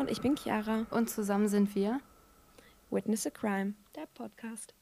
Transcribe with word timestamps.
Und 0.00 0.10
ich 0.10 0.22
bin 0.22 0.34
Chiara. 0.34 0.86
Und 0.90 1.10
zusammen 1.10 1.46
sind 1.48 1.74
wir 1.74 2.00
Witness 2.90 3.26
a 3.26 3.30
Crime, 3.30 3.74
der 3.94 4.06
Podcast. 4.14 4.72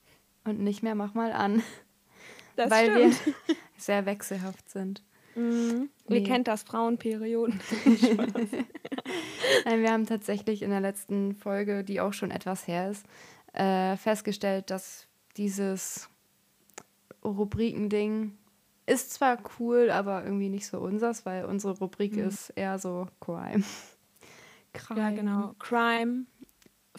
Und 0.44 0.60
nicht 0.60 0.84
mehr 0.84 0.94
mach 0.94 1.12
mal 1.14 1.32
an. 1.32 1.60
Das 2.54 2.70
weil 2.70 2.90
stimmt. 3.10 3.26
wir 3.26 3.34
sehr 3.76 4.06
wechselhaft 4.06 4.70
sind. 4.70 5.02
Mhm. 5.34 5.90
Nee. 6.08 6.18
Ihr 6.18 6.24
kennt 6.24 6.46
das, 6.46 6.62
Frauenperioden. 6.62 7.60
Nein, 9.64 9.80
wir 9.82 9.90
haben 9.90 10.06
tatsächlich 10.06 10.62
in 10.62 10.70
der 10.70 10.80
letzten 10.80 11.34
Folge, 11.34 11.82
die 11.82 12.00
auch 12.00 12.12
schon 12.12 12.30
etwas 12.30 12.68
her 12.68 12.88
ist, 12.88 13.04
äh, 13.54 13.96
festgestellt, 13.96 14.70
dass 14.70 15.08
dieses 15.36 16.08
Rubrikending 17.24 18.38
ist 18.86 19.12
zwar 19.12 19.38
cool, 19.58 19.90
aber 19.90 20.24
irgendwie 20.24 20.48
nicht 20.48 20.66
so 20.68 20.78
unsers, 20.78 21.26
weil 21.26 21.44
unsere 21.44 21.76
Rubrik 21.76 22.14
Mhm. 22.14 22.28
ist 22.28 22.50
eher 22.50 22.78
so 22.78 23.08
Crime. 23.20 23.64
Crime. 24.72 25.00
ja, 25.00 25.10
genau. 25.10 25.54
Crime 25.58 26.26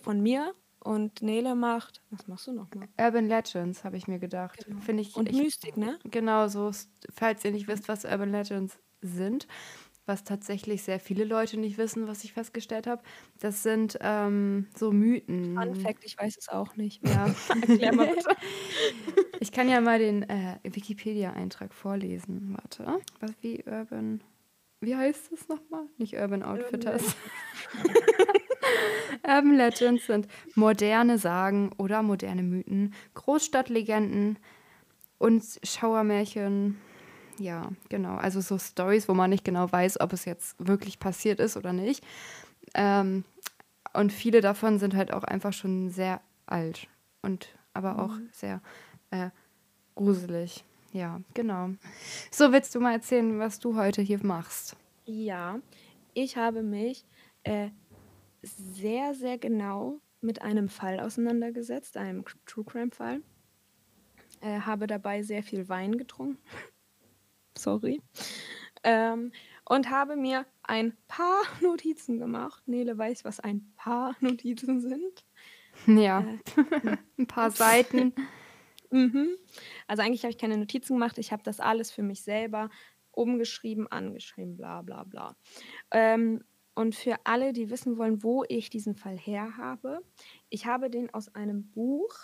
von 0.02 0.22
mir 0.22 0.54
und 0.80 1.22
Nele 1.22 1.56
macht. 1.56 2.02
Was 2.10 2.28
machst 2.28 2.48
du 2.48 2.54
nochmal? 2.54 2.88
Urban 3.00 3.28
Legends, 3.28 3.84
habe 3.84 3.98
ich 3.98 4.08
mir 4.08 4.20
gedacht. 4.20 4.66
Genau. 4.66 4.80
Finde 4.82 5.02
ich, 5.02 5.16
Und 5.16 5.30
ich, 5.30 5.38
Mystik, 5.38 5.78
ne? 5.78 6.00
Genau 6.06 6.48
so, 6.48 6.72
falls 7.14 7.44
ihr 7.46 7.52
nicht 7.52 7.68
wisst, 7.68 7.88
was 7.88 8.06
Urban 8.06 8.32
Legends 8.32 8.78
sind, 9.02 9.48
was 10.06 10.24
tatsächlich 10.24 10.82
sehr 10.84 11.00
viele 11.00 11.24
Leute 11.24 11.58
nicht 11.60 11.78
wissen, 11.78 12.08
was 12.08 12.24
ich 12.24 12.34
festgestellt 12.34 12.88
habe, 12.88 13.04
das 13.40 13.62
sind 13.62 13.98
ähm, 14.02 14.68
so 14.76 14.92
Mythen. 14.92 15.56
Fun 15.56 15.76
Fact, 15.76 16.04
ich 16.04 16.18
weiß 16.18 16.38
es 16.38 16.50
auch 16.50 16.76
nicht. 16.76 17.06
Ja. 17.08 17.28
Erklär 17.62 17.94
mal 17.94 18.08
bitte. 18.08 18.30
Ich 19.42 19.54
kann 19.54 19.70
ja 19.70 19.80
mal 19.80 20.00
den 20.00 20.24
äh, 20.24 20.60
Wikipedia-Eintrag 20.64 21.74
vorlesen. 21.74 22.58
Warte. 22.58 23.00
Was 23.22 23.32
wie 23.40 23.64
Urban. 23.66 24.22
Wie 24.82 24.96
heißt 24.96 25.32
es 25.32 25.48
nochmal? 25.50 25.86
Nicht 25.98 26.14
Urban 26.14 26.44
Outfitters. 26.44 27.16
Urban 29.24 29.56
Legends 29.56 30.06
sind 30.08 30.28
moderne 30.56 31.18
Sagen 31.18 31.72
oder 31.78 32.02
moderne 32.02 32.44
Mythen, 32.44 32.94
Großstadtlegenden 33.14 34.40
und 35.18 35.44
Schauermärchen. 35.64 36.80
Ja, 37.38 37.70
genau. 37.90 38.16
Also 38.16 38.42
so 38.42 38.58
Stories, 38.58 39.08
wo 39.10 39.14
man 39.14 39.30
nicht 39.30 39.44
genau 39.44 39.72
weiß, 39.72 40.00
ob 40.00 40.14
es 40.14 40.26
jetzt 40.26 40.56
wirklich 40.66 41.00
passiert 41.00 41.40
ist 41.40 41.58
oder 41.58 41.74
nicht. 41.74 42.04
Ähm, 42.74 43.24
und 43.94 44.14
viele 44.14 44.42
davon 44.42 44.80
sind 44.80 44.96
halt 44.96 45.12
auch 45.14 45.24
einfach 45.24 45.54
schon 45.54 45.90
sehr 45.90 46.22
alt 46.46 46.88
und 47.22 47.50
aber 47.74 48.00
auch 48.00 48.14
sehr 48.32 48.62
äh, 49.12 49.30
gruselig. 49.96 50.64
Ja, 50.92 51.22
genau. 51.34 51.70
So, 52.32 52.52
willst 52.52 52.74
du 52.74 52.80
mal 52.80 52.94
erzählen, 52.94 53.40
was 53.40 53.60
du 53.60 53.76
heute 53.76 54.02
hier 54.02 54.20
machst? 54.24 54.76
Ja, 55.06 55.60
ich 56.14 56.36
habe 56.38 56.64
mich 56.64 57.06
äh, 57.44 57.70
sehr, 58.42 59.14
sehr 59.14 59.38
genau 59.38 60.00
mit 60.22 60.42
einem 60.42 60.68
Fall 60.70 61.00
auseinandergesetzt, 61.00 61.96
einem 61.98 62.26
True 62.46 62.66
Crime 62.66 62.92
Fall. 62.92 63.22
Äh, 64.42 64.62
habe 64.62 64.88
dabei 64.88 65.22
sehr 65.22 65.44
viel 65.44 65.70
Wein 65.70 65.98
getrunken. 65.98 66.38
Sorry. 67.58 68.02
Ähm, 68.84 69.32
und 69.66 69.90
habe 69.90 70.16
mir 70.16 70.46
ein 70.64 70.98
paar 71.08 71.42
Notizen 71.62 72.20
gemacht. 72.20 72.68
Nele 72.68 72.98
weiß, 72.98 73.26
was 73.26 73.40
ein 73.40 73.72
paar 73.76 74.16
Notizen 74.22 74.82
sind. 74.82 75.26
Ja, 75.86 76.22
Äh, 76.22 76.98
ein 77.18 77.28
paar 77.28 77.52
Seiten. 77.52 78.14
Mhm. 78.92 79.30
Also 79.88 80.04
eigentlich 80.04 80.24
habe 80.24 80.32
ich 80.32 80.38
keine 80.38 80.58
Notizen 80.58 80.94
gemacht. 80.94 81.18
Ich 81.18 81.32
habe 81.32 81.44
das 81.44 81.60
alles 81.60 81.92
für 81.92 82.04
mich 82.04 82.22
selber 82.22 82.70
umgeschrieben, 83.12 83.88
angeschrieben, 83.92 84.56
bla 84.58 84.82
bla 84.82 85.04
bla. 85.04 85.36
Ähm, 85.92 86.44
und 86.76 86.96
für 86.96 87.18
alle, 87.26 87.52
die 87.52 87.70
wissen 87.70 87.98
wollen, 87.98 88.24
wo 88.24 88.46
ich 88.48 88.70
diesen 88.70 88.96
Fall 88.96 89.18
her 89.18 89.58
habe, 89.58 90.00
ich 90.50 90.66
habe 90.66 90.90
den 90.90 91.14
aus 91.14 91.34
einem 91.36 91.70
Buch, 91.72 92.16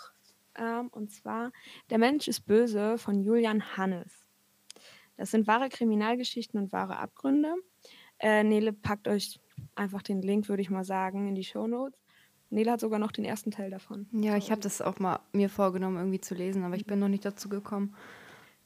ähm, 0.54 0.88
und 0.88 1.10
zwar 1.10 1.52
Der 1.90 1.98
Mensch 1.98 2.28
ist 2.28 2.46
böse 2.46 2.96
von 2.98 3.22
Julian 3.22 3.76
Hannes. 3.76 4.26
Das 5.16 5.30
sind 5.30 5.46
wahre 5.46 5.68
Kriminalgeschichten 5.68 6.60
und 6.60 6.72
wahre 6.72 6.98
Abgründe. 6.98 7.54
Äh, 8.18 8.44
Nele 8.44 8.72
packt 8.72 9.08
euch 9.08 9.40
einfach 9.74 10.02
den 10.02 10.22
Link, 10.22 10.48
würde 10.48 10.62
ich 10.62 10.70
mal 10.70 10.84
sagen, 10.84 11.28
in 11.28 11.34
die 11.34 11.44
Shownotes. 11.44 12.05
Nele 12.50 12.70
hat 12.72 12.80
sogar 12.80 12.98
noch 12.98 13.12
den 13.12 13.24
ersten 13.24 13.50
Teil 13.50 13.70
davon. 13.70 14.06
Ja, 14.12 14.36
ich 14.36 14.50
habe 14.50 14.60
das 14.60 14.80
auch 14.80 14.98
mal 14.98 15.20
mir 15.32 15.48
vorgenommen, 15.48 15.96
irgendwie 15.96 16.20
zu 16.20 16.34
lesen, 16.34 16.62
aber 16.64 16.76
ich 16.76 16.86
bin 16.86 16.98
noch 16.98 17.08
nicht 17.08 17.24
dazu 17.24 17.48
gekommen. 17.48 17.94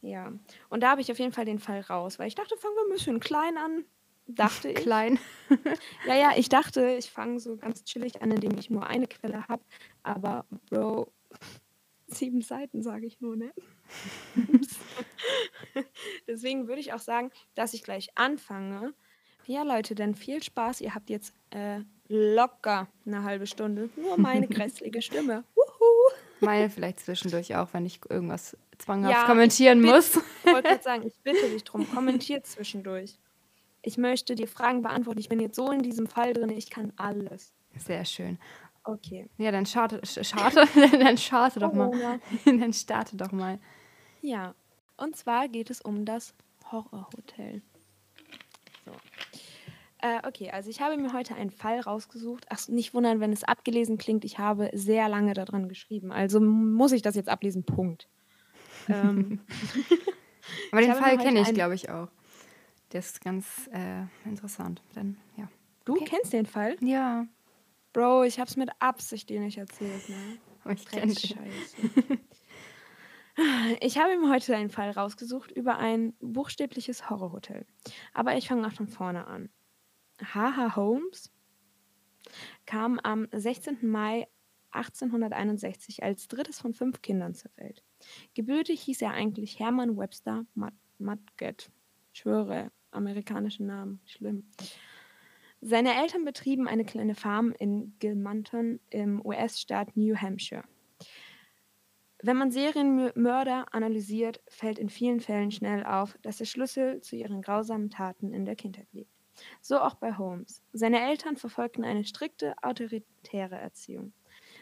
Ja, 0.02 0.32
und 0.68 0.82
da 0.82 0.90
habe 0.90 1.00
ich 1.00 1.10
auf 1.12 1.18
jeden 1.18 1.32
Fall 1.32 1.44
den 1.44 1.58
Fall 1.58 1.80
raus, 1.80 2.18
weil 2.18 2.28
ich 2.28 2.34
dachte, 2.34 2.56
fangen 2.56 2.74
wir 2.76 2.84
ein 2.84 2.92
bisschen 2.92 3.20
klein 3.20 3.56
an. 3.58 3.84
Dachte 4.26 4.68
ich. 4.70 4.76
Klein. 4.76 5.18
Ja, 6.06 6.14
ja, 6.14 6.30
ich 6.36 6.48
dachte, 6.48 6.96
ich 6.98 7.10
fange 7.10 7.40
so 7.40 7.56
ganz 7.56 7.84
chillig 7.84 8.22
an, 8.22 8.30
indem 8.30 8.56
ich 8.58 8.70
nur 8.70 8.86
eine 8.86 9.06
Quelle 9.06 9.46
habe. 9.48 9.62
Aber, 10.02 10.46
Bro, 10.70 11.12
sieben 12.06 12.40
Seiten 12.40 12.82
sage 12.82 13.06
ich 13.06 13.20
nur, 13.20 13.36
ne? 13.36 13.52
Deswegen 16.26 16.68
würde 16.68 16.80
ich 16.80 16.92
auch 16.92 17.00
sagen, 17.00 17.30
dass 17.54 17.74
ich 17.74 17.82
gleich 17.82 18.16
anfange. 18.16 18.94
Ja, 19.46 19.62
Leute, 19.62 19.94
dann 19.94 20.14
viel 20.14 20.42
Spaß. 20.42 20.80
Ihr 20.80 20.94
habt 20.94 21.10
jetzt 21.10 21.34
äh, 21.50 21.80
locker 22.10 22.88
eine 23.06 23.22
halbe 23.22 23.46
Stunde. 23.46 23.88
Nur 23.96 24.18
meine 24.18 24.46
grässliche 24.48 25.00
Stimme. 25.00 25.44
Wuhu! 25.54 26.14
Meine 26.40 26.68
vielleicht 26.70 27.00
zwischendurch 27.00 27.54
auch, 27.56 27.68
wenn 27.72 27.86
ich 27.86 28.00
irgendwas 28.08 28.56
zwanghaft 28.78 29.14
Ja, 29.14 29.26
kommentieren 29.26 29.80
muss. 29.80 30.16
Ich 30.44 30.52
wollte 30.52 30.68
gerade 30.68 30.82
sagen, 30.82 31.06
ich 31.06 31.14
bitte 31.22 31.48
dich 31.50 31.64
drum, 31.64 31.88
kommentiert 31.90 32.46
zwischendurch. 32.46 33.18
Ich 33.82 33.96
möchte 33.96 34.34
dir 34.34 34.48
Fragen 34.48 34.82
beantworten. 34.82 35.20
Ich 35.20 35.28
bin 35.28 35.40
jetzt 35.40 35.56
so 35.56 35.70
in 35.70 35.82
diesem 35.82 36.06
Fall 36.06 36.32
drin, 36.32 36.50
ich 36.50 36.68
kann 36.70 36.92
alles. 36.96 37.52
Sehr 37.76 38.04
schön. 38.04 38.38
Okay. 38.84 39.28
Ja, 39.38 39.52
dann 39.52 39.66
starte, 39.66 40.00
sch- 40.00 40.24
starte, 40.24 40.66
dann 40.98 41.16
starte 41.18 41.60
doch 41.60 41.72
mal. 41.72 42.18
Dann 42.44 42.72
starte 42.72 43.16
doch 43.16 43.30
mal. 43.32 43.58
Ja, 44.22 44.54
und 44.96 45.16
zwar 45.16 45.48
geht 45.48 45.70
es 45.70 45.80
um 45.80 46.04
das 46.04 46.34
Horrorhotel. 46.72 47.62
Äh, 50.02 50.26
okay, 50.26 50.50
also 50.50 50.70
ich 50.70 50.80
habe 50.80 50.96
mir 50.96 51.12
heute 51.12 51.34
einen 51.34 51.50
Fall 51.50 51.80
rausgesucht. 51.80 52.46
Ach, 52.48 52.68
nicht 52.68 52.94
wundern, 52.94 53.20
wenn 53.20 53.32
es 53.32 53.44
abgelesen 53.44 53.98
klingt. 53.98 54.24
Ich 54.24 54.38
habe 54.38 54.70
sehr 54.72 55.08
lange 55.08 55.34
daran 55.34 55.68
geschrieben. 55.68 56.12
Also 56.12 56.40
muss 56.40 56.92
ich 56.92 57.02
das 57.02 57.14
jetzt 57.16 57.28
ablesen. 57.28 57.64
Punkt. 57.64 58.08
ähm, 58.88 59.40
Aber 60.72 60.80
den 60.80 60.94
Fall 60.94 61.18
kenne 61.18 61.40
ich, 61.42 61.52
glaube 61.54 61.74
ich, 61.74 61.90
auch. 61.90 62.08
Der 62.92 63.00
ist 63.00 63.20
ganz 63.20 63.68
äh, 63.72 64.04
interessant. 64.28 64.82
Dann, 64.94 65.16
ja. 65.36 65.48
du 65.84 65.92
Okay. 65.92 66.04
kennst 66.06 66.32
den 66.32 66.46
Fall? 66.46 66.76
Ja, 66.80 67.26
Bro, 67.92 68.24
ich 68.24 68.38
habe 68.38 68.48
es 68.48 68.56
mit 68.56 68.70
Absicht 68.78 69.28
dir 69.28 69.40
nicht 69.40 69.58
erzählt, 69.58 70.08
ne? 70.08 70.38
ich 70.74 70.86
kenne. 70.86 71.12
Ich 73.80 73.96
habe 73.96 74.18
mir 74.18 74.28
heute 74.28 74.54
einen 74.54 74.68
Fall 74.68 74.90
rausgesucht 74.90 75.50
über 75.52 75.78
ein 75.78 76.12
buchstäbliches 76.20 77.08
Horrorhotel. 77.08 77.64
Aber 78.12 78.36
ich 78.36 78.48
fange 78.48 78.60
mal 78.60 78.70
von 78.70 78.86
vorne 78.86 79.26
an. 79.26 79.48
H.H. 80.22 80.76
Holmes 80.76 81.32
kam 82.66 82.98
am 82.98 83.26
16. 83.32 83.78
Mai 83.82 84.28
1861 84.72 86.02
als 86.02 86.28
drittes 86.28 86.60
von 86.60 86.74
fünf 86.74 87.02
Kindern 87.02 87.34
zur 87.34 87.50
Welt. 87.56 87.82
Gebürtig 88.34 88.82
hieß 88.82 89.02
er 89.02 89.12
eigentlich 89.12 89.58
Hermann 89.58 89.96
Webster 89.96 90.46
Mud- 90.54 90.72
Mudgett. 90.98 91.70
Schwöre, 92.12 92.70
amerikanische 92.90 93.64
Namen, 93.64 94.00
schlimm. 94.04 94.48
Seine 95.60 96.00
Eltern 96.00 96.24
betrieben 96.24 96.68
eine 96.68 96.84
kleine 96.84 97.14
Farm 97.14 97.52
in 97.58 97.94
Gilmanton 97.98 98.80
im 98.90 99.24
US-Staat 99.24 99.96
New 99.96 100.16
Hampshire. 100.16 100.64
Wenn 102.22 102.36
man 102.36 102.50
Serienmörder 102.50 103.72
analysiert, 103.72 104.42
fällt 104.48 104.78
in 104.78 104.90
vielen 104.90 105.20
Fällen 105.20 105.50
schnell 105.50 105.84
auf, 105.84 106.18
dass 106.22 106.38
der 106.38 106.44
Schlüssel 106.44 107.00
zu 107.00 107.16
ihren 107.16 107.42
grausamen 107.42 107.90
Taten 107.90 108.32
in 108.32 108.44
der 108.44 108.56
Kindheit 108.56 108.88
liegt. 108.92 109.19
So 109.60 109.78
auch 109.80 109.94
bei 109.94 110.16
Holmes. 110.16 110.62
Seine 110.72 111.00
Eltern 111.00 111.36
verfolgten 111.36 111.84
eine 111.84 112.04
strikte, 112.04 112.54
autoritäre 112.62 113.56
Erziehung. 113.56 114.12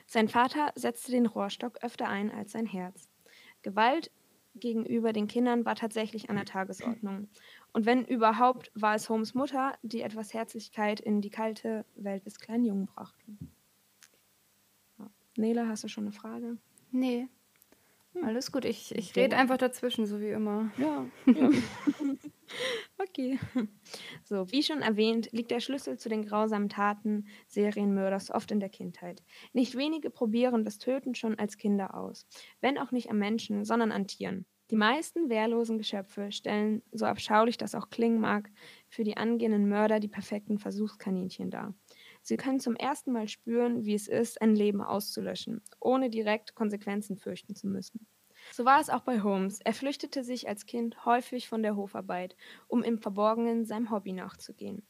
Sein 0.06 0.28
Vater 0.28 0.72
setzte 0.74 1.12
den 1.12 1.26
Rohrstock 1.26 1.78
öfter 1.82 2.08
ein 2.08 2.30
als 2.30 2.52
sein 2.52 2.66
Herz. 2.66 3.08
Gewalt 3.62 4.10
gegenüber 4.54 5.12
den 5.12 5.28
Kindern 5.28 5.64
war 5.64 5.74
tatsächlich 5.74 6.30
an 6.30 6.36
der 6.36 6.44
Tagesordnung. 6.44 7.28
Und 7.72 7.86
wenn 7.86 8.04
überhaupt, 8.04 8.72
war 8.74 8.94
es 8.94 9.08
Holmes 9.08 9.34
Mutter, 9.34 9.78
die 9.82 10.02
etwas 10.02 10.34
Herzlichkeit 10.34 11.00
in 11.00 11.20
die 11.20 11.30
kalte 11.30 11.84
Welt 11.94 12.26
des 12.26 12.40
kleinen 12.40 12.64
Jungen 12.64 12.86
brachte. 12.86 13.24
Ja. 14.98 15.10
Nele, 15.36 15.68
hast 15.68 15.84
du 15.84 15.88
schon 15.88 16.04
eine 16.04 16.12
Frage? 16.12 16.56
Nee. 16.90 17.28
Alles 18.24 18.52
gut, 18.52 18.64
ich, 18.64 18.94
ich 18.94 19.14
rede 19.16 19.36
einfach 19.36 19.56
dazwischen, 19.56 20.06
so 20.06 20.20
wie 20.20 20.30
immer. 20.30 20.70
Ja. 20.78 21.06
ja. 21.26 21.50
okay. 22.98 23.38
So, 24.24 24.50
wie 24.50 24.62
schon 24.62 24.82
erwähnt, 24.82 25.30
liegt 25.32 25.50
der 25.50 25.60
Schlüssel 25.60 25.98
zu 25.98 26.08
den 26.08 26.24
grausamen 26.24 26.68
Taten 26.68 27.26
Serienmörders 27.46 28.30
oft 28.30 28.50
in 28.50 28.60
der 28.60 28.68
Kindheit. 28.68 29.22
Nicht 29.52 29.76
wenige 29.76 30.10
probieren 30.10 30.64
das 30.64 30.78
Töten 30.78 31.14
schon 31.14 31.38
als 31.38 31.56
Kinder 31.56 31.94
aus, 31.94 32.26
wenn 32.60 32.78
auch 32.78 32.90
nicht 32.90 33.10
an 33.10 33.18
Menschen, 33.18 33.64
sondern 33.64 33.92
an 33.92 34.06
Tieren. 34.06 34.46
Die 34.70 34.76
meisten 34.76 35.30
wehrlosen 35.30 35.78
Geschöpfe 35.78 36.30
stellen, 36.30 36.82
so 36.92 37.06
abschaulich 37.06 37.56
das 37.56 37.74
auch 37.74 37.88
klingen 37.88 38.20
mag, 38.20 38.50
für 38.90 39.02
die 39.02 39.16
angehenden 39.16 39.68
Mörder 39.68 39.98
die 39.98 40.08
perfekten 40.08 40.58
Versuchskaninchen 40.58 41.50
dar. 41.50 41.74
Sie 42.28 42.36
können 42.36 42.60
zum 42.60 42.76
ersten 42.76 43.10
Mal 43.12 43.26
spüren, 43.26 43.86
wie 43.86 43.94
es 43.94 44.06
ist, 44.06 44.42
ein 44.42 44.54
Leben 44.54 44.82
auszulöschen, 44.82 45.62
ohne 45.80 46.10
direkt 46.10 46.54
Konsequenzen 46.54 47.16
fürchten 47.16 47.54
zu 47.54 47.66
müssen. 47.66 48.06
So 48.52 48.66
war 48.66 48.82
es 48.82 48.90
auch 48.90 49.00
bei 49.00 49.22
Holmes. 49.22 49.60
Er 49.64 49.72
flüchtete 49.72 50.22
sich 50.22 50.46
als 50.46 50.66
Kind 50.66 51.06
häufig 51.06 51.48
von 51.48 51.62
der 51.62 51.74
Hofarbeit, 51.74 52.36
um 52.66 52.82
im 52.82 52.98
Verborgenen 52.98 53.64
seinem 53.64 53.90
Hobby 53.90 54.12
nachzugehen. 54.12 54.86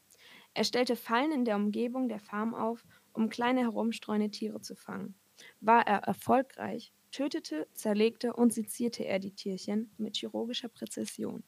Er 0.53 0.65
stellte 0.65 0.97
Fallen 0.97 1.31
in 1.31 1.45
der 1.45 1.55
Umgebung 1.55 2.09
der 2.09 2.19
Farm 2.19 2.53
auf, 2.53 2.85
um 3.13 3.29
kleine 3.29 3.61
herumstreuende 3.61 4.31
Tiere 4.31 4.59
zu 4.59 4.75
fangen. 4.75 5.15
War 5.61 5.87
er 5.87 5.99
erfolgreich, 5.99 6.91
tötete, 7.13 7.69
zerlegte 7.71 8.33
und 8.33 8.51
sezierte 8.51 9.05
er 9.05 9.19
die 9.19 9.31
Tierchen 9.33 9.93
mit 9.97 10.17
chirurgischer 10.17 10.67
Präzision. 10.67 11.45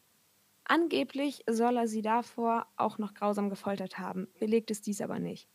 Angeblich 0.64 1.44
soll 1.50 1.76
er 1.76 1.90
sie 1.90 2.02
davor 2.02 2.68
auch 2.78 2.98
noch 2.98 3.14
grausam 3.14 3.50
gefoltert 3.50 4.00
haben, 4.00 4.30
belegt 4.40 4.72
es 4.72 4.82
dies 4.82 5.02
aber 5.02 5.20
nicht. 5.20 5.50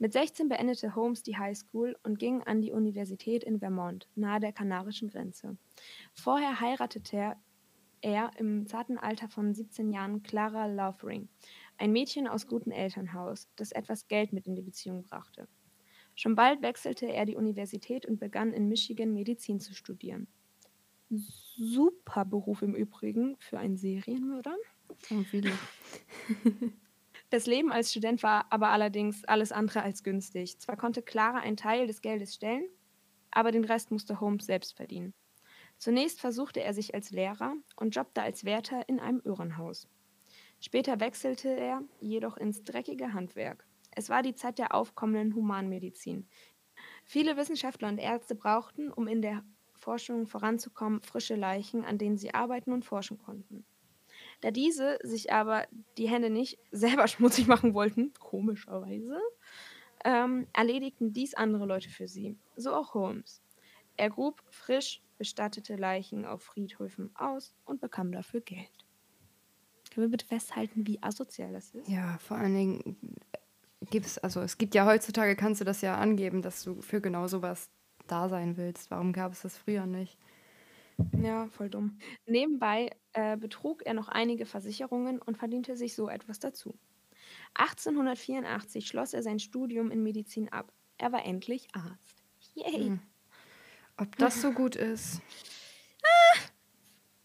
Mit 0.00 0.12
16 0.12 0.48
beendete 0.48 0.94
Holmes 0.94 1.24
die 1.24 1.36
High 1.36 1.56
School 1.56 1.96
und 2.04 2.20
ging 2.20 2.42
an 2.44 2.60
die 2.60 2.72
Universität 2.72 3.42
in 3.42 3.58
Vermont, 3.58 4.08
nahe 4.14 4.38
der 4.38 4.52
kanarischen 4.52 5.08
Grenze. 5.08 5.56
Vorher 6.14 6.60
heiratete 6.60 7.34
er 8.00 8.30
im 8.36 8.68
zarten 8.68 8.96
Alter 8.96 9.28
von 9.28 9.52
17 9.52 9.90
Jahren 9.90 10.22
Clara 10.22 10.66
Lovering, 10.66 11.28
ein 11.78 11.90
Mädchen 11.90 12.28
aus 12.28 12.46
gutem 12.46 12.70
Elternhaus, 12.70 13.48
das 13.56 13.72
etwas 13.72 14.06
Geld 14.06 14.32
mit 14.32 14.46
in 14.46 14.54
die 14.54 14.62
Beziehung 14.62 15.02
brachte. 15.02 15.48
Schon 16.14 16.36
bald 16.36 16.62
wechselte 16.62 17.06
er 17.06 17.26
die 17.26 17.36
Universität 17.36 18.06
und 18.06 18.20
begann 18.20 18.52
in 18.52 18.68
Michigan 18.68 19.12
Medizin 19.12 19.58
zu 19.58 19.74
studieren. 19.74 20.28
Super 21.10 22.24
Beruf 22.24 22.62
im 22.62 22.74
Übrigen 22.74 23.36
für 23.38 23.58
einen 23.58 23.76
Serienmörder. 23.76 24.56
Oh, 25.10 25.22
viele. 25.22 25.50
Das 27.30 27.46
Leben 27.46 27.70
als 27.70 27.90
Student 27.90 28.22
war 28.22 28.46
aber 28.50 28.70
allerdings 28.70 29.24
alles 29.24 29.52
andere 29.52 29.82
als 29.82 30.02
günstig. 30.02 30.58
Zwar 30.58 30.76
konnte 30.76 31.02
Clara 31.02 31.38
einen 31.38 31.58
Teil 31.58 31.86
des 31.86 32.00
Geldes 32.00 32.34
stellen, 32.34 32.66
aber 33.30 33.52
den 33.52 33.64
Rest 33.64 33.90
musste 33.90 34.20
Holmes 34.20 34.46
selbst 34.46 34.76
verdienen. 34.76 35.12
Zunächst 35.76 36.20
versuchte 36.20 36.62
er 36.62 36.72
sich 36.72 36.94
als 36.94 37.10
Lehrer 37.10 37.54
und 37.76 37.94
jobbte 37.94 38.22
als 38.22 38.44
Wärter 38.44 38.88
in 38.88 38.98
einem 38.98 39.20
Irrenhaus. 39.24 39.88
Später 40.60 41.00
wechselte 41.00 41.50
er 41.50 41.82
jedoch 42.00 42.36
ins 42.36 42.64
dreckige 42.64 43.12
Handwerk. 43.12 43.66
Es 43.94 44.08
war 44.08 44.22
die 44.22 44.34
Zeit 44.34 44.58
der 44.58 44.74
aufkommenden 44.74 45.34
Humanmedizin. 45.34 46.28
Viele 47.04 47.36
Wissenschaftler 47.36 47.88
und 47.88 47.98
Ärzte 47.98 48.34
brauchten, 48.34 48.90
um 48.90 49.06
in 49.06 49.22
der 49.22 49.44
Forschung 49.76 50.26
voranzukommen, 50.26 51.02
frische 51.02 51.36
Leichen, 51.36 51.84
an 51.84 51.98
denen 51.98 52.16
sie 52.16 52.34
arbeiten 52.34 52.72
und 52.72 52.84
forschen 52.84 53.18
konnten. 53.18 53.64
Da 54.40 54.50
diese 54.50 54.98
sich 55.02 55.32
aber 55.32 55.66
die 55.96 56.08
Hände 56.08 56.30
nicht 56.30 56.58
selber 56.70 57.08
schmutzig 57.08 57.46
machen 57.46 57.74
wollten, 57.74 58.12
komischerweise, 58.20 59.20
ähm, 60.04 60.46
erledigten 60.52 61.12
dies 61.12 61.34
andere 61.34 61.66
Leute 61.66 61.88
für 61.88 62.08
sie. 62.08 62.36
So 62.56 62.72
auch 62.72 62.94
Holmes. 62.94 63.42
Er 63.96 64.10
grub 64.10 64.42
frisch 64.50 65.02
bestattete 65.18 65.74
Leichen 65.74 66.24
auf 66.24 66.42
Friedhöfen 66.42 67.10
aus 67.16 67.54
und 67.64 67.80
bekam 67.80 68.12
dafür 68.12 68.40
Geld. 68.40 68.70
Können 69.92 70.06
wir 70.06 70.10
bitte 70.10 70.26
festhalten, 70.26 70.86
wie 70.86 71.02
asozial 71.02 71.52
das 71.52 71.70
ist? 71.70 71.88
Ja, 71.88 72.18
vor 72.18 72.36
allen 72.36 72.54
Dingen 72.54 72.96
gibt 73.90 74.06
es, 74.06 74.18
also 74.18 74.40
es 74.40 74.58
gibt 74.58 74.76
ja 74.76 74.86
heutzutage, 74.86 75.34
kannst 75.34 75.60
du 75.60 75.64
das 75.64 75.80
ja 75.80 75.96
angeben, 75.96 76.42
dass 76.42 76.62
du 76.62 76.80
für 76.80 77.00
genau 77.00 77.26
sowas 77.26 77.68
da 78.06 78.28
sein 78.28 78.56
willst. 78.56 78.90
Warum 78.90 79.12
gab 79.12 79.32
es 79.32 79.42
das 79.42 79.56
früher 79.56 79.86
nicht? 79.86 80.16
Ja, 81.22 81.46
voll 81.48 81.70
dumm. 81.70 81.98
Nebenbei 82.26 82.90
äh, 83.12 83.36
betrug 83.36 83.84
er 83.84 83.94
noch 83.94 84.08
einige 84.08 84.46
Versicherungen 84.46 85.20
und 85.20 85.36
verdiente 85.36 85.76
sich 85.76 85.94
so 85.94 86.08
etwas 86.08 86.38
dazu. 86.38 86.78
1884 87.54 88.86
schloss 88.86 89.14
er 89.14 89.22
sein 89.22 89.38
Studium 89.38 89.90
in 89.90 90.02
Medizin 90.02 90.48
ab. 90.48 90.72
Er 90.96 91.12
war 91.12 91.24
endlich 91.24 91.68
Arzt. 91.72 92.22
Yay! 92.54 92.86
Hm. 92.86 93.00
Ob 93.96 94.16
das 94.18 94.40
so 94.40 94.52
gut 94.52 94.76
ist? 94.76 95.20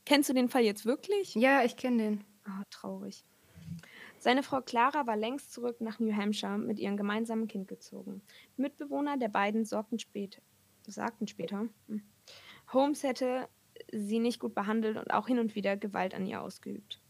Kennst 0.06 0.30
du 0.30 0.34
den 0.34 0.50
Fall 0.50 0.64
jetzt 0.64 0.86
wirklich? 0.86 1.34
Ja, 1.36 1.64
ich 1.64 1.78
kenne 1.78 1.98
den. 1.98 2.24
Ah, 2.44 2.64
traurig. 2.70 3.24
Seine 4.20 4.44
Frau 4.44 4.62
Clara 4.62 5.08
war 5.08 5.18
längst 5.18 5.52
zurück 5.52 5.82
nach 5.82 6.00
New 6.00 6.14
Hampshire 6.14 6.58
mit 6.58 6.80
ihrem 6.80 6.98
gemeinsamen 6.98 7.48
Kind 7.48 7.68
gezogen. 7.68 8.22
Mitbewohner 8.58 9.18
der 9.18 9.30
beiden 9.30 9.66
sorgten 9.66 10.00
später, 10.00 10.42
sagten 10.88 11.28
später, 11.28 11.68
hm, 11.88 12.04
Holmes 12.72 13.04
hätte 13.04 13.48
sie 13.94 14.20
nicht 14.20 14.40
gut 14.40 14.56
behandelt 14.56 14.98
und 14.98 15.14
auch 15.14 15.28
hin 15.28 15.40
und 15.40 15.56
wieder 15.56 15.78
Gewalt 15.78 16.14
an 16.16 16.26
ihr 16.26 16.42
ausgeübt. 16.42 17.02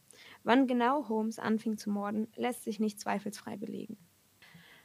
Wann 0.43 0.67
genau 0.67 1.07
Holmes 1.07 1.39
anfing 1.39 1.77
zu 1.77 1.89
morden, 1.89 2.27
lässt 2.35 2.63
sich 2.63 2.79
nicht 2.79 2.99
zweifelsfrei 2.99 3.57
belegen. 3.57 3.97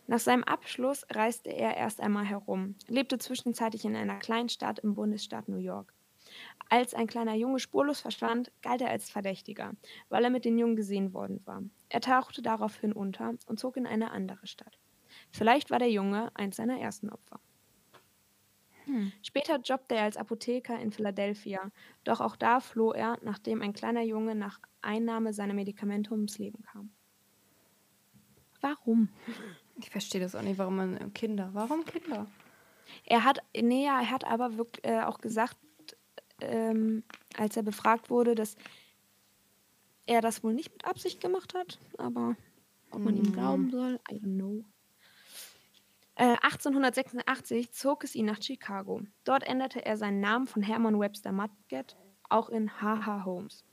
Nach 0.06 0.18
seinem 0.18 0.44
Abschluss 0.44 1.04
reiste 1.10 1.50
er 1.50 1.76
erst 1.76 2.00
einmal 2.00 2.24
herum, 2.24 2.76
lebte 2.86 3.18
zwischenzeitlich 3.18 3.84
in 3.84 3.94
einer 3.94 4.18
kleinen 4.18 4.48
Stadt 4.48 4.78
im 4.78 4.94
Bundesstaat 4.94 5.48
New 5.48 5.58
York. 5.58 5.92
Als 6.70 6.94
ein 6.94 7.06
kleiner 7.06 7.34
Junge 7.34 7.58
spurlos 7.58 8.00
verschwand, 8.00 8.52
galt 8.62 8.80
er 8.80 8.90
als 8.90 9.10
Verdächtiger, 9.10 9.72
weil 10.08 10.24
er 10.24 10.30
mit 10.30 10.44
den 10.44 10.58
Jungen 10.58 10.76
gesehen 10.76 11.12
worden 11.12 11.40
war. 11.44 11.62
Er 11.88 12.00
tauchte 12.00 12.42
daraufhin 12.42 12.92
unter 12.92 13.34
und 13.46 13.58
zog 13.58 13.76
in 13.76 13.86
eine 13.86 14.10
andere 14.10 14.46
Stadt. 14.46 14.78
Vielleicht 15.30 15.70
war 15.70 15.78
der 15.78 15.90
Junge 15.90 16.30
eins 16.34 16.56
seiner 16.56 16.78
ersten 16.78 17.10
Opfer. 17.10 17.40
Hm. 18.88 19.12
Später 19.22 19.60
jobbte 19.60 19.94
er 19.96 20.04
als 20.04 20.16
Apotheker 20.16 20.80
in 20.80 20.90
Philadelphia, 20.92 21.70
doch 22.04 22.20
auch 22.20 22.36
da 22.36 22.58
floh 22.60 22.92
er, 22.92 23.18
nachdem 23.22 23.60
ein 23.60 23.74
kleiner 23.74 24.02
Junge 24.02 24.34
nach 24.34 24.60
Einnahme 24.80 25.34
seiner 25.34 25.52
Medikamente 25.52 26.12
ums 26.12 26.38
Leben 26.38 26.62
kam. 26.62 26.90
Warum? 28.60 29.08
Ich 29.80 29.90
verstehe 29.90 30.20
das 30.20 30.34
auch 30.34 30.42
nicht, 30.42 30.58
warum 30.58 30.74
man 30.74 30.96
äh, 30.96 31.08
Kinder. 31.14 31.50
Warum 31.52 31.84
Kinder? 31.84 32.26
Er 33.04 33.22
hat, 33.22 33.38
nee, 33.54 33.84
er 33.84 34.10
hat 34.10 34.24
aber 34.24 34.56
wirklich, 34.56 34.84
äh, 34.84 35.02
auch 35.02 35.18
gesagt, 35.18 35.56
ähm, 36.40 37.04
als 37.36 37.56
er 37.56 37.62
befragt 37.62 38.10
wurde, 38.10 38.34
dass 38.34 38.56
er 40.06 40.20
das 40.20 40.42
wohl 40.42 40.52
nicht 40.52 40.72
mit 40.72 40.84
Absicht 40.84 41.20
gemacht 41.20 41.54
hat, 41.54 41.78
aber 41.96 42.34
ob 42.90 43.04
man 43.04 43.16
ihm 43.16 43.26
hm. 43.26 43.32
glauben 43.34 43.70
soll, 43.70 44.00
I 44.10 44.14
don't 44.14 44.34
know. 44.34 44.64
1886 46.18 47.66
äh, 47.66 47.70
zog 47.70 48.04
es 48.04 48.14
ihn 48.14 48.26
nach 48.26 48.42
Chicago. 48.42 49.02
Dort 49.24 49.44
änderte 49.44 49.84
er 49.84 49.96
seinen 49.96 50.20
Namen 50.20 50.46
von 50.46 50.62
Herman 50.62 50.98
Webster 50.98 51.32
Mudgett 51.32 51.96
auch 52.28 52.48
in 52.48 52.80
H.H. 52.80 53.24
Holmes. 53.24 53.64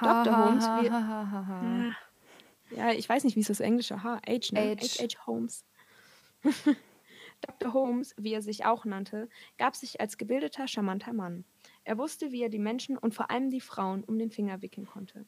Ha, 0.00 0.24
Dr. 0.24 0.44
Holmes 0.44 0.64
wird. 0.64 0.92
Ah. 0.92 1.96
Ja, 2.70 2.92
ich 2.92 3.08
weiß 3.08 3.24
nicht, 3.24 3.36
wie 3.36 3.40
ist 3.40 3.50
das 3.50 3.60
englische 3.60 4.02
H? 4.02 4.20
H, 4.26 4.52
ne? 4.52 4.76
H. 4.80 5.02
H. 5.02 5.26
Holmes. 5.26 5.64
Dr. 7.40 7.72
Holmes, 7.72 8.14
wie 8.18 8.32
er 8.32 8.42
sich 8.42 8.64
auch 8.64 8.84
nannte, 8.84 9.28
gab 9.58 9.74
sich 9.74 10.00
als 10.00 10.18
gebildeter, 10.18 10.68
charmanter 10.68 11.12
Mann. 11.12 11.44
Er 11.84 11.98
wusste, 11.98 12.32
wie 12.32 12.42
er 12.42 12.48
die 12.48 12.58
Menschen 12.58 12.96
und 12.96 13.14
vor 13.14 13.30
allem 13.30 13.50
die 13.50 13.60
Frauen 13.60 14.04
um 14.04 14.18
den 14.18 14.30
Finger 14.30 14.62
wickeln 14.62 14.86
konnte. 14.86 15.26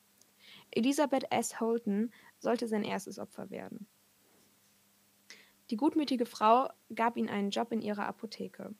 Elisabeth 0.71 1.25
S. 1.31 1.59
Holton 1.61 2.13
sollte 2.39 2.69
sein 2.69 2.85
erstes 2.85 3.19
Opfer 3.19 3.51
werden. 3.51 3.89
Die 5.71 5.77
gutmütige 5.77 6.27
Frau 6.27 6.69
gab 6.95 7.17
ihm 7.17 7.29
einen 7.29 7.51
Job 7.51 7.73
in 7.73 7.81
ihrer 7.81 8.07
Apotheke. 8.07 8.75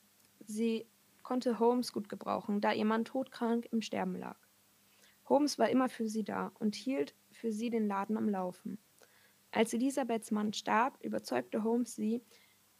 Sie 0.45 0.87
konnte 1.23 1.59
Holmes 1.59 1.93
gut 1.93 2.09
gebrauchen, 2.09 2.61
da 2.61 2.73
ihr 2.73 2.85
Mann 2.85 3.05
todkrank 3.05 3.67
im 3.71 3.81
Sterben 3.81 4.15
lag. 4.15 4.37
Holmes 5.27 5.57
war 5.57 5.69
immer 5.69 5.89
für 5.89 6.07
sie 6.07 6.23
da 6.23 6.51
und 6.59 6.75
hielt 6.75 7.15
für 7.31 7.51
sie 7.51 7.69
den 7.69 7.87
Laden 7.87 8.17
am 8.17 8.27
Laufen. 8.27 8.77
Als 9.51 9.73
Elisabeths 9.73 10.31
Mann 10.31 10.51
starb, 10.53 11.01
überzeugte 11.03 11.63
Holmes 11.63 11.95
sie, 11.95 12.21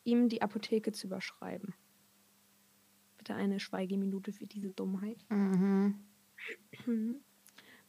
ihm 0.03 0.27
die 0.27 0.41
Apotheke 0.41 0.91
zu 0.91 1.07
überschreiben. 1.07 1.73
Bitte 3.17 3.35
eine 3.35 3.59
Schweigeminute 3.59 4.33
für 4.33 4.45
diese 4.45 4.71
Dummheit. 4.71 5.23
Mhm. 6.85 7.23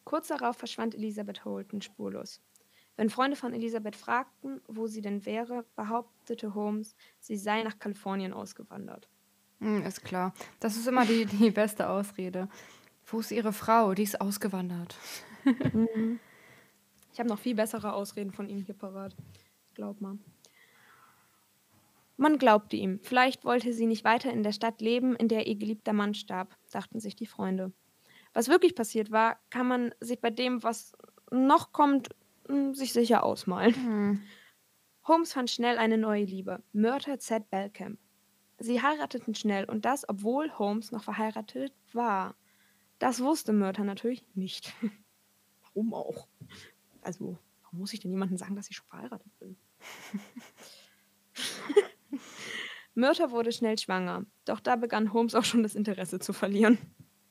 Kurz 0.04 0.28
darauf 0.28 0.56
verschwand 0.56 0.94
Elisabeth 0.94 1.44
Holton 1.44 1.80
spurlos. 1.82 2.40
Wenn 2.96 3.10
Freunde 3.10 3.36
von 3.36 3.52
Elisabeth 3.52 3.96
fragten, 3.96 4.60
wo 4.68 4.86
sie 4.86 5.00
denn 5.00 5.26
wäre, 5.26 5.64
behauptete 5.74 6.54
Holmes, 6.54 6.94
sie 7.18 7.36
sei 7.36 7.62
nach 7.62 7.78
Kalifornien 7.78 8.32
ausgewandert. 8.32 9.08
Hm, 9.60 9.84
ist 9.84 10.04
klar. 10.04 10.32
Das 10.60 10.76
ist 10.76 10.86
immer 10.86 11.04
die, 11.04 11.24
die 11.40 11.50
beste 11.50 11.88
Ausrede. 11.88 12.48
Wo 13.06 13.20
ist 13.20 13.32
ihre 13.32 13.52
Frau? 13.52 13.94
Die 13.94 14.02
ist 14.02 14.20
ausgewandert. 14.20 14.96
Mhm. 15.44 16.20
Ich 17.12 17.20
habe 17.20 17.28
noch 17.28 17.38
viel 17.38 17.54
bessere 17.54 17.92
Ausreden 17.92 18.32
von 18.32 18.48
ihm 18.48 18.62
hier 18.62 18.74
parat. 18.74 19.14
Glaub 19.74 20.00
mal. 20.00 20.18
Man 22.16 22.38
glaubte 22.38 22.76
ihm. 22.76 23.00
Vielleicht 23.02 23.44
wollte 23.44 23.72
sie 23.72 23.86
nicht 23.86 24.04
weiter 24.04 24.32
in 24.32 24.42
der 24.42 24.52
Stadt 24.52 24.80
leben, 24.80 25.16
in 25.16 25.28
der 25.28 25.46
ihr 25.46 25.56
geliebter 25.56 25.92
Mann 25.92 26.14
starb, 26.14 26.56
dachten 26.70 27.00
sich 27.00 27.16
die 27.16 27.26
Freunde. 27.26 27.72
Was 28.32 28.48
wirklich 28.48 28.74
passiert 28.74 29.10
war, 29.10 29.38
kann 29.50 29.68
man 29.68 29.94
sich 30.00 30.20
bei 30.20 30.30
dem, 30.30 30.62
was 30.62 30.92
noch 31.30 31.72
kommt, 31.72 32.08
hm, 32.46 32.74
sich 32.74 32.92
sicher 32.92 33.22
ausmalen. 33.22 33.74
Mhm. 33.76 34.22
Holmes 35.06 35.32
fand 35.32 35.50
schnell 35.50 35.78
eine 35.78 35.98
neue 35.98 36.24
Liebe, 36.24 36.62
Myrtle 36.72 37.18
Z. 37.18 37.50
Belcamp. 37.50 37.98
Sie 38.58 38.80
heirateten 38.80 39.34
schnell 39.34 39.64
und 39.64 39.84
das, 39.84 40.08
obwohl 40.08 40.50
Holmes 40.58 40.92
noch 40.92 41.04
verheiratet 41.04 41.74
war. 41.92 42.36
Das 42.98 43.20
wusste 43.20 43.52
Myrtle 43.52 43.84
natürlich 43.84 44.24
nicht. 44.34 44.72
warum 45.74 45.92
auch? 45.92 46.28
Also, 47.02 47.36
warum 47.62 47.80
muss 47.80 47.92
ich 47.92 48.00
denn 48.00 48.10
jemandem 48.10 48.38
sagen, 48.38 48.56
dass 48.56 48.70
ich 48.70 48.76
schon 48.76 48.86
verheiratet 48.86 49.38
bin? 49.38 49.56
Myrta 52.94 53.30
wurde 53.32 53.52
schnell 53.52 53.78
schwanger, 53.78 54.24
doch 54.44 54.60
da 54.60 54.76
begann 54.76 55.12
Holmes 55.12 55.34
auch 55.34 55.44
schon 55.44 55.64
das 55.64 55.74
Interesse 55.74 56.20
zu 56.20 56.32
verlieren. 56.32 56.78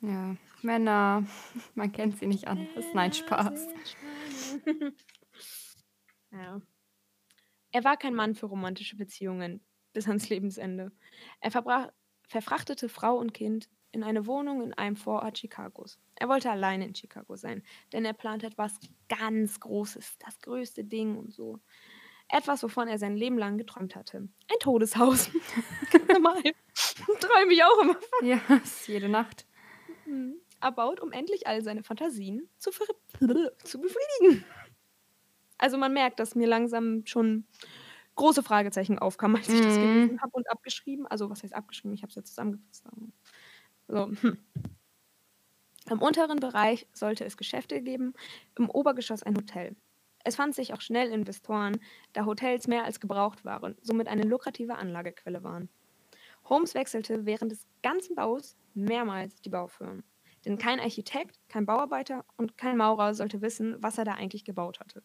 Ja, 0.01 0.36
Männer, 0.62 1.24
man 1.75 1.91
kennt 1.91 2.20
sie 2.20 2.27
nicht 2.27 2.48
anders. 2.48 2.86
Nein, 2.93 3.13
Spaß. 3.13 3.67
ja. 6.32 6.62
Er 7.72 7.84
war 7.84 7.98
kein 7.98 8.14
Mann 8.14 8.36
für 8.36 8.46
romantische 8.46 8.96
Beziehungen 8.96 9.66
bis 9.94 10.08
ans 10.08 10.30
Lebensende. 10.30 10.92
Er 11.40 11.52
verbrach, 11.52 11.90
verfrachtete 12.28 12.90
Frau 12.90 13.18
und 13.18 13.34
Kind 13.34 13.70
in 13.92 14.04
eine 14.04 14.26
Wohnung 14.26 14.62
in 14.62 14.74
einem 14.74 14.96
Vorort 14.96 15.36
Chicagos. 15.38 16.00
Er 16.16 16.28
wollte 16.28 16.50
alleine 16.50 16.86
in 16.86 16.96
Chicago 16.96 17.36
sein, 17.36 17.64
denn 17.94 18.06
er 18.06 18.14
plante 18.14 18.48
etwas 18.48 18.80
ganz 19.08 19.60
Großes, 19.60 20.18
das 20.18 20.40
größte 20.40 20.84
Ding 20.84 21.16
und 21.16 21.32
so. 21.32 21.60
Etwas, 22.28 22.64
wovon 22.64 22.88
er 22.88 22.98
sein 22.98 23.16
Leben 23.16 23.38
lang 23.38 23.58
geträumt 23.58 23.96
hatte. 23.96 24.18
Ein 24.18 24.60
Todeshaus. 24.60 25.30
Normal. 26.12 26.42
Träume 27.20 27.54
ich 27.54 27.64
auch 27.64 27.82
immer 27.82 27.94
von. 27.94 28.28
Ja, 28.28 28.40
jede 28.88 29.10
Nacht. 29.10 29.46
Mhm. 30.06 30.43
Erbaut, 30.63 31.00
um 31.01 31.12
endlich 31.12 31.48
all 31.48 31.62
seine 31.63 31.84
Fantasien 31.84 32.50
zu, 32.58 32.72
zu 33.63 33.82
befriedigen. 33.82 34.46
Also 35.58 35.77
man 35.77 35.93
merkt, 35.93 36.20
dass 36.20 36.36
mir 36.36 36.48
langsam 36.48 37.05
schon 37.05 37.46
große 38.15 38.43
Fragezeichen 38.43 39.00
aufkamen, 39.00 39.38
als 39.38 39.53
ich 39.53 39.62
das 39.62 39.79
Mhm. 39.79 39.79
gelesen 39.79 40.22
habe 40.22 40.32
und 40.34 40.50
abgeschrieben. 40.51 41.08
Also 41.08 41.29
was 41.29 41.43
heißt 41.43 41.55
abgeschrieben? 41.55 41.93
Ich 41.96 42.03
habe 42.03 42.10
es 42.10 42.15
ja 42.15 42.24
zusammengefasst. 42.24 42.86
So, 43.88 44.08
hm. 44.08 44.38
Im 45.89 46.01
unteren 46.01 46.39
Bereich 46.41 46.88
sollte 46.93 47.24
es 47.24 47.38
Geschäfte 47.38 47.82
geben, 47.82 48.13
im 48.58 48.70
Obergeschoss 48.70 49.24
ein 49.24 49.36
Hotel. 49.38 49.77
Es 50.25 50.36
fand 50.36 50.55
sich 50.55 50.74
auch 50.74 50.82
schnell 50.82 51.10
Investoren, 51.12 51.79
da 52.13 52.25
Hotels 52.25 52.67
mehr 52.67 52.84
als 52.86 53.00
gebraucht 53.00 53.46
waren, 53.46 53.77
somit 53.82 54.08
eine 54.10 54.24
lukrative 54.24 54.75
Anlagequelle 54.75 55.41
waren. 55.43 55.70
Holmes 56.46 56.75
wechselte 56.75 57.25
während 57.25 57.51
des 57.51 57.67
ganzen 57.84 58.15
Baus 58.15 58.58
mehrmals 58.74 59.41
die 59.41 59.50
Baufirmen. 59.50 60.03
Denn 60.46 60.58
kein 60.58 60.80
Architekt, 60.80 61.40
kein 61.48 61.66
Bauarbeiter 61.66 62.26
und 62.38 62.58
kein 62.58 62.78
Maurer 62.78 63.14
sollte 63.14 63.42
wissen, 63.42 63.78
was 63.80 63.98
er 63.98 64.06
da 64.06 64.14
eigentlich 64.14 64.46
gebaut 64.46 64.80
hatte. 64.80 65.04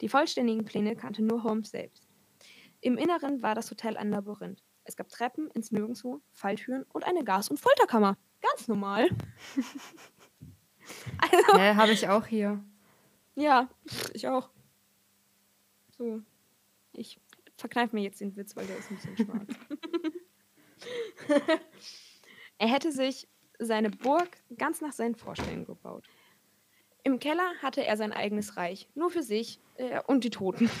Die 0.00 0.08
vollständigen 0.08 0.64
Pläne 0.64 0.96
kannte 0.96 1.22
nur 1.22 1.42
Holmes 1.42 1.70
selbst. 1.70 2.06
Im 2.80 2.96
Inneren 2.96 3.42
war 3.42 3.54
das 3.54 3.70
Hotel 3.70 3.96
ein 3.96 4.10
Labyrinth. 4.10 4.62
Es 4.84 4.96
gab 4.96 5.08
Treppen 5.08 5.50
ins 5.50 5.72
Nirgendwo, 5.72 6.22
Falltüren 6.32 6.84
und 6.92 7.04
eine 7.04 7.24
Gas- 7.24 7.50
und 7.50 7.58
Folterkammer. 7.58 8.16
Ganz 8.40 8.68
normal. 8.68 9.08
also, 11.18 11.58
Hä, 11.58 11.74
habe 11.74 11.92
ich 11.92 12.08
auch 12.08 12.26
hier. 12.26 12.64
ja, 13.34 13.68
ich 14.14 14.28
auch. 14.28 14.50
So. 15.96 16.22
Ich 16.92 17.20
verkneife 17.56 17.94
mir 17.96 18.02
jetzt 18.02 18.20
den 18.20 18.36
Witz, 18.36 18.56
weil 18.56 18.66
der 18.66 18.78
ist 18.78 18.90
ein 18.90 18.96
bisschen 18.96 19.16
schwarz. 19.26 19.48
er 22.58 22.68
hätte 22.68 22.92
sich 22.92 23.28
seine 23.58 23.90
Burg 23.90 24.28
ganz 24.56 24.80
nach 24.80 24.92
seinen 24.92 25.14
Vorstellungen 25.14 25.66
gebaut. 25.66 26.04
Im 27.04 27.18
Keller 27.18 27.52
hatte 27.62 27.84
er 27.84 27.96
sein 27.96 28.12
eigenes 28.12 28.56
Reich, 28.56 28.88
nur 28.94 29.10
für 29.10 29.22
sich 29.22 29.60
äh, 29.76 30.00
und 30.06 30.24
die 30.24 30.30
Toten. 30.30 30.70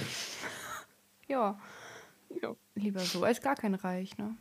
Ja, 1.30 1.60
Ja. 2.40 2.56
lieber 2.74 3.00
so 3.00 3.22
als 3.22 3.42
gar 3.42 3.54
kein 3.54 3.74
Reich, 3.74 4.16
ne? 4.16 4.34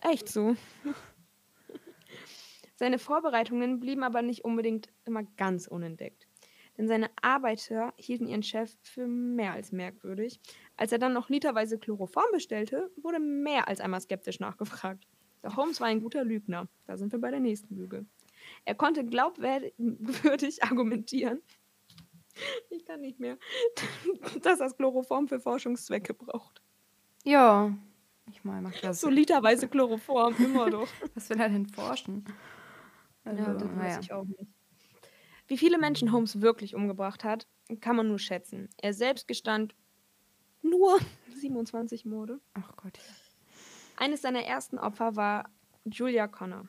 Echt 0.00 0.30
so. 0.30 0.56
Seine 2.76 2.98
Vorbereitungen 2.98 3.80
blieben 3.80 4.02
aber 4.02 4.22
nicht 4.22 4.42
unbedingt 4.42 4.88
immer 5.04 5.24
ganz 5.36 5.66
unentdeckt. 5.66 6.26
Denn 6.78 6.88
seine 6.88 7.10
Arbeiter 7.20 7.92
hielten 7.98 8.26
ihren 8.26 8.42
Chef 8.42 8.74
für 8.82 9.06
mehr 9.06 9.52
als 9.52 9.72
merkwürdig. 9.72 10.40
Als 10.78 10.90
er 10.90 10.98
dann 10.98 11.12
noch 11.12 11.28
literweise 11.28 11.78
Chloroform 11.78 12.32
bestellte, 12.32 12.90
wurde 12.96 13.20
mehr 13.20 13.68
als 13.68 13.80
einmal 13.80 14.00
skeptisch 14.00 14.40
nachgefragt. 14.40 15.06
Doch 15.42 15.56
Holmes 15.56 15.80
war 15.80 15.88
ein 15.88 16.00
guter 16.00 16.24
Lügner. 16.24 16.68
Da 16.86 16.96
sind 16.96 17.12
wir 17.12 17.20
bei 17.20 17.30
der 17.30 17.40
nächsten 17.40 17.74
Lüge. 17.76 18.06
Er 18.64 18.74
konnte 18.74 19.04
glaubwürdig 19.04 19.72
argumentieren, 20.64 21.42
ich 22.70 22.84
kann 22.86 23.00
nicht 23.02 23.20
mehr, 23.20 23.36
dass 24.42 24.58
das 24.58 24.76
Chloroform 24.76 25.28
für 25.28 25.38
Forschungszwecke 25.38 26.14
braucht. 26.14 26.62
Ja. 27.24 27.76
Ich 28.30 28.42
meine, 28.44 28.62
macht 28.62 28.82
ja 28.82 28.92
So 28.94 29.08
Sinn. 29.08 29.16
literweise 29.16 29.68
Chloroform, 29.68 30.34
immer 30.38 30.70
doch. 30.70 30.88
Was 31.14 31.28
will 31.28 31.40
er 31.40 31.48
denn 31.50 31.66
forschen? 31.66 32.24
Also, 33.24 33.42
Ja, 33.42 33.52
das 33.54 33.62
weiß 33.68 33.76
naja. 33.76 34.00
ich 34.00 34.12
auch 34.12 34.24
nicht. 34.24 34.50
Wie 35.48 35.58
viele 35.58 35.78
Menschen 35.78 36.12
Holmes 36.12 36.40
wirklich 36.40 36.74
umgebracht 36.74 37.24
hat, 37.24 37.46
kann 37.80 37.96
man 37.96 38.08
nur 38.08 38.18
schätzen. 38.18 38.68
Er 38.80 38.94
selbst 38.94 39.28
gestand 39.28 39.74
nur 40.62 40.98
27 41.34 42.04
Morde. 42.06 42.40
Ach 42.54 42.74
Gott. 42.76 42.98
Eines 43.96 44.22
seiner 44.22 44.44
ersten 44.44 44.78
Opfer 44.78 45.16
war 45.16 45.50
Julia 45.84 46.26
Connor. 46.26 46.68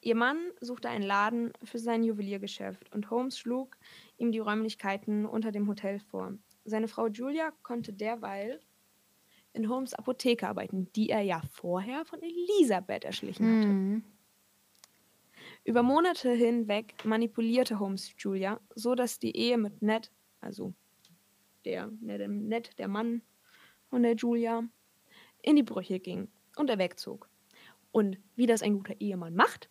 Ihr 0.00 0.16
Mann 0.16 0.38
suchte 0.60 0.88
einen 0.88 1.04
Laden 1.04 1.52
für 1.62 1.78
sein 1.78 2.02
Juweliergeschäft 2.02 2.92
und 2.92 3.10
Holmes 3.10 3.38
schlug 3.38 3.76
ihm 4.16 4.32
die 4.32 4.40
Räumlichkeiten 4.40 5.26
unter 5.26 5.52
dem 5.52 5.68
Hotel 5.68 6.00
vor. 6.00 6.34
Seine 6.64 6.88
Frau 6.88 7.06
Julia 7.06 7.52
konnte 7.62 7.92
derweil 7.92 8.60
in 9.52 9.68
Holmes 9.68 9.94
Apotheke 9.94 10.48
arbeiten, 10.48 10.90
die 10.96 11.10
er 11.10 11.20
ja 11.20 11.42
vorher 11.52 12.04
von 12.04 12.20
Elisabeth 12.20 13.04
erschlichen 13.04 13.46
hatte. 13.46 13.68
Hm. 13.68 14.04
Über 15.64 15.84
Monate 15.84 16.32
hinweg 16.32 16.94
manipulierte 17.04 17.78
Holmes 17.78 18.12
Julia, 18.18 18.60
so 18.74 18.96
dass 18.96 19.20
die 19.20 19.36
Ehe 19.36 19.58
mit 19.58 19.82
Ned, 19.82 20.10
also 20.40 20.72
der 21.64 21.92
Ned, 22.00 22.28
Ned, 22.28 22.78
der 22.78 22.88
Mann 22.88 23.22
von 23.88 24.02
der 24.02 24.16
Julia, 24.16 24.64
in 25.42 25.56
die 25.56 25.62
Brüche 25.62 26.00
ging 26.00 26.28
und 26.56 26.70
er 26.70 26.78
wegzog. 26.78 27.28
Und 27.90 28.18
wie 28.36 28.46
das 28.46 28.62
ein 28.62 28.74
guter 28.74 29.00
Ehemann 29.00 29.34
macht, 29.34 29.68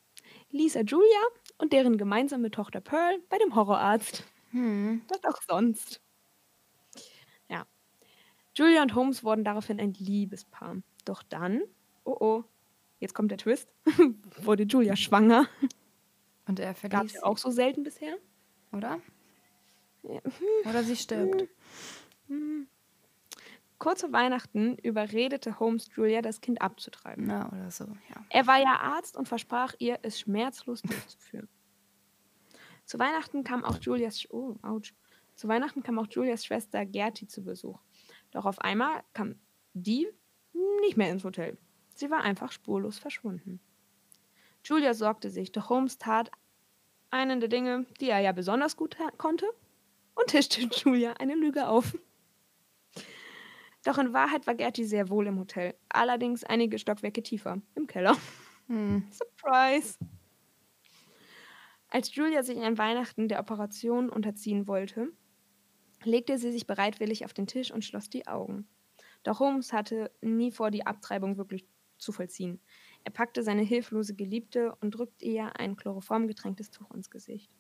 ließ 0.51 0.75
er 0.75 0.83
Julia 0.83 1.19
und 1.57 1.73
deren 1.73 1.97
gemeinsame 1.97 2.51
Tochter 2.51 2.81
Pearl 2.81 3.19
bei 3.29 3.37
dem 3.37 3.55
Horrorarzt. 3.55 4.23
Hm. 4.51 5.01
Was 5.07 5.23
auch 5.23 5.41
sonst. 5.41 6.01
Ja. 7.49 7.65
Julia 8.55 8.81
und 8.81 8.95
Holmes 8.95 9.23
wurden 9.23 9.43
daraufhin 9.43 9.79
ein 9.79 9.93
Liebespaar. 9.93 10.77
Doch 11.05 11.23
dann, 11.23 11.61
oh 12.03 12.17
oh, 12.19 12.43
jetzt 12.99 13.13
kommt 13.15 13.31
der 13.31 13.37
Twist, 13.37 13.69
wurde 14.43 14.63
Julia 14.63 14.95
schwanger. 14.95 15.47
Und 16.47 16.59
er 16.59 16.73
Gab 16.73 16.91
verließ 16.91 17.15
es 17.15 17.23
auch 17.23 17.37
so 17.37 17.49
selten 17.49 17.83
bisher. 17.83 18.17
oder? 18.71 18.99
Ja. 20.03 20.19
Oder 20.67 20.83
sie 20.83 20.95
stirbt. 20.95 21.47
Hm. 22.27 22.67
Kurz 23.81 24.01
vor 24.01 24.11
Weihnachten 24.11 24.77
überredete 24.77 25.59
Holmes 25.59 25.87
Julia, 25.95 26.21
das 26.21 26.39
Kind 26.39 26.61
abzutreiben. 26.61 27.25
Na, 27.25 27.51
oder 27.51 27.71
so, 27.71 27.85
ja. 27.85 28.23
Er 28.29 28.45
war 28.45 28.59
ja 28.59 28.79
Arzt 28.79 29.17
und 29.17 29.27
versprach 29.27 29.73
ihr, 29.79 29.97
es 30.03 30.19
schmerzlos 30.19 30.81
durchzuführen. 30.83 31.49
Zu 32.85 32.99
Weihnachten 32.99 33.43
kam 33.43 33.65
auch 33.65 33.79
Julias 33.81 34.23
oh, 34.29 34.55
ouch. 34.61 34.93
Zu 35.33 35.47
Weihnachten 35.47 35.81
kam 35.81 35.97
auch 35.97 36.05
Julias 36.11 36.45
Schwester 36.45 36.85
Gerti 36.85 37.25
zu 37.25 37.43
Besuch. 37.43 37.79
Doch 38.29 38.45
auf 38.45 38.59
einmal 38.59 39.01
kam 39.13 39.39
die 39.73 40.07
nicht 40.81 40.95
mehr 40.95 41.09
ins 41.09 41.23
Hotel. 41.23 41.57
Sie 41.95 42.11
war 42.11 42.21
einfach 42.21 42.51
spurlos 42.51 42.99
verschwunden. 42.99 43.59
Julia 44.63 44.93
sorgte 44.93 45.31
sich, 45.31 45.51
doch 45.51 45.69
Holmes 45.69 45.97
tat 45.97 46.29
einen 47.09 47.39
der 47.39 47.49
Dinge, 47.49 47.87
die 47.99 48.11
er 48.11 48.19
ja 48.19 48.31
besonders 48.31 48.77
gut 48.77 48.95
konnte, 49.17 49.47
und 50.13 50.27
tischte 50.27 50.61
Julia 50.61 51.13
eine 51.13 51.33
Lüge 51.33 51.67
auf. 51.67 51.95
Doch 53.83 53.97
in 53.97 54.13
Wahrheit 54.13 54.45
war 54.45 54.55
Gerti 54.55 54.85
sehr 54.85 55.09
wohl 55.09 55.27
im 55.27 55.39
Hotel, 55.39 55.73
allerdings 55.89 56.43
einige 56.43 56.77
Stockwerke 56.77 57.23
tiefer, 57.23 57.61
im 57.75 57.87
Keller. 57.87 58.15
Hm. 58.67 59.07
Surprise! 59.11 59.97
Als 61.89 62.15
Julia 62.15 62.43
sich 62.43 62.57
an 62.59 62.77
Weihnachten 62.77 63.27
der 63.27 63.39
Operation 63.39 64.09
unterziehen 64.09 64.67
wollte, 64.67 65.11
legte 66.03 66.37
sie 66.37 66.51
sich 66.51 66.65
bereitwillig 66.65 67.25
auf 67.25 67.33
den 67.33 67.47
Tisch 67.47 67.71
und 67.71 67.83
schloss 67.83 68.09
die 68.09 68.27
Augen. 68.27 68.67
Doch 69.23 69.39
Holmes 69.39 69.73
hatte 69.73 70.11
nie 70.21 70.51
vor, 70.51 70.71
die 70.71 70.85
Abtreibung 70.85 71.37
wirklich 71.37 71.67
zu 71.97 72.11
vollziehen. 72.11 72.59
Er 73.03 73.11
packte 73.11 73.43
seine 73.43 73.61
hilflose 73.61 74.15
Geliebte 74.15 74.75
und 74.81 74.91
drückte 74.91 75.25
ihr 75.25 75.59
ein 75.59 75.75
chloroformgetränktes 75.75 76.71
Tuch 76.71 76.91
ins 76.91 77.09
Gesicht. 77.09 77.51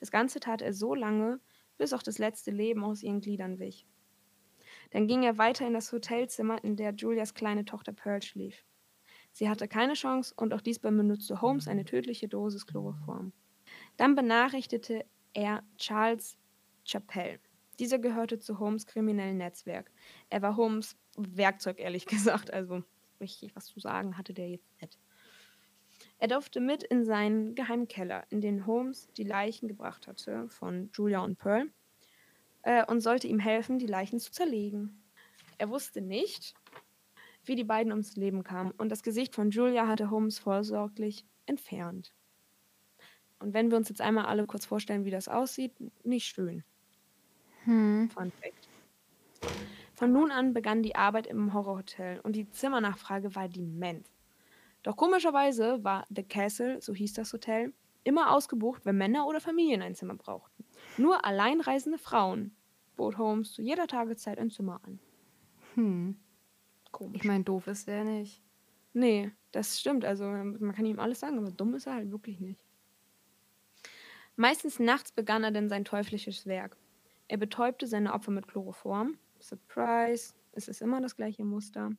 Das 0.00 0.10
Ganze 0.10 0.40
tat 0.40 0.62
er 0.62 0.72
so 0.72 0.94
lange, 0.94 1.40
bis 1.76 1.92
auch 1.92 2.02
das 2.02 2.18
letzte 2.18 2.50
Leben 2.50 2.84
aus 2.84 3.02
ihren 3.02 3.20
Gliedern 3.20 3.58
wich. 3.58 3.86
Dann 4.90 5.06
ging 5.06 5.22
er 5.22 5.38
weiter 5.38 5.66
in 5.66 5.74
das 5.74 5.92
Hotelzimmer, 5.92 6.62
in 6.64 6.76
der 6.76 6.94
Julias 6.94 7.34
kleine 7.34 7.64
Tochter 7.64 7.92
Pearl 7.92 8.22
schlief. 8.22 8.64
Sie 9.32 9.48
hatte 9.48 9.68
keine 9.68 9.92
Chance 9.92 10.34
und 10.36 10.54
auch 10.54 10.60
diesmal 10.60 10.92
benutzte 10.92 11.40
Holmes 11.40 11.68
eine 11.68 11.84
tödliche 11.84 12.28
Dosis 12.28 12.66
Chloroform. 12.66 13.32
Dann 13.96 14.14
benachrichtigte 14.14 15.04
er 15.34 15.62
Charles 15.76 16.38
Chappell. 16.84 17.38
Dieser 17.78 17.98
gehörte 17.98 18.38
zu 18.38 18.58
Holmes 18.58 18.86
kriminellen 18.86 19.36
Netzwerk. 19.36 19.90
Er 20.30 20.42
war 20.42 20.56
Holmes 20.56 20.96
Werkzeug, 21.16 21.78
ehrlich 21.78 22.06
gesagt. 22.06 22.52
Also 22.52 22.82
richtig 23.20 23.54
was 23.54 23.66
zu 23.66 23.80
sagen 23.80 24.16
hatte 24.16 24.32
der 24.32 24.48
jetzt 24.48 24.80
nicht. 24.80 24.98
Er 26.18 26.28
durfte 26.28 26.60
mit 26.60 26.82
in 26.82 27.04
seinen 27.04 27.54
geheimen 27.54 27.86
Keller, 27.86 28.24
in 28.30 28.40
den 28.40 28.66
Holmes 28.66 29.08
die 29.16 29.24
Leichen 29.24 29.68
gebracht 29.68 30.08
hatte 30.08 30.48
von 30.48 30.90
Julia 30.92 31.20
und 31.20 31.38
Pearl, 31.38 31.70
äh, 32.68 32.84
und 32.84 33.00
sollte 33.00 33.26
ihm 33.26 33.38
helfen, 33.38 33.78
die 33.78 33.86
Leichen 33.86 34.20
zu 34.20 34.30
zerlegen. 34.30 35.02
Er 35.56 35.70
wusste 35.70 36.02
nicht, 36.02 36.54
wie 37.46 37.54
die 37.54 37.64
beiden 37.64 37.92
ums 37.92 38.14
Leben 38.16 38.44
kamen, 38.44 38.72
und 38.72 38.90
das 38.90 39.02
Gesicht 39.02 39.34
von 39.34 39.50
Julia 39.50 39.86
hatte 39.88 40.10
Holmes 40.10 40.38
vorsorglich 40.38 41.24
entfernt. 41.46 42.12
Und 43.38 43.54
wenn 43.54 43.70
wir 43.70 43.78
uns 43.78 43.88
jetzt 43.88 44.02
einmal 44.02 44.26
alle 44.26 44.46
kurz 44.46 44.66
vorstellen, 44.66 45.06
wie 45.06 45.10
das 45.10 45.28
aussieht, 45.28 45.72
nicht 46.04 46.26
schön. 46.26 46.62
Hm. 47.64 48.10
Fun 48.10 48.30
Fact. 48.32 48.68
Von 49.94 50.12
nun 50.12 50.30
an 50.30 50.52
begann 50.52 50.82
die 50.82 50.94
Arbeit 50.94 51.26
im 51.26 51.54
Horrorhotel 51.54 52.20
und 52.20 52.36
die 52.36 52.50
Zimmernachfrage 52.50 53.34
war 53.34 53.46
immens. 53.46 54.12
Doch 54.82 54.96
komischerweise 54.96 55.82
war 55.82 56.04
The 56.14 56.22
Castle, 56.22 56.82
so 56.82 56.92
hieß 56.92 57.14
das 57.14 57.32
Hotel, 57.32 57.72
immer 58.04 58.30
ausgebucht, 58.30 58.84
wenn 58.84 58.98
Männer 58.98 59.26
oder 59.26 59.40
Familien 59.40 59.80
ein 59.80 59.94
Zimmer 59.94 60.16
brauchten. 60.16 60.64
Nur 60.98 61.24
alleinreisende 61.24 61.98
Frauen 61.98 62.54
bot 62.98 63.18
Holmes 63.18 63.54
zu 63.54 63.62
jeder 63.62 63.86
Tageszeit 63.88 64.38
ein 64.38 64.50
Zimmer 64.50 64.82
an. 64.84 65.00
Hm. 65.74 66.16
Komisch. 66.92 67.22
Ich 67.22 67.24
meine, 67.24 67.44
doof 67.44 67.66
ist 67.68 67.88
der 67.88 68.04
nicht. 68.04 68.42
Nee, 68.92 69.32
das 69.52 69.80
stimmt. 69.80 70.04
Also 70.04 70.24
man 70.26 70.72
kann 70.74 70.86
ihm 70.86 70.98
alles 70.98 71.20
sagen, 71.20 71.38
aber 71.38 71.50
dumm 71.52 71.74
ist 71.74 71.86
er 71.86 71.94
halt 71.94 72.10
wirklich 72.10 72.40
nicht. 72.40 72.64
Meistens 74.36 74.78
nachts 74.78 75.12
begann 75.12 75.44
er 75.44 75.50
denn 75.50 75.68
sein 75.68 75.84
teuflisches 75.84 76.46
Werk. 76.46 76.76
Er 77.28 77.38
betäubte 77.38 77.86
seine 77.86 78.14
Opfer 78.14 78.30
mit 78.30 78.48
Chloroform. 78.48 79.18
Surprise, 79.40 80.34
es 80.52 80.68
ist 80.68 80.80
immer 80.80 81.00
das 81.00 81.16
gleiche 81.16 81.44
Muster. 81.44 81.90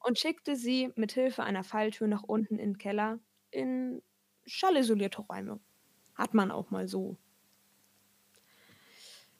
Und 0.00 0.18
schickte 0.18 0.56
sie 0.56 0.92
mit 0.96 1.12
Hilfe 1.12 1.44
einer 1.44 1.64
Falltür 1.64 2.08
nach 2.08 2.22
unten 2.24 2.58
in 2.58 2.74
den 2.74 2.78
Keller 2.78 3.20
in 3.50 4.02
schallisolierte 4.46 5.22
Räume. 5.22 5.60
Hat 6.14 6.34
man 6.34 6.50
auch 6.50 6.70
mal 6.70 6.88
so. 6.88 7.18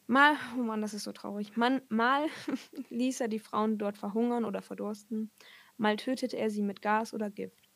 Mal, 0.09 0.37
oh 0.57 0.63
Mann, 0.63 0.81
das 0.83 0.95
ist 0.95 1.05
so 1.05 1.13
traurig. 1.13 1.57
Man, 1.57 1.83
mal 1.89 2.27
ließ 2.91 3.21
er 3.21 3.29
die 3.29 3.39
Frauen 3.39 3.79
dort 3.79 3.97
verhungern 3.99 4.45
oder 4.45 4.63
verdursten. 4.63 5.31
Mal 5.77 5.97
tötete 5.97 6.37
er 6.37 6.51
sie 6.51 6.63
mit 6.63 6.83
Gas 6.83 7.15
oder 7.15 7.31
Gift. 7.31 7.69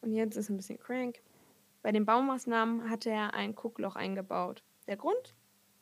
Und 0.00 0.12
jetzt 0.12 0.36
ist 0.36 0.48
ein 0.50 0.56
bisschen 0.56 0.78
crank. 0.78 1.22
Bei 1.82 1.92
den 1.92 2.06
Baumaßnahmen 2.06 2.90
hatte 2.90 3.10
er 3.10 3.34
ein 3.34 3.54
Guckloch 3.54 3.96
eingebaut. 3.96 4.64
Der 4.88 4.96
Grund? 4.96 5.36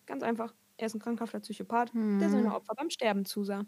Ganz 0.06 0.22
einfach. 0.22 0.54
Er 0.78 0.86
ist 0.86 0.94
ein 0.94 1.00
krankhafter 1.00 1.40
Psychopath, 1.40 1.92
der 2.20 2.30
seine 2.30 2.54
Opfer 2.54 2.74
beim 2.76 2.90
Sterben 2.90 3.24
zusah. 3.26 3.64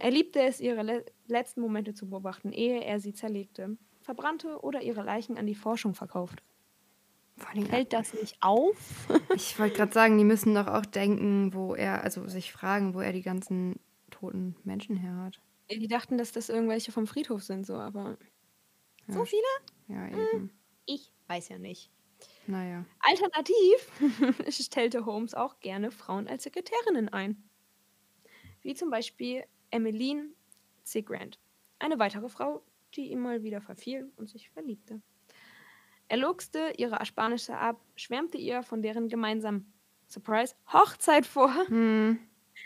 Er 0.00 0.10
liebte 0.10 0.40
es, 0.42 0.60
ihre 0.60 0.82
le 0.82 1.04
letzten 1.26 1.60
Momente 1.60 1.92
zu 1.94 2.08
beobachten, 2.08 2.52
ehe 2.52 2.82
er 2.84 3.00
sie 3.00 3.12
zerlegte, 3.14 3.76
verbrannte 4.00 4.60
oder 4.62 4.82
ihre 4.82 5.02
Leichen 5.02 5.38
an 5.38 5.46
die 5.46 5.54
Forschung 5.54 5.94
verkaufte. 5.94 6.42
Vor 7.36 7.50
allem, 7.50 7.66
Fällt 7.66 7.92
das 7.92 8.14
nicht 8.14 8.36
auf? 8.40 9.08
ich 9.34 9.58
wollte 9.58 9.76
gerade 9.76 9.92
sagen, 9.92 10.16
die 10.16 10.24
müssen 10.24 10.54
doch 10.54 10.68
auch 10.68 10.86
denken, 10.86 11.52
wo 11.52 11.74
er, 11.74 12.02
also 12.02 12.26
sich 12.28 12.50
fragen, 12.52 12.94
wo 12.94 13.00
er 13.00 13.12
die 13.12 13.22
ganzen 13.22 13.78
toten 14.10 14.56
Menschen 14.64 14.96
her 14.96 15.16
hat. 15.16 15.40
Die 15.70 15.88
dachten, 15.88 16.16
dass 16.16 16.32
das 16.32 16.48
irgendwelche 16.48 16.92
vom 16.92 17.06
Friedhof 17.06 17.42
sind, 17.42 17.66
so, 17.66 17.74
aber. 17.74 18.16
So 19.08 19.20
Ja. 19.20 19.24
viele? 19.24 19.42
Ja, 19.88 20.06
eben. 20.08 20.50
Ich 20.86 21.12
weiß 21.26 21.48
ja 21.50 21.58
nicht. 21.58 21.90
Naja. 22.46 22.84
Alternativ 23.00 23.90
stellte 24.48 25.04
Holmes 25.04 25.34
auch 25.34 25.60
gerne 25.60 25.90
Frauen 25.90 26.28
als 26.28 26.44
Sekretärinnen 26.44 27.08
ein. 27.08 27.48
Wie 28.62 28.74
zum 28.74 28.90
Beispiel 28.90 29.44
Emmeline 29.70 30.30
C. 30.84 31.02
Grant, 31.02 31.38
eine 31.78 31.98
weitere 31.98 32.28
Frau, 32.28 32.62
die 32.94 33.10
ihm 33.10 33.20
mal 33.20 33.42
wieder 33.42 33.60
verfiel 33.60 34.10
und 34.16 34.30
sich 34.30 34.48
verliebte. 34.50 35.02
Er 36.08 36.18
luchste 36.18 36.72
ihre 36.76 36.96
Ersparnisse 36.96 37.56
ab, 37.56 37.80
schwärmte 37.96 38.38
ihr 38.38 38.62
von 38.62 38.82
deren 38.82 39.08
gemeinsamen 39.08 39.72
Surprise 40.06 40.54
Hochzeit 40.72 41.26
vor. 41.26 41.52
Hm. 41.66 42.18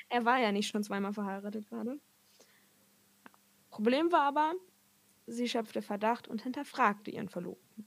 Er 0.08 0.24
war 0.24 0.38
ja 0.38 0.52
nicht 0.52 0.68
schon 0.68 0.82
zweimal 0.82 1.12
verheiratet 1.12 1.68
gerade. 1.68 1.98
Problem 3.70 4.12
war 4.12 4.22
aber, 4.22 4.54
sie 5.26 5.48
schöpfte 5.48 5.80
Verdacht 5.80 6.28
und 6.28 6.42
hinterfragte 6.42 7.10
ihren 7.10 7.28
Verlobten. 7.28 7.86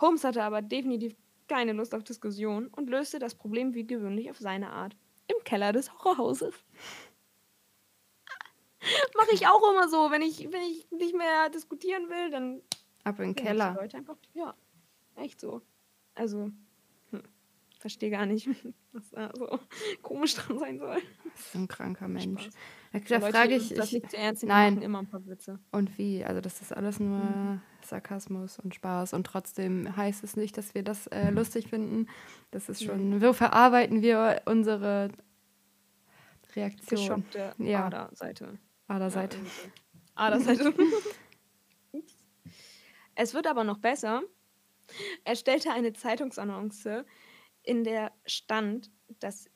Holmes 0.00 0.24
hatte 0.24 0.42
aber 0.42 0.60
definitiv 0.60 1.16
keine 1.48 1.72
Lust 1.72 1.94
auf 1.94 2.04
Diskussion 2.04 2.68
und 2.68 2.90
löste 2.90 3.18
das 3.18 3.34
Problem 3.34 3.74
wie 3.74 3.86
gewöhnlich 3.86 4.30
auf 4.30 4.38
seine 4.38 4.70
Art. 4.70 4.96
Im 5.28 5.42
Keller 5.44 5.72
des 5.72 5.92
Horrorhauses. 5.92 6.54
Mache 9.16 9.34
ich 9.34 9.46
auch 9.46 9.70
immer 9.70 9.88
so, 9.88 10.10
wenn 10.10 10.22
ich, 10.22 10.50
wenn 10.52 10.62
ich 10.62 10.90
nicht 10.90 11.14
mehr 11.14 11.48
diskutieren 11.50 12.08
will, 12.08 12.30
dann 12.30 12.62
Ab 13.04 13.18
in 13.20 13.26
den 13.26 13.34
Keller. 13.34 13.76
Leute 13.80 13.96
einfach, 13.96 14.16
ja, 14.34 14.54
echt 15.16 15.40
so. 15.40 15.62
Also, 16.14 16.50
hm, 17.10 17.22
verstehe 17.78 18.10
gar 18.10 18.26
nicht, 18.26 18.48
was 18.92 19.10
da 19.10 19.30
so 19.36 19.58
komisch 20.02 20.34
dran 20.34 20.58
sein 20.58 20.78
soll. 20.78 20.98
Das 21.34 21.46
ist 21.46 21.54
ein 21.54 21.68
kranker 21.68 22.08
Mensch. 22.08 22.42
Spaß. 22.44 22.54
Da, 23.08 23.18
da 23.20 23.30
frage 23.30 23.54
ich, 23.54 23.72
das 23.74 23.92
nicht 23.92 24.10
zu 24.10 24.16
ernst 24.16 24.42
nein. 24.44 24.82
immer 24.82 24.98
ein 24.98 25.06
paar 25.08 25.24
Witze. 25.26 25.60
und 25.70 25.96
wie? 25.96 26.24
Also 26.24 26.40
das 26.40 26.60
ist 26.60 26.72
alles 26.76 26.98
nur 26.98 27.18
Mhm. 27.20 27.62
Sarkasmus 27.82 28.58
und 28.58 28.74
Spaß 28.74 29.14
und 29.14 29.24
trotzdem 29.24 29.96
heißt 29.96 30.22
es 30.24 30.36
nicht, 30.36 30.58
dass 30.58 30.74
wir 30.74 30.82
das 30.82 31.06
äh, 31.06 31.30
lustig 31.30 31.68
finden. 31.68 32.08
Das 32.50 32.68
ist 32.68 32.82
schon, 32.84 33.20
so 33.20 33.32
verarbeiten 33.32 34.02
wir 34.02 34.42
unsere 34.46 35.10
Reaktion. 36.56 36.98
Geschockte 37.00 37.54
Ja. 37.58 37.86
Aderseite. 37.86 38.58
Aderseite. 38.88 39.36
Ja. 39.38 39.42
Aderseite. 40.16 40.74
Es 43.14 43.34
wird 43.34 43.46
aber 43.46 43.64
noch 43.64 43.78
besser. 43.78 44.22
Er 45.24 45.36
stellte 45.36 45.72
eine 45.72 45.92
Zeitungsannonce, 45.92 47.04
in 47.62 47.84
der 47.84 48.12
stand, 48.26 48.90
dass 49.18 49.50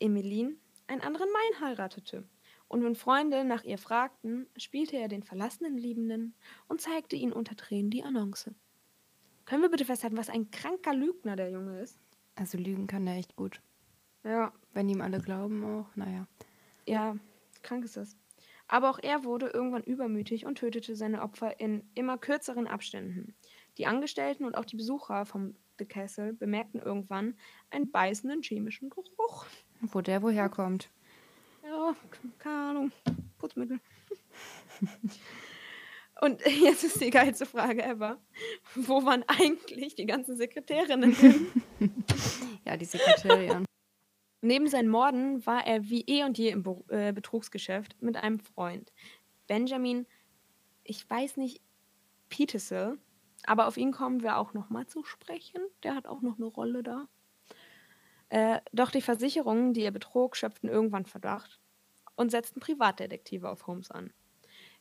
Emmeline 0.00 0.56
einen 0.86 1.00
anderen 1.00 1.28
Mann 1.30 1.68
heiratete. 1.68 2.28
Und 2.68 2.82
wenn 2.82 2.96
Freunde 2.96 3.44
nach 3.44 3.62
ihr 3.64 3.78
fragten, 3.78 4.48
spielte 4.56 4.96
er 4.96 5.08
den 5.08 5.22
verlassenen 5.22 5.78
Liebenden 5.78 6.34
und 6.68 6.80
zeigte 6.80 7.16
ihnen 7.16 7.32
unter 7.32 7.54
Tränen 7.56 7.90
die 7.90 8.02
Annonce. 8.02 8.50
Können 9.44 9.62
wir 9.62 9.70
bitte 9.70 9.84
festhalten, 9.84 10.16
was 10.16 10.28
ein 10.28 10.50
kranker 10.50 10.92
Lügner 10.92 11.36
der 11.36 11.50
Junge 11.50 11.80
ist? 11.80 12.00
Also 12.34 12.58
lügen 12.58 12.88
kann 12.88 13.06
er 13.06 13.16
echt 13.16 13.36
gut. 13.36 13.62
Ja, 14.24 14.52
Wenn 14.72 14.88
ihm 14.88 15.00
alle 15.00 15.20
glauben 15.20 15.64
auch, 15.64 15.94
naja. 15.94 16.26
Ja, 16.84 17.16
krank 17.62 17.84
ist 17.84 17.96
das. 17.96 18.16
Aber 18.66 18.90
auch 18.90 18.98
er 19.00 19.24
wurde 19.24 19.46
irgendwann 19.46 19.84
übermütig 19.84 20.44
und 20.44 20.58
tötete 20.58 20.96
seine 20.96 21.22
Opfer 21.22 21.60
in 21.60 21.88
immer 21.94 22.18
kürzeren 22.18 22.66
Abständen. 22.66 23.36
Die 23.78 23.86
Angestellten 23.86 24.44
und 24.44 24.56
auch 24.56 24.64
die 24.64 24.76
Besucher 24.76 25.26
vom 25.26 25.54
The 25.78 25.84
Castle 25.84 26.32
bemerkten 26.32 26.80
irgendwann 26.80 27.36
einen 27.70 27.90
beißenden 27.90 28.42
chemischen 28.42 28.88
Geruch. 28.90 29.46
Wo 29.80 30.00
der 30.00 30.22
woher 30.22 30.48
kommt. 30.48 30.90
Ja, 31.62 31.94
keine 32.38 32.56
Ahnung. 32.70 32.92
Putzmittel. 33.38 33.80
Und 36.22 36.40
jetzt 36.46 36.82
ist 36.82 37.00
die 37.02 37.10
geilste 37.10 37.44
Frage 37.44 37.82
ever. 37.84 38.18
Wo 38.74 39.04
waren 39.04 39.22
eigentlich 39.26 39.94
die 39.96 40.06
ganzen 40.06 40.36
Sekretärinnen 40.36 41.12
hin? 41.12 41.46
Ja, 42.64 42.76
die 42.76 42.84
Sekretärin. 42.84 43.64
Neben 44.40 44.66
seinen 44.66 44.88
Morden 44.88 45.44
war 45.46 45.64
er 45.66 45.88
wie 45.88 46.00
eh 46.08 46.24
und 46.24 46.36
je 46.36 46.48
im 46.48 46.64
Beru- 46.64 46.90
äh, 46.90 47.12
Betrugsgeschäft 47.12 47.94
mit 48.02 48.16
einem 48.16 48.40
Freund. 48.40 48.92
Benjamin, 49.46 50.04
ich 50.82 51.08
weiß 51.08 51.36
nicht, 51.36 51.60
Petersil, 52.28 52.98
aber 53.46 53.66
auf 53.66 53.76
ihn 53.76 53.92
kommen 53.92 54.22
wir 54.22 54.36
auch 54.36 54.52
noch 54.52 54.70
mal 54.70 54.86
zu 54.86 55.04
sprechen. 55.04 55.62
Der 55.82 55.94
hat 55.94 56.06
auch 56.06 56.20
noch 56.20 56.36
eine 56.36 56.46
Rolle 56.46 56.82
da. 56.82 57.08
Äh, 58.28 58.60
doch 58.72 58.90
die 58.90 59.02
Versicherungen, 59.02 59.72
die 59.72 59.82
er 59.82 59.92
betrog, 59.92 60.36
schöpften 60.36 60.68
irgendwann 60.68 61.06
Verdacht 61.06 61.60
und 62.16 62.30
setzten 62.30 62.60
Privatdetektive 62.60 63.48
auf 63.48 63.66
Holmes 63.66 63.90
an. 63.90 64.12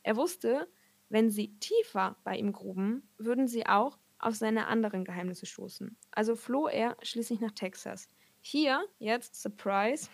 Er 0.04 0.16
wusste, 0.16 0.68
wenn 1.10 1.30
sie 1.30 1.58
tiefer 1.60 2.18
bei 2.24 2.36
ihm 2.36 2.52
gruben, 2.52 3.08
würden 3.18 3.48
sie 3.48 3.68
auch 3.68 4.00
auf 4.18 4.36
seine 4.36 4.68
anderen 4.68 5.06
Geheimnisse 5.06 5.46
stoßen. 5.46 5.98
Also 6.12 6.36
floh 6.36 6.68
er 6.68 6.98
schließlich 7.04 7.40
nach 7.42 7.52
Texas. 7.52 8.08
Hier, 8.42 8.84
jetzt, 8.98 9.42
Surprise, 9.42 10.10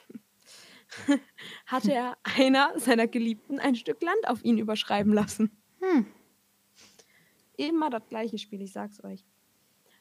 hatte 1.66 1.94
er 1.94 2.18
einer 2.24 2.78
seiner 2.78 3.08
Geliebten 3.08 3.60
ein 3.60 3.76
Stück 3.76 4.02
Land 4.02 4.28
auf 4.28 4.44
ihn 4.44 4.58
überschreiben 4.58 5.14
lassen. 5.14 5.62
Hm. 5.80 6.06
Immer 7.62 7.90
das 7.92 8.08
gleiche 8.08 8.38
Spiel, 8.40 8.62
ich 8.62 8.72
sag's 8.74 9.04
euch. 9.04 9.24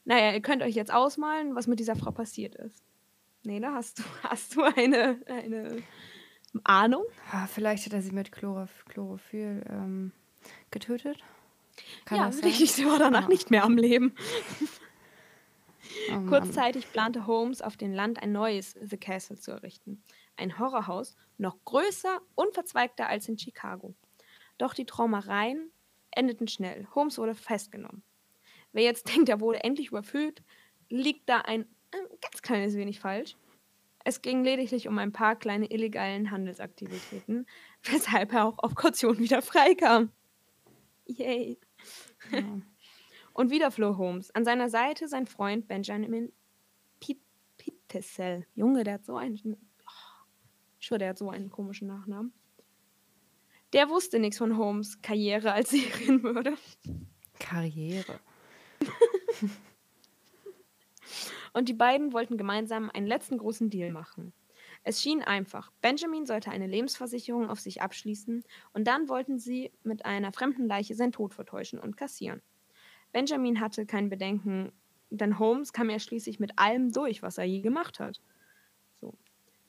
Naja, 0.04 0.32
ihr 0.32 0.40
könnt 0.40 0.62
euch 0.62 0.74
jetzt 0.74 0.92
ausmalen, 0.92 1.54
was 1.54 1.66
mit 1.66 1.78
dieser 1.78 1.94
Frau 1.94 2.10
passiert 2.10 2.54
ist. 2.54 2.82
Da 3.44 3.74
hast 3.74 3.98
du, 3.98 4.02
hast 4.22 4.56
du 4.56 4.62
eine, 4.62 5.20
eine 5.26 5.82
Ahnung? 6.64 7.04
Ah, 7.30 7.46
vielleicht 7.46 7.84
hat 7.84 7.92
er 7.92 8.00
sie 8.02 8.12
mit 8.12 8.32
Chlorof 8.32 8.84
Chlorophyll 8.86 9.62
ähm, 9.68 10.12
getötet. 10.70 11.18
Kann 12.06 12.18
ja, 12.18 12.26
richtig, 12.28 12.72
sie 12.72 12.86
war 12.86 12.98
danach 12.98 13.26
Ah. 13.26 13.28
nicht 13.28 13.50
mehr 13.50 13.64
am 13.64 13.76
Leben. 13.76 14.14
Oh. 16.12 16.20
Kurzzeitig 16.28 16.90
plante 16.92 17.26
Holmes 17.26 17.62
auf 17.62 17.76
dem 17.76 17.92
Land 17.92 18.22
ein 18.22 18.32
neues 18.32 18.76
The 18.80 18.96
Castle 18.96 19.38
zu 19.38 19.50
errichten. 19.50 20.02
Ein 20.36 20.58
Horrorhaus, 20.58 21.16
noch 21.36 21.56
größer 21.64 22.20
und 22.34 22.54
verzweigter 22.54 23.06
als 23.08 23.28
in 23.28 23.38
Chicago. 23.38 23.94
Doch 24.56 24.72
die 24.72 24.86
Traumereien 24.86 25.70
endeten 26.12 26.48
schnell. 26.48 26.86
Holmes 26.94 27.18
wurde 27.18 27.34
festgenommen. 27.34 28.02
Wer 28.72 28.84
jetzt 28.84 29.08
denkt, 29.14 29.28
er 29.28 29.40
wurde 29.40 29.62
endlich 29.64 29.88
überfüllt, 29.88 30.42
liegt 30.88 31.28
da 31.28 31.38
ein, 31.38 31.66
ein 31.92 32.00
ganz 32.20 32.42
kleines 32.42 32.74
wenig 32.76 33.00
falsch. 33.00 33.36
Es 34.02 34.22
ging 34.22 34.42
lediglich 34.44 34.88
um 34.88 34.96
ein 34.98 35.12
paar 35.12 35.36
kleine 35.36 35.70
illegalen 35.70 36.30
Handelsaktivitäten, 36.30 37.46
weshalb 37.82 38.32
er 38.32 38.46
auch 38.46 38.58
auf 38.58 38.74
Kaution 38.74 39.18
wieder 39.18 39.42
freikam. 39.42 40.10
Yay. 41.06 41.58
Ja. 42.30 42.38
Und 43.32 43.50
wieder 43.50 43.70
floh 43.70 43.96
Holmes. 43.96 44.30
An 44.34 44.44
seiner 44.44 44.68
Seite 44.68 45.06
sein 45.08 45.26
Freund 45.26 45.68
Benjamin 45.68 46.32
Pit- 46.98 47.22
Pitesel. 47.56 48.46
Junge, 48.54 48.84
der 48.84 48.94
hat 48.94 49.04
so 49.04 49.16
einen. 49.16 49.38
Oh, 49.86 50.24
ich 50.78 50.86
schwöre, 50.86 50.98
der 50.98 51.08
hat 51.10 51.18
so 51.18 51.30
einen 51.30 51.48
komischen 51.48 51.86
Nachnamen. 51.88 52.32
Der 53.72 53.88
wusste 53.88 54.18
nichts 54.18 54.38
von 54.38 54.56
Holmes' 54.56 55.00
Karriere 55.00 55.52
als 55.52 55.70
Serienmörder. 55.70 56.54
Karriere. 57.38 58.20
Und 61.52 61.68
die 61.68 61.74
beiden 61.74 62.12
wollten 62.12 62.36
gemeinsam 62.36 62.90
einen 62.90 63.06
letzten 63.06 63.38
großen 63.38 63.70
Deal 63.70 63.90
machen. 63.92 64.32
Es 64.82 65.02
schien 65.02 65.22
einfach. 65.22 65.70
Benjamin 65.82 66.26
sollte 66.26 66.50
eine 66.50 66.66
Lebensversicherung 66.66 67.50
auf 67.50 67.60
sich 67.60 67.82
abschließen 67.82 68.44
und 68.72 68.86
dann 68.86 69.08
wollten 69.08 69.38
sie 69.38 69.72
mit 69.82 70.06
einer 70.06 70.32
fremden 70.32 70.66
Leiche 70.66 70.94
seinen 70.94 71.12
Tod 71.12 71.34
vertäuschen 71.34 71.78
und 71.78 71.96
kassieren. 71.96 72.40
Benjamin 73.12 73.60
hatte 73.60 73.84
kein 73.84 74.08
Bedenken, 74.08 74.72
denn 75.10 75.38
Holmes 75.38 75.72
kam 75.72 75.90
ja 75.90 75.98
schließlich 75.98 76.38
mit 76.40 76.58
allem 76.58 76.92
durch, 76.92 77.22
was 77.22 77.36
er 77.36 77.44
je 77.44 77.60
gemacht 77.60 78.00
hat. 78.00 78.20
So. 79.00 79.18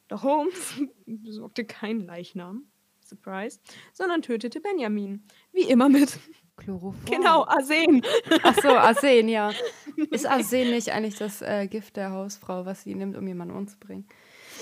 Doch 0.08 0.24
Holmes 0.24 0.82
besorgte 1.06 1.66
keinen 1.66 2.02
Leichnam, 2.02 2.71
Surprise, 3.12 3.60
sondern 3.94 4.22
tötete 4.22 4.62
Benjamin. 4.62 5.24
Wie 5.52 5.70
immer 5.70 5.90
mit. 5.90 6.18
Chloroform. 6.58 7.06
Genau, 7.06 7.44
Arsen. 7.46 8.02
Ach 8.44 8.56
so, 8.62 8.70
Arsen, 8.70 9.28
ja. 9.30 9.52
Ist 10.12 10.26
Arsen 10.26 10.70
nicht 10.72 10.90
eigentlich 10.90 11.16
das 11.16 11.42
äh, 11.42 11.68
Gift 11.68 11.98
der 11.98 12.12
Hausfrau, 12.12 12.66
was 12.66 12.84
sie 12.84 12.96
nimmt, 12.96 13.18
um 13.18 13.28
jemanden 13.28 13.56
umzubringen? 13.56 14.08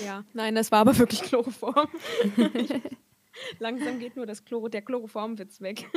Ja, 0.04 0.24
nein, 0.32 0.54
das 0.54 0.72
war 0.72 0.80
aber 0.80 0.96
wirklich 0.98 1.22
Chloroform. 1.22 1.88
Langsam 3.58 3.98
geht 3.98 4.16
nur 4.16 4.26
das 4.26 4.44
Chloro, 4.44 4.68
der 4.68 4.82
Chloroformwitz 4.82 5.60
weg. 5.60 5.88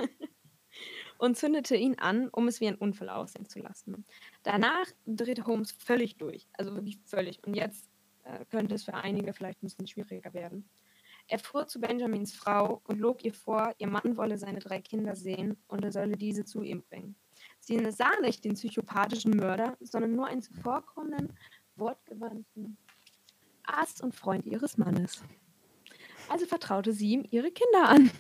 Und 1.19 1.37
zündete 1.37 1.75
ihn 1.75 1.95
an, 1.99 2.27
um 2.29 2.47
es 2.47 2.59
wie 2.59 2.67
ein 2.67 2.75
Unfall 2.75 3.09
aussehen 3.09 3.47
zu 3.47 3.59
lassen. 3.59 4.05
Danach 4.41 4.85
drehte 5.05 5.45
Holmes 5.45 5.71
völlig 5.71 6.17
durch. 6.17 6.47
Also 6.53 6.73
wirklich 6.73 6.99
völlig. 7.05 7.39
Und 7.45 7.55
jetzt 7.55 7.89
äh, 8.23 8.43
könnte 8.49 8.75
es 8.75 8.83
für 8.83 8.93
einige 8.93 9.33
vielleicht 9.33 9.61
ein 9.61 9.67
bisschen 9.67 9.87
schwieriger 9.87 10.33
werden. 10.33 10.69
Er 11.27 11.39
fuhr 11.39 11.67
zu 11.67 11.79
Benjamins 11.79 12.33
Frau 12.33 12.81
und 12.85 12.99
log 12.99 13.23
ihr 13.23 13.33
vor, 13.33 13.73
ihr 13.77 13.87
Mann 13.87 14.17
wolle 14.17 14.37
seine 14.37 14.59
drei 14.59 14.81
Kinder 14.81 15.15
sehen 15.15 15.57
und 15.67 15.83
er 15.83 15.91
solle 15.91 16.17
diese 16.17 16.45
zu 16.45 16.61
ihm 16.61 16.83
bringen. 16.83 17.15
Sie 17.59 17.79
sah 17.91 18.19
nicht 18.21 18.43
den 18.43 18.55
psychopathischen 18.55 19.35
Mörder, 19.35 19.77
sondern 19.79 20.15
nur 20.15 20.27
einen 20.27 20.41
zuvorkommenden, 20.41 21.33
wortgewandten 21.75 22.77
Arzt 23.63 24.03
und 24.03 24.13
Freund 24.13 24.45
ihres 24.45 24.77
Mannes. 24.77 25.23
Also 26.29 26.45
vertraute 26.45 26.93
sie 26.93 27.11
ihm 27.11 27.25
ihre 27.29 27.51
Kinder 27.51 27.89
an. 27.89 28.11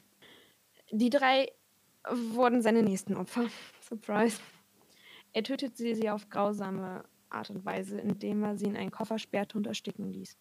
Die 0.91 1.09
drei 1.09 1.51
wurden 2.09 2.61
seine 2.61 2.83
nächsten 2.83 3.15
Opfer. 3.15 3.47
Surprise. 3.81 4.39
Er 5.33 5.43
tötete 5.43 5.95
sie 5.95 6.09
auf 6.09 6.29
grausame 6.29 7.03
Art 7.29 7.49
und 7.49 7.65
Weise, 7.65 7.99
indem 7.99 8.43
er 8.43 8.57
sie 8.57 8.65
in 8.65 8.77
einen 8.77 8.91
Koffer 8.91 9.17
sperrte 9.19 9.57
und 9.57 9.67
ersticken 9.67 10.11
ließ. 10.11 10.37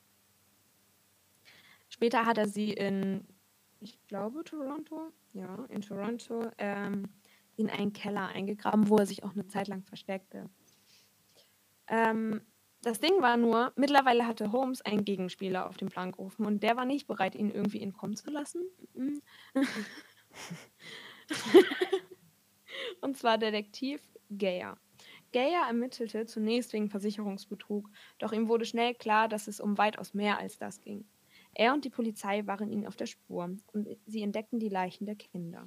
Später 1.92 2.24
hat 2.24 2.38
er 2.38 2.48
sie 2.48 2.72
in, 2.72 3.22
ich 3.80 3.98
glaube, 4.06 4.44
Toronto, 4.44 5.12
ja, 5.34 5.66
in 5.68 5.82
Toronto, 5.82 6.50
ähm, 6.56 7.10
in 7.56 7.68
einen 7.68 7.92
Keller 7.92 8.28
eingegraben, 8.28 8.88
wo 8.88 8.96
er 8.96 9.04
sich 9.04 9.24
auch 9.24 9.32
eine 9.32 9.46
Zeit 9.46 9.68
lang 9.68 9.82
versteckte. 9.82 10.48
Ähm, 11.88 12.40
das 12.80 12.98
Ding 12.98 13.20
war 13.20 13.36
nur, 13.36 13.74
mittlerweile 13.76 14.26
hatte 14.26 14.52
Holmes 14.52 14.80
einen 14.80 15.04
Gegenspieler 15.04 15.68
auf 15.68 15.76
den 15.76 15.90
Plan 15.90 16.12
gerufen 16.12 16.46
und 16.46 16.62
der 16.62 16.78
war 16.78 16.86
nicht 16.86 17.06
bereit, 17.06 17.34
ihn 17.34 17.50
irgendwie 17.50 17.82
entkommen 17.82 18.16
zu 18.16 18.30
lassen. 18.30 18.62
Mhm. 18.94 19.20
und 23.02 23.18
zwar 23.18 23.36
Detektiv 23.36 24.00
Gayer. 24.30 24.78
Gayer 25.32 25.66
ermittelte 25.66 26.24
zunächst 26.24 26.72
wegen 26.72 26.88
Versicherungsbetrug, 26.88 27.90
doch 28.18 28.32
ihm 28.32 28.48
wurde 28.48 28.64
schnell 28.64 28.94
klar, 28.94 29.28
dass 29.28 29.46
es 29.46 29.60
um 29.60 29.76
weitaus 29.76 30.14
mehr 30.14 30.38
als 30.38 30.56
das 30.56 30.80
ging. 30.80 31.04
Er 31.54 31.74
und 31.74 31.84
die 31.84 31.90
Polizei 31.90 32.46
waren 32.46 32.70
ihnen 32.70 32.86
auf 32.86 32.96
der 32.96 33.06
Spur 33.06 33.56
und 33.72 33.88
sie 34.06 34.22
entdeckten 34.22 34.58
die 34.58 34.68
Leichen 34.68 35.06
der 35.06 35.16
Kinder. 35.16 35.66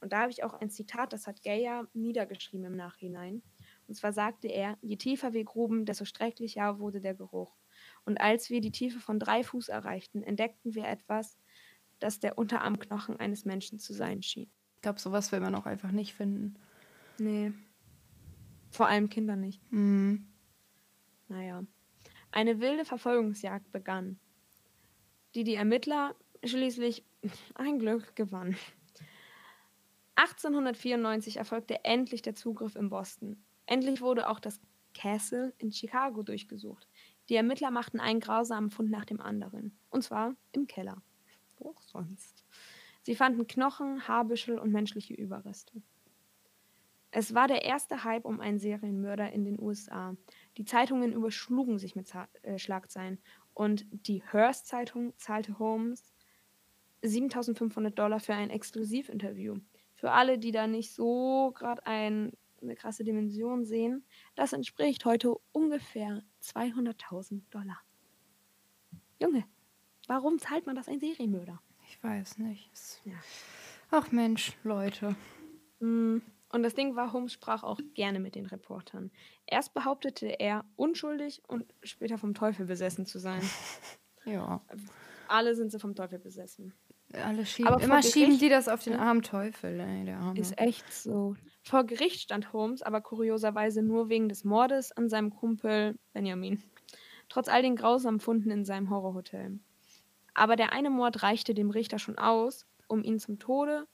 Und 0.00 0.12
da 0.12 0.20
habe 0.20 0.30
ich 0.30 0.44
auch 0.44 0.54
ein 0.54 0.70
Zitat, 0.70 1.12
das 1.12 1.26
hat 1.26 1.42
Gayer 1.42 1.88
niedergeschrieben 1.94 2.66
im 2.66 2.76
Nachhinein. 2.76 3.42
Und 3.86 3.94
zwar 3.94 4.12
sagte 4.12 4.48
er, 4.48 4.76
je 4.82 4.96
tiefer 4.96 5.32
wir 5.32 5.44
gruben, 5.44 5.86
desto 5.86 6.04
schrecklicher 6.04 6.78
wurde 6.78 7.00
der 7.00 7.14
Geruch. 7.14 7.56
Und 8.04 8.20
als 8.20 8.50
wir 8.50 8.60
die 8.60 8.70
Tiefe 8.70 9.00
von 9.00 9.18
drei 9.18 9.42
Fuß 9.42 9.68
erreichten, 9.68 10.22
entdeckten 10.22 10.74
wir 10.74 10.86
etwas, 10.86 11.38
das 12.00 12.20
der 12.20 12.36
Unterarmknochen 12.36 13.18
eines 13.18 13.44
Menschen 13.44 13.78
zu 13.78 13.94
sein 13.94 14.22
schien. 14.22 14.50
Ich 14.76 14.82
glaube, 14.82 15.00
sowas 15.00 15.32
will 15.32 15.40
man 15.40 15.54
auch 15.54 15.66
einfach 15.66 15.90
nicht 15.90 16.12
finden. 16.12 16.56
Nee. 17.18 17.52
Vor 18.70 18.88
allem 18.88 19.08
Kinder 19.08 19.36
nicht. 19.36 19.60
Mhm. 19.72 20.26
Naja. 21.28 21.64
Eine 22.30 22.60
wilde 22.60 22.84
Verfolgungsjagd 22.84 23.70
begann, 23.72 24.18
die 25.34 25.44
die 25.44 25.54
Ermittler 25.54 26.14
schließlich 26.44 27.04
ein 27.54 27.78
Glück 27.78 28.14
gewannen. 28.16 28.56
1894 30.16 31.38
erfolgte 31.38 31.84
endlich 31.84 32.22
der 32.22 32.34
Zugriff 32.34 32.76
in 32.76 32.88
Boston. 32.88 33.42
Endlich 33.66 34.00
wurde 34.00 34.28
auch 34.28 34.38
das 34.38 34.60
Castle 34.94 35.52
in 35.58 35.72
Chicago 35.72 36.22
durchgesucht. 36.22 36.88
Die 37.28 37.34
Ermittler 37.34 37.70
machten 37.70 37.98
einen 37.98 38.20
grausamen 38.20 38.70
Fund 38.70 38.90
nach 38.90 39.04
dem 39.04 39.20
anderen. 39.20 39.76
Und 39.90 40.02
zwar 40.02 40.36
im 40.52 40.66
Keller. 40.66 41.02
Wo 41.58 41.70
auch 41.70 41.82
sonst. 41.82 42.44
Sie 43.02 43.16
fanden 43.16 43.46
Knochen, 43.46 44.06
Haarbüschel 44.06 44.58
und 44.58 44.72
menschliche 44.72 45.14
Überreste. 45.14 45.82
Es 47.10 47.34
war 47.34 47.46
der 47.46 47.64
erste 47.64 48.02
Hype 48.02 48.24
um 48.24 48.40
einen 48.40 48.58
Serienmörder 48.58 49.32
in 49.32 49.44
den 49.44 49.60
USA. 49.60 50.16
Die 50.56 50.64
Zeitungen 50.64 51.12
überschlugen 51.12 51.78
sich 51.78 51.94
mit 51.94 52.12
äh, 52.42 52.58
Schlagzeilen 52.58 53.18
und 53.54 53.86
die 53.90 54.22
Hearst-Zeitung 54.30 55.16
zahlte 55.16 55.58
Holmes 55.58 56.14
7500 57.02 57.98
Dollar 57.98 58.20
für 58.20 58.34
ein 58.34 58.50
Exklusivinterview. 58.50 59.56
Für 59.94 60.10
alle, 60.10 60.38
die 60.38 60.52
da 60.52 60.66
nicht 60.66 60.92
so 60.92 61.52
gerade 61.54 61.86
ein, 61.86 62.32
eine 62.60 62.74
krasse 62.74 63.04
Dimension 63.04 63.64
sehen, 63.64 64.04
das 64.34 64.52
entspricht 64.52 65.04
heute 65.04 65.36
ungefähr 65.52 66.22
200.000 66.42 67.42
Dollar. 67.50 67.80
Junge, 69.20 69.44
warum 70.08 70.38
zahlt 70.38 70.66
man 70.66 70.76
das 70.76 70.88
ein 70.88 71.00
Serienmörder? 71.00 71.60
Ich 71.88 72.02
weiß 72.02 72.38
nicht. 72.38 72.70
Ja. 73.04 73.14
Ach 73.90 74.10
Mensch, 74.10 74.56
Leute. 74.64 75.14
Mm, 75.80 76.18
Und 76.54 76.62
das 76.62 76.74
Ding 76.74 76.94
war, 76.94 77.12
Holmes 77.12 77.32
sprach 77.32 77.64
auch 77.64 77.80
gerne 77.94 78.20
mit 78.20 78.36
den 78.36 78.46
Reportern. 78.46 79.10
Erst 79.44 79.74
behauptete 79.74 80.28
er, 80.38 80.64
unschuldig 80.76 81.42
und 81.48 81.64
später 81.82 82.16
vom 82.16 82.32
Teufel 82.32 82.66
besessen 82.66 83.06
zu 83.06 83.18
sein. 83.18 83.42
Ja. 84.26 84.62
Alle 85.28 85.54
sind 85.54 85.70
sie 85.70 85.78
vom 85.78 85.94
Teufel 85.94 86.18
besessen. 86.18 86.72
Alle 87.12 87.44
schieben, 87.44 87.70
Aber 87.70 87.82
immer 87.82 88.02
schieben 88.02 88.38
die 88.38 88.48
das 88.48 88.68
auf 88.68 88.82
den 88.82 88.94
armen 88.94 89.20
Teufel, 89.20 89.78
ey, 89.78 90.06
der 90.06 90.16
Arme. 90.16 90.40
Ist 90.40 90.58
echt 90.58 90.90
so. 90.90 91.36
Vor 91.62 91.84
Gericht 91.84 92.22
stand 92.22 92.54
Holmes 92.54 92.80
aber 92.80 93.02
kurioserweise 93.02 93.82
nur 93.82 94.08
wegen 94.08 94.30
des 94.30 94.44
Mordes 94.44 94.92
an 94.92 95.10
seinem 95.10 95.28
Kumpel 95.28 95.98
Benjamin. 96.14 96.62
Trotz 97.28 97.48
all 97.48 97.60
den 97.60 97.76
grausamen 97.76 98.18
Funden 98.18 98.50
in 98.50 98.64
seinem 98.64 98.88
Horrorhotel. 98.88 99.58
Aber 100.32 100.56
der 100.56 100.72
eine 100.72 100.88
Mord 100.88 101.22
reichte 101.22 101.52
dem 101.52 101.68
Richter 101.68 101.98
schon 101.98 102.16
aus, 102.16 102.64
um 102.88 103.04
ihn 103.04 103.18
zum 103.18 103.38
Tode 103.38 103.86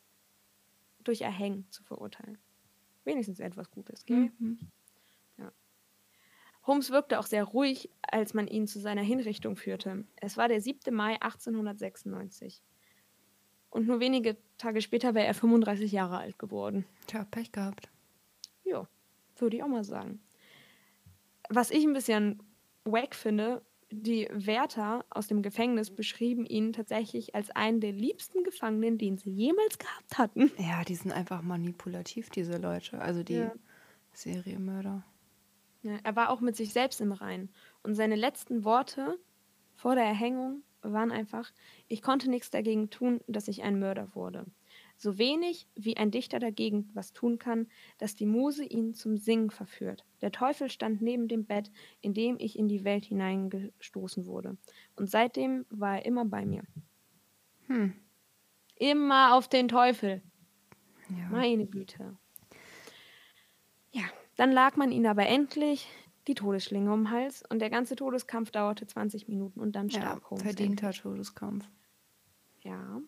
durch 1.02 1.22
Erhängen 1.22 1.66
zu 1.70 1.82
verurteilen. 1.82 2.38
Wenigstens 3.10 3.40
etwas 3.40 3.70
Gutes, 3.70 4.06
gell? 4.06 4.30
Mhm. 4.38 4.58
Holmes 6.66 6.90
wirkte 6.90 7.18
auch 7.18 7.26
sehr 7.26 7.44
ruhig, 7.44 7.90
als 8.02 8.34
man 8.34 8.46
ihn 8.46 8.66
zu 8.66 8.78
seiner 8.78 9.02
Hinrichtung 9.02 9.56
führte. 9.56 10.04
Es 10.16 10.36
war 10.36 10.46
der 10.48 10.60
7. 10.60 10.94
Mai 10.94 11.20
1896. 11.20 12.62
Und 13.70 13.86
nur 13.86 13.98
wenige 13.98 14.36
Tage 14.58 14.80
später 14.80 15.14
wäre 15.14 15.26
er 15.26 15.34
35 15.34 15.90
Jahre 15.90 16.18
alt 16.18 16.38
geworden. 16.38 16.84
Tja, 17.06 17.24
Pech 17.24 17.50
gehabt. 17.50 17.88
Ja, 18.64 18.86
würde 19.36 19.56
ich 19.56 19.62
auch 19.62 19.68
mal 19.68 19.84
sagen. 19.84 20.20
Was 21.48 21.70
ich 21.70 21.84
ein 21.84 21.92
bisschen 21.92 22.42
wack 22.84 23.14
finde, 23.14 23.62
die 23.90 24.28
Wärter 24.32 25.04
aus 25.10 25.26
dem 25.26 25.42
Gefängnis 25.42 25.94
beschrieben 25.94 26.46
ihn 26.46 26.72
tatsächlich 26.72 27.34
als 27.34 27.50
einen 27.50 27.80
der 27.80 27.92
liebsten 27.92 28.44
Gefangenen, 28.44 28.98
den 28.98 29.18
sie 29.18 29.30
jemals 29.30 29.78
gehabt 29.78 30.18
hatten. 30.18 30.52
Ja, 30.56 30.84
die 30.84 30.94
sind 30.94 31.10
einfach 31.12 31.42
manipulativ, 31.42 32.30
diese 32.30 32.56
Leute. 32.58 33.00
Also 33.00 33.22
die 33.24 33.34
Ja. 33.34 33.54
Serienmörder. 34.12 35.04
Ja, 35.82 35.96
er 36.02 36.16
war 36.16 36.30
auch 36.30 36.40
mit 36.40 36.56
sich 36.56 36.72
selbst 36.72 37.00
im 37.00 37.12
Reinen. 37.12 37.52
Und 37.82 37.94
seine 37.94 38.16
letzten 38.16 38.64
Worte 38.64 39.18
vor 39.74 39.94
der 39.94 40.04
Erhängung 40.04 40.62
waren 40.82 41.10
einfach, 41.10 41.52
ich 41.88 42.02
konnte 42.02 42.28
nichts 42.30 42.50
dagegen 42.50 42.90
tun, 42.90 43.20
dass 43.26 43.48
ich 43.48 43.62
ein 43.62 43.78
Mörder 43.78 44.14
wurde. 44.14 44.46
So 45.02 45.16
wenig 45.16 45.66
wie 45.74 45.96
ein 45.96 46.10
Dichter 46.10 46.38
dagegen 46.38 46.90
was 46.92 47.14
tun 47.14 47.38
kann, 47.38 47.68
dass 47.96 48.16
die 48.16 48.26
Muse 48.26 48.66
ihn 48.66 48.92
zum 48.92 49.16
Singen 49.16 49.50
verführt. 49.50 50.04
Der 50.20 50.30
Teufel 50.30 50.68
stand 50.68 51.00
neben 51.00 51.26
dem 51.26 51.46
Bett, 51.46 51.72
in 52.02 52.12
dem 52.12 52.36
ich 52.38 52.58
in 52.58 52.68
die 52.68 52.84
Welt 52.84 53.06
hineingestoßen 53.06 54.26
wurde. 54.26 54.58
Und 54.96 55.08
seitdem 55.08 55.64
war 55.70 55.96
er 55.96 56.04
immer 56.04 56.26
bei 56.26 56.44
mir. 56.44 56.64
Hm. 57.68 57.94
Immer 58.76 59.34
auf 59.34 59.48
den 59.48 59.68
Teufel. 59.68 60.20
Ja. 61.08 61.30
Meine 61.30 61.64
Güte. 61.64 62.18
Ja, 63.92 64.04
dann 64.36 64.52
lag 64.52 64.76
man 64.76 64.92
ihn 64.92 65.06
aber 65.06 65.26
endlich 65.26 65.88
die 66.26 66.34
Todesschlinge 66.34 66.92
um 66.92 67.04
den 67.04 67.10
Hals 67.10 67.42
und 67.48 67.60
der 67.60 67.70
ganze 67.70 67.96
Todeskampf 67.96 68.50
dauerte 68.50 68.86
20 68.86 69.28
Minuten 69.28 69.60
und 69.60 69.72
dann 69.72 69.88
ja, 69.88 70.02
starb 70.02 70.28
Holmes. 70.28 70.42
verdienter 70.42 70.88
endlich. 70.88 71.00
Todeskampf. 71.00 71.64
Ja. 72.60 73.00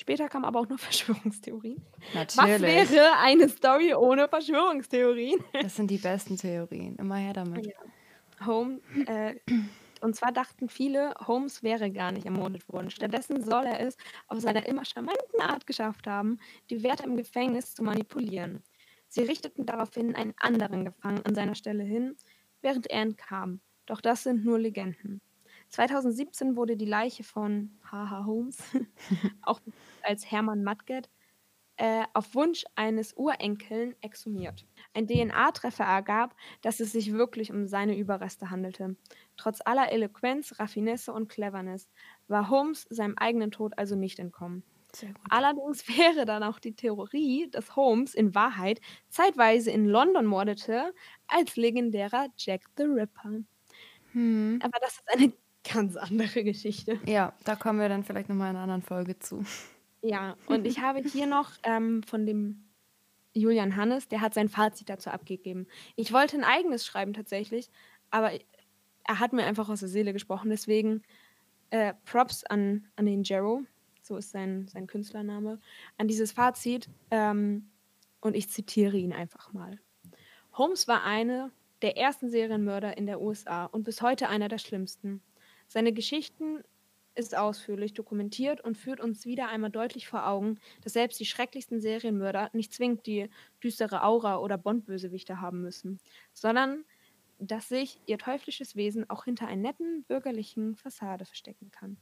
Später 0.00 0.28
kamen 0.28 0.44
aber 0.44 0.60
auch 0.60 0.68
noch 0.68 0.78
Verschwörungstheorien. 0.78 1.82
Was 2.14 2.36
Natürlich. 2.36 2.90
wäre 2.90 3.18
eine 3.18 3.48
Story 3.48 3.94
ohne 3.94 4.28
Verschwörungstheorien? 4.28 5.40
Das 5.62 5.76
sind 5.76 5.90
die 5.90 5.98
besten 5.98 6.36
Theorien. 6.36 6.96
Immer 6.96 7.16
her 7.16 7.32
damit. 7.32 7.66
Ja. 7.66 8.46
Home, 8.46 8.80
äh, 9.06 9.34
und 10.00 10.14
zwar 10.14 10.30
dachten 10.30 10.68
viele, 10.68 11.12
Holmes 11.26 11.64
wäre 11.64 11.90
gar 11.90 12.12
nicht 12.12 12.24
ermordet 12.24 12.68
worden. 12.68 12.90
Stattdessen 12.90 13.42
soll 13.42 13.66
er 13.66 13.80
es 13.80 13.96
auf 14.28 14.38
seiner 14.38 14.64
immer 14.66 14.84
charmanten 14.84 15.40
Art 15.40 15.66
geschafft 15.66 16.06
haben, 16.06 16.38
die 16.70 16.84
Wärter 16.84 17.04
im 17.04 17.16
Gefängnis 17.16 17.74
zu 17.74 17.82
manipulieren. 17.82 18.62
Sie 19.08 19.22
richteten 19.22 19.66
daraufhin 19.66 20.14
einen 20.14 20.34
anderen 20.38 20.84
Gefangenen 20.84 21.26
an 21.26 21.34
seiner 21.34 21.56
Stelle 21.56 21.82
hin, 21.82 22.16
während 22.60 22.86
er 22.86 23.02
entkam. 23.02 23.60
Doch 23.86 24.00
das 24.00 24.22
sind 24.22 24.44
nur 24.44 24.60
Legenden. 24.60 25.20
2017 25.70 26.56
wurde 26.56 26.76
die 26.76 26.84
Leiche 26.84 27.24
von 27.24 27.78
H.H. 27.90 28.24
Holmes, 28.24 28.58
auch 29.42 29.60
als 30.02 30.30
Hermann 30.30 30.62
Matget, 30.62 31.08
äh, 31.76 32.04
auf 32.12 32.34
Wunsch 32.34 32.64
eines 32.74 33.12
Urenkeln 33.16 33.94
exhumiert. 34.00 34.66
Ein 34.94 35.06
DNA-Treffer 35.06 35.84
ergab, 35.84 36.34
dass 36.60 36.80
es 36.80 36.92
sich 36.92 37.12
wirklich 37.12 37.52
um 37.52 37.66
seine 37.66 37.96
Überreste 37.96 38.50
handelte. 38.50 38.96
Trotz 39.36 39.60
aller 39.64 39.92
Eloquenz, 39.92 40.58
Raffinesse 40.58 41.12
und 41.12 41.28
Cleverness 41.28 41.88
war 42.26 42.50
Holmes 42.50 42.86
seinem 42.90 43.16
eigenen 43.16 43.52
Tod 43.52 43.78
also 43.78 43.94
nicht 43.94 44.18
entkommen. 44.18 44.64
Allerdings 45.28 45.86
wäre 45.88 46.24
dann 46.24 46.42
auch 46.42 46.58
die 46.58 46.74
Theorie, 46.74 47.48
dass 47.50 47.76
Holmes 47.76 48.14
in 48.14 48.34
Wahrheit 48.34 48.80
zeitweise 49.08 49.70
in 49.70 49.86
London 49.86 50.26
mordete, 50.26 50.92
als 51.28 51.56
legendärer 51.56 52.28
Jack 52.36 52.62
the 52.76 52.84
Ripper. 52.84 53.44
Hm. 54.12 54.58
Aber 54.62 54.78
das 54.80 54.94
ist 54.94 55.08
eine 55.14 55.32
ganz 55.64 55.96
andere 55.96 56.44
Geschichte. 56.44 56.98
Ja, 57.06 57.32
da 57.44 57.56
kommen 57.56 57.80
wir 57.80 57.88
dann 57.88 58.04
vielleicht 58.04 58.28
nochmal 58.28 58.50
in 58.50 58.56
einer 58.56 58.62
anderen 58.62 58.82
Folge 58.82 59.18
zu. 59.18 59.44
Ja, 60.02 60.36
und 60.46 60.66
ich 60.66 60.80
habe 60.80 61.00
hier 61.00 61.26
noch 61.26 61.52
ähm, 61.64 62.02
von 62.04 62.24
dem 62.24 62.64
Julian 63.32 63.76
Hannes, 63.76 64.08
der 64.08 64.20
hat 64.20 64.34
sein 64.34 64.48
Fazit 64.48 64.88
dazu 64.88 65.10
abgegeben. 65.10 65.66
Ich 65.96 66.12
wollte 66.12 66.36
ein 66.36 66.44
eigenes 66.44 66.86
schreiben 66.86 67.12
tatsächlich, 67.12 67.70
aber 68.10 68.32
er 69.04 69.20
hat 69.20 69.32
mir 69.32 69.44
einfach 69.44 69.68
aus 69.68 69.80
der 69.80 69.88
Seele 69.88 70.12
gesprochen. 70.12 70.50
Deswegen 70.50 71.02
äh, 71.70 71.94
Props 72.04 72.44
an, 72.44 72.86
an 72.96 73.06
den 73.06 73.22
Jero, 73.22 73.62
so 74.02 74.16
ist 74.16 74.30
sein, 74.30 74.68
sein 74.68 74.86
Künstlername, 74.86 75.60
an 75.96 76.08
dieses 76.08 76.32
Fazit. 76.32 76.88
Ähm, 77.10 77.70
und 78.20 78.34
ich 78.34 78.50
zitiere 78.50 78.96
ihn 78.96 79.12
einfach 79.12 79.52
mal. 79.52 79.78
Holmes 80.52 80.88
war 80.88 81.04
eine 81.04 81.52
der 81.82 81.96
ersten 81.96 82.30
Serienmörder 82.30 82.96
in 82.96 83.06
der 83.06 83.20
USA 83.20 83.66
und 83.66 83.84
bis 83.84 84.02
heute 84.02 84.28
einer 84.28 84.48
der 84.48 84.58
schlimmsten. 84.58 85.22
Seine 85.68 85.92
Geschichten 85.92 86.62
ist 87.14 87.36
ausführlich 87.36 87.94
dokumentiert 87.94 88.60
und 88.60 88.78
führt 88.78 89.00
uns 89.00 89.26
wieder 89.26 89.48
einmal 89.48 89.70
deutlich 89.70 90.08
vor 90.08 90.26
Augen, 90.26 90.58
dass 90.82 90.92
selbst 90.94 91.18
die 91.20 91.26
schrecklichsten 91.26 91.80
Serienmörder 91.80 92.50
nicht 92.52 92.72
zwingend 92.72 93.06
die 93.06 93.28
düstere 93.62 94.02
Aura 94.04 94.38
oder 94.38 94.56
Bond-Bösewichte 94.56 95.40
haben 95.40 95.60
müssen, 95.60 95.98
sondern 96.32 96.84
dass 97.38 97.68
sich 97.68 98.00
ihr 98.06 98.18
teuflisches 98.18 98.76
Wesen 98.76 99.08
auch 99.10 99.24
hinter 99.24 99.46
einer 99.46 99.62
netten 99.62 100.04
bürgerlichen 100.04 100.76
Fassade 100.76 101.24
verstecken 101.24 101.70
kann. 101.70 101.98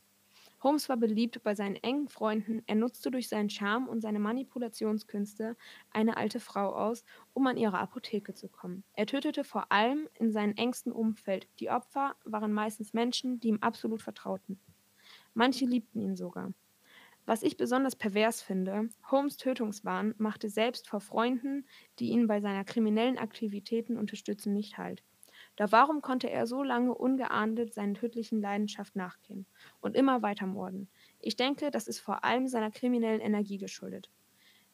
Holmes 0.66 0.88
war 0.88 0.96
beliebt 0.96 1.44
bei 1.44 1.54
seinen 1.54 1.76
engen 1.76 2.08
Freunden, 2.08 2.60
er 2.66 2.74
nutzte 2.74 3.12
durch 3.12 3.28
seinen 3.28 3.50
Charme 3.50 3.86
und 3.88 4.00
seine 4.00 4.18
Manipulationskünste 4.18 5.56
eine 5.92 6.16
alte 6.16 6.40
Frau 6.40 6.74
aus, 6.74 7.04
um 7.34 7.46
an 7.46 7.56
ihre 7.56 7.78
Apotheke 7.78 8.34
zu 8.34 8.48
kommen. 8.48 8.82
Er 8.92 9.06
tötete 9.06 9.44
vor 9.44 9.70
allem 9.70 10.08
in 10.14 10.32
seinem 10.32 10.54
engsten 10.56 10.90
Umfeld. 10.90 11.46
Die 11.60 11.70
Opfer 11.70 12.16
waren 12.24 12.52
meistens 12.52 12.94
Menschen, 12.94 13.38
die 13.38 13.46
ihm 13.46 13.58
absolut 13.60 14.02
vertrauten. 14.02 14.58
Manche 15.34 15.66
liebten 15.66 16.00
ihn 16.00 16.16
sogar. 16.16 16.52
Was 17.26 17.44
ich 17.44 17.56
besonders 17.56 17.94
pervers 17.94 18.42
finde, 18.42 18.88
Holmes 19.08 19.36
Tötungswahn 19.36 20.16
machte 20.18 20.48
selbst 20.48 20.88
vor 20.88 21.00
Freunden, 21.00 21.68
die 22.00 22.08
ihn 22.08 22.26
bei 22.26 22.40
seiner 22.40 22.64
kriminellen 22.64 23.18
Aktivitäten 23.18 23.96
unterstützen, 23.96 24.52
nicht 24.52 24.78
halt. 24.78 25.04
Doch 25.56 25.72
warum 25.72 26.02
konnte 26.02 26.30
er 26.30 26.46
so 26.46 26.62
lange 26.62 26.94
ungeahndet 26.94 27.72
seinen 27.72 27.94
tödlichen 27.94 28.40
Leidenschaft 28.40 28.94
nachgehen 28.94 29.46
und 29.80 29.96
immer 29.96 30.22
weiter 30.22 30.46
morden? 30.46 30.88
Ich 31.20 31.36
denke, 31.36 31.70
das 31.70 31.88
ist 31.88 31.98
vor 31.98 32.24
allem 32.24 32.46
seiner 32.46 32.70
kriminellen 32.70 33.20
Energie 33.20 33.58
geschuldet. 33.58 34.10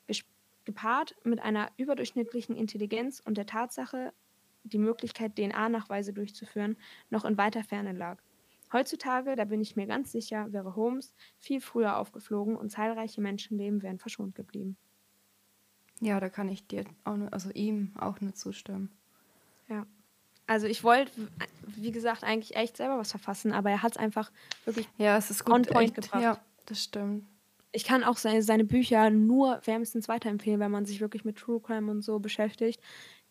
Ges 0.07 0.25
gepaart 0.64 1.16
mit 1.25 1.40
einer 1.40 1.71
überdurchschnittlichen 1.77 2.57
Intelligenz 2.57 3.21
und 3.21 3.37
der 3.37 3.47
Tatsache, 3.47 4.12
die 4.64 4.79
Möglichkeit, 4.79 5.37
DNA-Nachweise 5.37 6.12
durchzuführen, 6.12 6.77
noch 7.11 7.25
in 7.25 7.38
weiter 7.38 7.64
Ferne 7.64 7.92
lag. 7.92 8.23
Heutzutage, 8.73 9.37
da 9.37 9.45
bin 9.45 9.61
ich 9.61 9.77
mir 9.77 9.87
ganz 9.87 10.12
sicher, 10.12 10.53
wäre 10.53 10.77
Holmes 10.77 11.14
viel 11.38 11.61
früher 11.61 11.99
aufgeflogen 11.99 12.57
und 12.57 12.71
zahlreiche 12.71 13.21
Menschenleben 13.21 13.83
wären 13.83 13.99
verschont 13.99 14.35
geblieben. 14.35 14.77
Ja, 16.01 16.18
da 16.18 16.29
kann 16.29 16.49
ich 16.49 16.66
dir 16.66 16.85
auch 17.05 17.18
also 17.31 17.51
ihm 17.51 17.92
auch 17.97 18.21
nur 18.21 18.35
zustimmen. 18.35 18.90
Ja. 19.68 19.87
Also 20.53 20.67
ich 20.67 20.85
wollte, 20.85 21.11
wie 21.67 21.93
gesagt, 21.93 22.25
eigentlich 22.25 22.57
echt 22.57 22.77
selber 22.77 22.99
was 22.99 23.11
verfassen, 23.11 23.53
aber 23.53 23.71
er 23.71 23.83
hat 23.83 23.93
es 23.93 23.97
einfach 23.97 24.31
wirklich. 24.67 24.87
Ja, 24.99 25.17
es 25.17 25.31
ist 25.31 25.47
gut 25.47 25.55
On 25.55 25.62
point 25.62 25.85
echt, 25.88 25.95
gebracht. 25.95 26.23
Ja, 26.23 26.38
das 26.67 26.85
stimmt. 26.85 27.25
Ich 27.73 27.85
kann 27.85 28.05
auch 28.05 28.19
seine, 28.19 28.43
seine 28.43 28.65
Bücher 28.65 29.09
nur 29.09 29.62
wärmstens 29.65 30.09
weiterempfehlen, 30.09 30.61
wenn 30.61 30.71
man 30.71 30.85
sich 30.85 31.01
wirklich 31.01 31.25
mit 31.25 31.38
True 31.38 31.59
Crime 31.59 31.91
und 31.91 32.03
so 32.03 32.19
beschäftigt. 32.19 32.83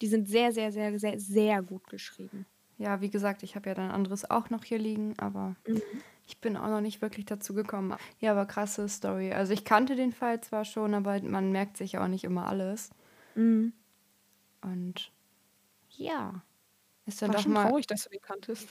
Die 0.01 0.07
sind 0.07 0.27
sehr, 0.27 0.51
sehr, 0.51 0.71
sehr, 0.71 0.97
sehr, 0.97 1.19
sehr 1.19 1.61
gut 1.61 1.87
geschrieben. 1.87 2.47
Ja, 2.79 3.01
wie 3.01 3.11
gesagt, 3.11 3.43
ich 3.43 3.55
habe 3.55 3.69
ja 3.69 3.75
dann 3.75 3.91
anderes 3.91 4.27
auch 4.31 4.49
noch 4.49 4.63
hier 4.63 4.79
liegen, 4.79 5.13
aber 5.19 5.55
Mhm. 5.67 5.79
ich 6.25 6.39
bin 6.39 6.57
auch 6.57 6.69
noch 6.69 6.81
nicht 6.81 7.03
wirklich 7.03 7.25
dazu 7.27 7.53
gekommen. 7.53 7.95
Ja, 8.19 8.31
aber 8.31 8.47
krasse 8.47 8.89
Story. 8.89 9.31
Also 9.31 9.53
ich 9.53 9.63
kannte 9.63 9.95
den 9.95 10.11
Fall 10.11 10.41
zwar 10.41 10.65
schon, 10.65 10.95
aber 10.95 11.21
man 11.21 11.51
merkt 11.51 11.77
sich 11.77 11.99
auch 11.99 12.07
nicht 12.07 12.23
immer 12.23 12.47
alles. 12.47 12.89
Mhm. 13.35 13.73
Und 14.63 15.11
ja, 15.91 16.41
ist 17.05 17.21
dann 17.21 17.29
War 17.29 17.35
doch 17.35 17.43
schon 17.43 17.53
mal. 17.53 17.67
traurig, 17.67 17.87
dass 17.87 18.03
du 18.03 18.09
den 18.09 18.21
kanntest. 18.21 18.69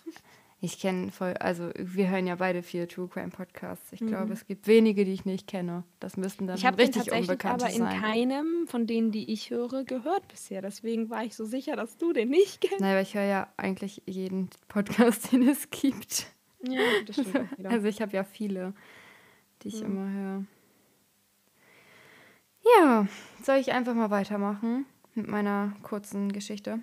Ich 0.62 0.78
kenne 0.78 1.10
voll, 1.10 1.32
also 1.38 1.70
wir 1.74 2.10
hören 2.10 2.26
ja 2.26 2.34
beide 2.34 2.62
viel 2.62 2.86
True 2.86 3.08
Crime 3.08 3.30
Podcasts. 3.30 3.92
Ich 3.92 4.00
glaube, 4.00 4.26
Mhm. 4.26 4.32
es 4.32 4.46
gibt 4.46 4.66
wenige, 4.66 5.06
die 5.06 5.12
ich 5.14 5.24
nicht 5.24 5.46
kenne. 5.46 5.84
Das 6.00 6.18
müssten 6.18 6.46
dann 6.46 6.56
Ich 6.58 6.66
habe 6.66 6.76
den 6.76 6.86
richtig 6.88 7.04
tatsächlich 7.04 7.30
Unbekannte 7.30 7.64
aber 7.64 7.72
in 7.72 7.78
sein. 7.78 7.98
keinem 8.00 8.66
von 8.68 8.86
denen, 8.86 9.10
die 9.10 9.32
ich 9.32 9.48
höre, 9.48 9.84
gehört 9.84 10.28
bisher. 10.28 10.60
Deswegen 10.60 11.08
war 11.08 11.24
ich 11.24 11.34
so 11.34 11.46
sicher, 11.46 11.76
dass 11.76 11.96
du 11.96 12.12
den 12.12 12.28
nicht 12.28 12.60
kennst. 12.60 12.78
Naja, 12.80 12.92
aber 12.92 13.00
ich 13.00 13.14
höre 13.14 13.24
ja 13.24 13.48
eigentlich 13.56 14.02
jeden 14.06 14.50
Podcast, 14.68 15.32
den 15.32 15.48
es 15.48 15.70
gibt. 15.70 16.26
Ja, 16.68 16.78
das 17.06 17.16
stimmt. 17.16 17.48
Also 17.64 17.88
ich 17.88 18.02
habe 18.02 18.12
ja 18.12 18.22
viele, 18.22 18.74
die 19.62 19.68
ich 19.68 19.80
Mhm. 19.82 19.86
immer 19.86 20.10
höre. 20.10 20.44
Ja, 22.78 23.08
soll 23.42 23.56
ich 23.56 23.72
einfach 23.72 23.94
mal 23.94 24.10
weitermachen 24.10 24.84
mit 25.14 25.26
meiner 25.26 25.72
kurzen 25.82 26.32
Geschichte? 26.32 26.80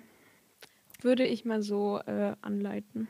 Würde 1.00 1.24
ich 1.24 1.44
mal 1.44 1.62
so 1.62 2.00
äh, 2.06 2.34
anleiten. 2.42 3.08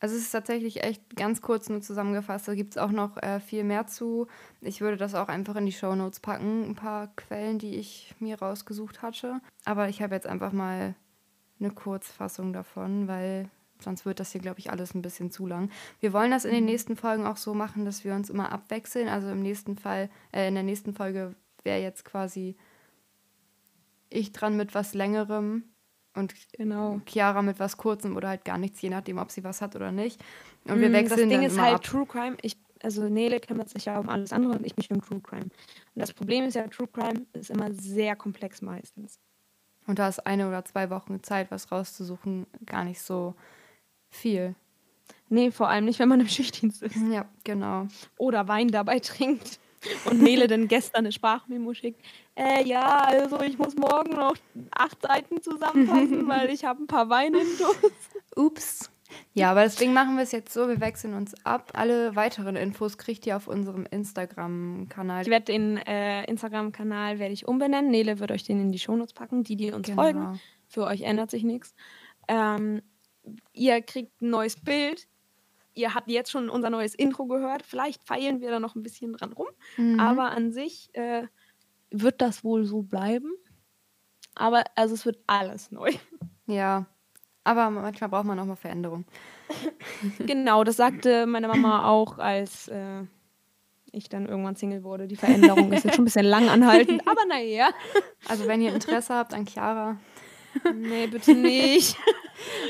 Also 0.00 0.16
es 0.16 0.22
ist 0.22 0.30
tatsächlich 0.30 0.82
echt 0.82 1.14
ganz 1.14 1.42
kurz 1.42 1.68
nur 1.68 1.82
zusammengefasst. 1.82 2.48
Da 2.48 2.54
gibt 2.54 2.72
es 2.72 2.78
auch 2.78 2.90
noch 2.90 3.18
äh, 3.18 3.38
viel 3.38 3.64
mehr 3.64 3.86
zu. 3.86 4.28
Ich 4.62 4.80
würde 4.80 4.96
das 4.96 5.14
auch 5.14 5.28
einfach 5.28 5.56
in 5.56 5.66
die 5.66 5.72
Shownotes 5.72 6.20
packen, 6.20 6.64
ein 6.64 6.74
paar 6.74 7.08
Quellen, 7.16 7.58
die 7.58 7.76
ich 7.76 8.14
mir 8.18 8.38
rausgesucht 8.38 9.02
hatte. 9.02 9.40
Aber 9.66 9.90
ich 9.90 10.00
habe 10.00 10.14
jetzt 10.14 10.26
einfach 10.26 10.52
mal 10.52 10.94
eine 11.60 11.70
Kurzfassung 11.70 12.54
davon, 12.54 13.08
weil 13.08 13.50
sonst 13.78 14.06
wird 14.06 14.20
das 14.20 14.32
hier, 14.32 14.40
glaube 14.40 14.58
ich, 14.58 14.70
alles 14.70 14.94
ein 14.94 15.02
bisschen 15.02 15.30
zu 15.30 15.46
lang. 15.46 15.70
Wir 16.00 16.14
wollen 16.14 16.30
das 16.30 16.46
in 16.46 16.54
den 16.54 16.64
nächsten 16.64 16.96
Folgen 16.96 17.26
auch 17.26 17.36
so 17.36 17.52
machen, 17.52 17.84
dass 17.84 18.02
wir 18.02 18.14
uns 18.14 18.30
immer 18.30 18.52
abwechseln. 18.52 19.08
Also 19.08 19.28
im 19.28 19.42
nächsten 19.42 19.76
Fall, 19.76 20.08
äh, 20.32 20.48
in 20.48 20.54
der 20.54 20.64
nächsten 20.64 20.94
Folge 20.94 21.34
wäre 21.62 21.82
jetzt 21.82 22.06
quasi 22.06 22.56
ich 24.08 24.32
dran 24.32 24.56
mit 24.56 24.74
was 24.74 24.94
längerem 24.94 25.64
und 26.20 26.34
Genau. 26.52 27.00
Chiara 27.06 27.42
mit 27.42 27.58
was 27.58 27.76
Kurzem 27.76 28.16
oder 28.16 28.28
halt 28.28 28.44
gar 28.44 28.58
nichts, 28.58 28.80
je 28.80 28.90
nachdem, 28.90 29.18
ob 29.18 29.30
sie 29.30 29.42
was 29.42 29.60
hat 29.60 29.74
oder 29.74 29.90
nicht. 29.90 30.22
Und 30.64 30.80
wir 30.80 30.88
Mm, 30.88 30.92
wechseln 30.92 31.28
Das 31.30 31.38
Ding 31.38 31.46
ist 31.46 31.58
halt 31.58 31.74
ab. 31.74 31.82
True 31.82 32.06
Crime. 32.06 32.36
Ich, 32.42 32.56
also 32.82 33.08
Nele 33.08 33.40
kümmert 33.40 33.68
sich 33.70 33.86
ja 33.86 33.98
um 33.98 34.08
alles 34.08 34.32
andere 34.32 34.52
und 34.52 34.64
ich 34.64 34.76
mich 34.76 34.90
um 34.90 35.00
True 35.02 35.20
Crime. 35.20 35.44
Und 35.44 35.50
das 35.94 36.12
Problem 36.12 36.44
ist 36.44 36.54
ja, 36.54 36.66
True 36.68 36.86
Crime 36.86 37.26
ist 37.32 37.50
immer 37.50 37.72
sehr 37.72 38.14
komplex 38.14 38.62
meistens. 38.62 39.18
Und 39.86 39.98
da 39.98 40.06
ist 40.08 40.24
eine 40.26 40.46
oder 40.46 40.64
zwei 40.64 40.88
Wochen 40.90 41.22
Zeit, 41.22 41.50
was 41.50 41.72
rauszusuchen, 41.72 42.46
gar 42.66 42.84
nicht 42.84 43.00
so 43.02 43.34
viel. 44.10 44.54
Nee, 45.28 45.50
vor 45.50 45.68
allem 45.68 45.84
nicht, 45.84 45.98
wenn 45.98 46.08
man 46.08 46.20
im 46.20 46.28
Schichtdienst 46.28 46.82
ist. 46.82 46.96
Ja, 47.10 47.24
genau. 47.44 47.86
Oder 48.18 48.46
Wein 48.48 48.68
dabei 48.68 48.98
trinkt. 49.00 49.58
Und 50.04 50.20
Nele 50.22 50.46
dann 50.46 50.68
gestern 50.68 51.00
eine 51.00 51.12
Sprachmemo 51.12 51.72
schickt. 51.74 52.02
Äh, 52.34 52.64
ja, 52.68 52.98
also 53.04 53.40
ich 53.40 53.56
muss 53.58 53.76
morgen 53.76 54.10
noch 54.10 54.34
acht 54.72 55.00
Seiten 55.02 55.40
zusammenfassen, 55.42 56.28
weil 56.28 56.50
ich 56.50 56.64
habe 56.64 56.82
ein 56.82 56.86
paar 56.86 57.08
Weine 57.08 57.38
in 57.38 57.46
Durst. 57.58 58.10
Ups, 58.36 58.90
Ja, 59.32 59.50
aber 59.50 59.62
deswegen 59.62 59.92
machen 59.92 60.16
wir 60.16 60.22
es 60.22 60.32
jetzt 60.32 60.52
so, 60.52 60.68
wir 60.68 60.80
wechseln 60.80 61.14
uns 61.14 61.34
ab. 61.46 61.72
Alle 61.74 62.14
weiteren 62.14 62.56
Infos 62.56 62.98
kriegt 62.98 63.26
ihr 63.26 63.36
auf 63.36 63.48
unserem 63.48 63.86
Instagram-Kanal. 63.90 65.22
Ich 65.22 65.28
werde 65.30 65.46
den 65.46 65.78
äh, 65.78 66.24
Instagram-Kanal 66.24 67.18
werde 67.18 67.32
ich 67.32 67.48
umbenennen. 67.48 67.90
Nele 67.90 68.18
wird 68.20 68.30
euch 68.32 68.44
den 68.44 68.60
in 68.60 68.72
die 68.72 68.78
Shownotes 68.78 69.14
packen, 69.14 69.44
die, 69.44 69.56
die 69.56 69.72
uns 69.72 69.86
Genau. 69.88 70.02
folgen. 70.02 70.40
Für 70.68 70.84
euch 70.84 71.02
ändert 71.02 71.30
sich 71.30 71.42
nichts. 71.42 71.74
Ähm, 72.28 72.82
ihr 73.52 73.82
kriegt 73.82 74.20
ein 74.22 74.30
neues 74.30 74.56
Bild. 74.56 75.08
Ihr 75.80 75.94
habt 75.94 76.10
jetzt 76.10 76.30
schon 76.30 76.50
unser 76.50 76.70
neues 76.70 76.94
Intro 76.94 77.26
gehört. 77.26 77.62
Vielleicht 77.62 78.02
feilen 78.02 78.40
wir 78.40 78.50
da 78.50 78.60
noch 78.60 78.74
ein 78.74 78.82
bisschen 78.82 79.14
dran 79.14 79.32
rum. 79.32 79.48
Mhm. 79.76 79.98
Aber 79.98 80.30
an 80.30 80.52
sich 80.52 80.90
äh, 80.92 81.26
wird 81.90 82.20
das 82.20 82.44
wohl 82.44 82.64
so 82.64 82.82
bleiben. 82.82 83.32
Aber 84.34 84.64
also 84.76 84.94
es 84.94 85.06
wird 85.06 85.18
alles 85.26 85.70
neu. 85.70 85.92
Ja, 86.46 86.86
aber 87.44 87.70
manchmal 87.70 88.10
braucht 88.10 88.26
man 88.26 88.38
auch 88.38 88.44
mal 88.44 88.56
Veränderung. 88.56 89.04
genau, 90.18 90.64
das 90.64 90.76
sagte 90.76 91.26
meine 91.26 91.48
Mama 91.48 91.88
auch, 91.88 92.18
als 92.18 92.68
äh, 92.68 93.02
ich 93.92 94.08
dann 94.08 94.26
irgendwann 94.26 94.56
Single 94.56 94.84
wurde. 94.84 95.08
Die 95.08 95.16
Veränderung 95.16 95.72
ist 95.72 95.84
jetzt 95.84 95.96
schon 95.96 96.02
ein 96.02 96.06
bisschen 96.06 96.26
lang 96.26 96.48
anhaltend, 96.48 97.06
aber 97.06 97.24
naja. 97.26 97.70
Also 98.28 98.46
wenn 98.46 98.60
ihr 98.60 98.72
Interesse 98.74 99.14
habt 99.14 99.34
an 99.34 99.46
Chiara. 99.46 99.98
Nee, 100.74 101.06
bitte 101.06 101.34
nicht. 101.34 101.96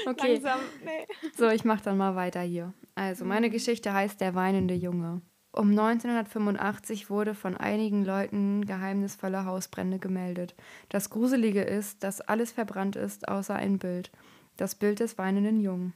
Okay, 0.04 0.32
Langsam, 0.32 0.58
nee. 0.84 1.06
so 1.36 1.48
ich 1.48 1.64
mache 1.64 1.84
dann 1.84 1.96
mal 1.96 2.16
weiter 2.16 2.40
hier. 2.40 2.74
Also 2.94 3.24
meine 3.24 3.50
Geschichte 3.50 3.92
heißt 3.92 4.20
Der 4.20 4.34
weinende 4.34 4.74
Junge. 4.74 5.22
Um 5.52 5.70
1985 5.70 7.10
wurde 7.10 7.34
von 7.34 7.56
einigen 7.56 8.04
Leuten 8.04 8.64
geheimnisvolle 8.64 9.44
Hausbrände 9.44 9.98
gemeldet. 9.98 10.54
Das 10.88 11.10
Gruselige 11.10 11.62
ist, 11.62 12.04
dass 12.04 12.20
alles 12.20 12.52
verbrannt 12.52 12.94
ist, 12.96 13.26
außer 13.28 13.56
ein 13.56 13.78
Bild. 13.78 14.12
Das 14.56 14.76
Bild 14.76 15.00
des 15.00 15.18
weinenden 15.18 15.60
Jungen. 15.60 15.92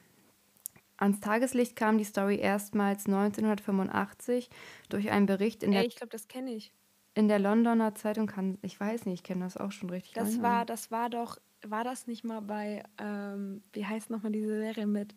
Ans 0.96 1.20
Tageslicht 1.20 1.76
kam 1.76 1.98
die 1.98 2.04
Story 2.04 2.36
erstmals 2.36 3.06
1985 3.06 4.48
durch 4.88 5.10
einen 5.10 5.26
Bericht 5.26 5.62
in 5.62 5.72
Ey, 5.72 5.78
der, 5.78 5.86
ich 5.86 5.96
glaube, 5.96 6.10
das 6.10 6.26
kenne 6.28 6.52
ich. 6.54 6.72
in 7.14 7.28
der 7.28 7.38
Londoner 7.38 7.94
Zeitung. 7.94 8.26
Kann, 8.26 8.58
ich 8.62 8.78
weiß 8.78 9.06
nicht, 9.06 9.14
ich 9.20 9.22
kenne 9.22 9.44
das 9.44 9.56
auch 9.56 9.72
schon 9.72 9.90
richtig 9.90 10.14
Das 10.14 10.36
lange. 10.36 10.42
war, 10.42 10.64
das 10.64 10.90
war 10.90 11.10
doch, 11.10 11.38
war 11.66 11.84
das 11.84 12.06
nicht 12.06 12.24
mal 12.24 12.40
bei, 12.40 12.82
ähm, 12.98 13.62
wie 13.72 13.84
heißt 13.86 14.10
nochmal 14.10 14.32
diese 14.32 14.56
Serie 14.58 14.86
mit, 14.86 15.14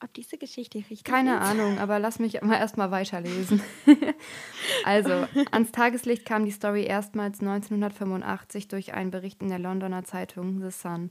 ob 0.00 0.12
diese 0.14 0.38
Geschichte 0.38 0.78
richtig 0.78 1.04
Keine 1.04 1.36
ist? 1.36 1.42
Ahnung, 1.42 1.78
aber 1.80 1.98
lass 1.98 2.18
mich 2.18 2.40
mal 2.42 2.56
erstmal 2.56 2.90
weiterlesen. 2.90 3.62
also, 4.84 5.26
ans 5.50 5.72
Tageslicht 5.72 6.24
kam 6.26 6.44
die 6.44 6.50
Story 6.50 6.84
erstmals 6.84 7.40
1985 7.40 8.68
durch 8.68 8.94
einen 8.94 9.10
Bericht 9.10 9.42
in 9.42 9.48
der 9.48 9.58
Londoner 9.58 10.04
Zeitung 10.04 10.60
The 10.60 10.70
Sun. 10.70 11.10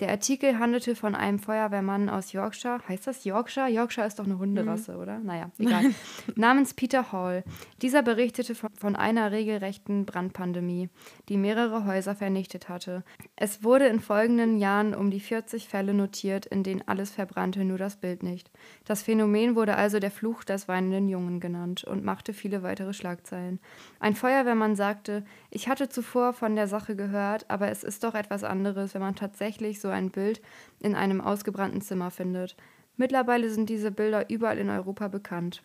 Der 0.00 0.08
Artikel 0.08 0.58
handelte 0.58 0.96
von 0.96 1.14
einem 1.14 1.38
Feuerwehrmann 1.38 2.08
aus 2.08 2.32
Yorkshire. 2.32 2.80
Heißt 2.88 3.06
das 3.06 3.24
Yorkshire? 3.24 3.68
Yorkshire 3.68 4.04
ist 4.08 4.18
doch 4.18 4.24
eine 4.24 4.40
Hunderasse, 4.40 4.96
oder? 4.96 5.20
Naja, 5.20 5.52
egal. 5.58 5.94
Namens 6.34 6.74
Peter 6.74 7.12
Hall. 7.12 7.44
Dieser 7.80 8.02
berichtete 8.02 8.56
von, 8.56 8.70
von 8.74 8.96
einer 8.96 9.30
regelrechten 9.30 10.04
Brandpandemie, 10.04 10.88
die 11.28 11.36
mehrere 11.36 11.84
Häuser 11.84 12.16
vernichtet 12.16 12.68
hatte. 12.68 13.04
Es 13.36 13.62
wurde 13.62 13.86
in 13.86 14.00
folgenden 14.00 14.58
Jahren 14.58 14.96
um 14.96 15.12
die 15.12 15.20
40 15.20 15.68
Fälle 15.68 15.94
notiert, 15.94 16.44
in 16.44 16.64
denen 16.64 16.82
alles 16.86 17.12
verbrannte, 17.12 17.64
nur 17.64 17.78
das 17.78 17.94
Bild 17.94 18.24
nicht. 18.24 18.50
Das 18.84 19.04
Phänomen 19.04 19.54
wurde 19.54 19.76
also 19.76 20.00
der 20.00 20.10
Fluch 20.10 20.42
des 20.42 20.66
weinenden 20.66 21.08
Jungen 21.08 21.38
genannt 21.38 21.84
und 21.84 22.04
machte 22.04 22.32
viele 22.32 22.64
weitere 22.64 22.94
Schlagzeilen. 22.94 23.60
Ein 24.00 24.16
Feuerwehrmann 24.16 24.74
sagte, 24.74 25.24
ich 25.50 25.68
hatte 25.68 25.88
zuvor 25.88 26.32
von 26.32 26.56
der 26.56 26.66
Sache 26.66 26.96
gehört, 26.96 27.48
aber 27.48 27.68
es 27.68 27.84
ist 27.84 28.02
doch 28.02 28.16
etwas 28.16 28.42
anderes, 28.42 28.92
wenn 28.94 29.00
man 29.00 29.14
tatsächlich 29.14 29.83
so 29.84 29.90
ein 29.90 30.10
Bild 30.10 30.40
in 30.80 30.94
einem 30.94 31.20
ausgebrannten 31.20 31.82
Zimmer 31.82 32.10
findet. 32.10 32.56
Mittlerweile 32.96 33.50
sind 33.50 33.68
diese 33.68 33.90
Bilder 33.90 34.30
überall 34.30 34.56
in 34.56 34.70
Europa 34.70 35.08
bekannt. 35.08 35.62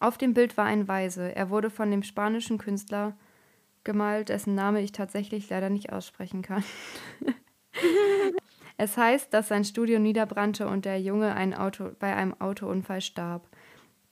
Auf 0.00 0.18
dem 0.18 0.34
Bild 0.34 0.58
war 0.58 0.66
ein 0.66 0.86
Weise. 0.86 1.34
Er 1.34 1.48
wurde 1.48 1.70
von 1.70 1.90
dem 1.90 2.02
spanischen 2.02 2.58
Künstler 2.58 3.16
gemalt, 3.84 4.28
dessen 4.28 4.54
Name 4.54 4.82
ich 4.82 4.92
tatsächlich 4.92 5.48
leider 5.48 5.70
nicht 5.70 5.92
aussprechen 5.92 6.42
kann. 6.42 6.62
es 8.76 8.98
heißt, 8.98 9.32
dass 9.32 9.48
sein 9.48 9.64
Studio 9.64 9.98
niederbrannte 9.98 10.68
und 10.68 10.84
der 10.84 11.00
Junge 11.00 11.34
ein 11.34 11.54
Auto, 11.54 11.90
bei 11.98 12.14
einem 12.14 12.38
Autounfall 12.38 13.00
starb. 13.00 13.48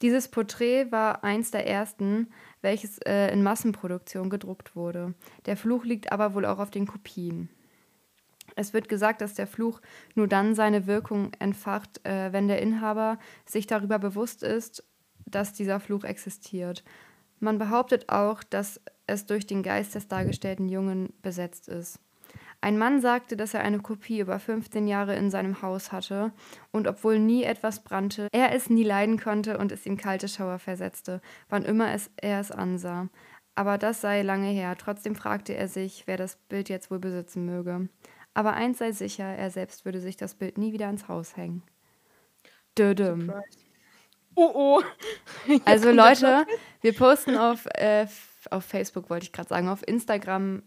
Dieses 0.00 0.28
Porträt 0.28 0.90
war 0.90 1.24
eins 1.24 1.50
der 1.50 1.66
ersten, 1.66 2.32
welches 2.62 2.98
äh, 3.00 3.30
in 3.34 3.42
Massenproduktion 3.42 4.30
gedruckt 4.30 4.74
wurde. 4.74 5.12
Der 5.44 5.58
Fluch 5.58 5.84
liegt 5.84 6.10
aber 6.10 6.32
wohl 6.32 6.46
auch 6.46 6.58
auf 6.58 6.70
den 6.70 6.86
Kopien. 6.86 7.50
Es 8.60 8.74
wird 8.74 8.90
gesagt, 8.90 9.22
dass 9.22 9.32
der 9.32 9.46
Fluch 9.46 9.80
nur 10.14 10.28
dann 10.28 10.54
seine 10.54 10.86
Wirkung 10.86 11.32
entfacht, 11.38 12.06
äh, 12.06 12.30
wenn 12.34 12.46
der 12.46 12.60
Inhaber 12.60 13.18
sich 13.46 13.66
darüber 13.66 13.98
bewusst 13.98 14.42
ist, 14.42 14.84
dass 15.24 15.54
dieser 15.54 15.80
Fluch 15.80 16.04
existiert. 16.04 16.84
Man 17.38 17.56
behauptet 17.56 18.10
auch, 18.10 18.42
dass 18.42 18.78
es 19.06 19.24
durch 19.24 19.46
den 19.46 19.62
Geist 19.62 19.94
des 19.94 20.08
dargestellten 20.08 20.68
Jungen 20.68 21.14
besetzt 21.22 21.68
ist. 21.68 22.00
Ein 22.60 22.76
Mann 22.76 23.00
sagte, 23.00 23.34
dass 23.34 23.54
er 23.54 23.62
eine 23.62 23.78
Kopie 23.78 24.20
über 24.20 24.38
15 24.38 24.86
Jahre 24.86 25.16
in 25.16 25.30
seinem 25.30 25.62
Haus 25.62 25.90
hatte 25.90 26.30
und 26.70 26.86
obwohl 26.86 27.18
nie 27.18 27.44
etwas 27.44 27.82
brannte, 27.82 28.28
er 28.30 28.54
es 28.54 28.68
nie 28.68 28.84
leiden 28.84 29.18
konnte 29.18 29.56
und 29.56 29.72
es 29.72 29.86
ihm 29.86 29.96
kalte 29.96 30.28
Schauer 30.28 30.58
versetzte, 30.58 31.22
wann 31.48 31.64
immer 31.64 31.94
es, 31.94 32.10
er 32.20 32.40
es 32.40 32.50
ansah. 32.50 33.08
Aber 33.54 33.78
das 33.78 34.02
sei 34.02 34.20
lange 34.20 34.50
her. 34.50 34.76
Trotzdem 34.76 35.14
fragte 35.14 35.54
er 35.54 35.68
sich, 35.68 36.02
wer 36.06 36.18
das 36.18 36.36
Bild 36.36 36.68
jetzt 36.68 36.90
wohl 36.90 36.98
besitzen 36.98 37.46
möge. 37.46 37.88
Aber 38.40 38.54
eins 38.54 38.78
sei 38.78 38.92
sicher, 38.92 39.26
er 39.26 39.50
selbst 39.50 39.84
würde 39.84 40.00
sich 40.00 40.16
das 40.16 40.34
Bild 40.34 40.56
nie 40.56 40.72
wieder 40.72 40.86
ans 40.86 41.08
Haus 41.08 41.36
hängen. 41.36 41.62
Surprise. 43.26 43.58
Oh 44.34 44.50
oh. 44.54 44.82
Jetzt 45.46 45.68
Also 45.68 45.90
Leute, 45.90 46.46
wir 46.80 46.94
posten 46.94 47.36
auf, 47.36 47.66
äh, 47.74 48.06
auf 48.50 48.64
Facebook, 48.64 49.10
wollte 49.10 49.24
ich 49.26 49.32
gerade 49.32 49.50
sagen, 49.50 49.68
auf 49.68 49.86
Instagram 49.86 50.62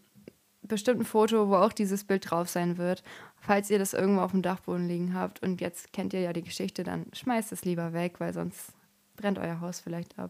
bestimmt 0.62 1.00
ein 1.02 1.06
Foto, 1.06 1.50
wo 1.50 1.56
auch 1.56 1.74
dieses 1.74 2.04
Bild 2.04 2.30
drauf 2.30 2.48
sein 2.48 2.78
wird. 2.78 3.02
Falls 3.42 3.72
ihr 3.72 3.80
das 3.80 3.96
irgendwo 3.96 4.22
auf 4.22 4.34
dem 4.34 4.44
Dachboden 4.44 4.88
liegen 4.88 5.16
habt 5.16 5.42
und 5.42 5.60
jetzt 5.60 5.94
kennt 5.94 6.14
ihr 6.14 6.20
ja 6.20 6.32
die 6.32 6.44
Geschichte, 6.44 6.84
dann 6.84 7.08
schmeißt 7.12 7.52
es 7.54 7.66
lieber 7.66 7.92
weg, 7.92 8.20
weil 8.20 8.36
sonst 8.36 8.74
brennt 9.16 9.40
euer 9.40 9.62
Haus 9.62 9.80
vielleicht 9.80 10.20
ab. 10.20 10.30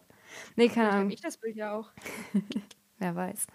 Nee, 0.56 0.69
keine 0.69 0.88
Vielleicht 0.88 0.93
Ahnung, 0.93 1.10
ich 1.10 1.19
das 1.19 1.36
Bild 1.36 1.58
ja 1.58 1.75
auch. 1.75 1.91
wer 2.99 3.13
weiß. 3.13 3.47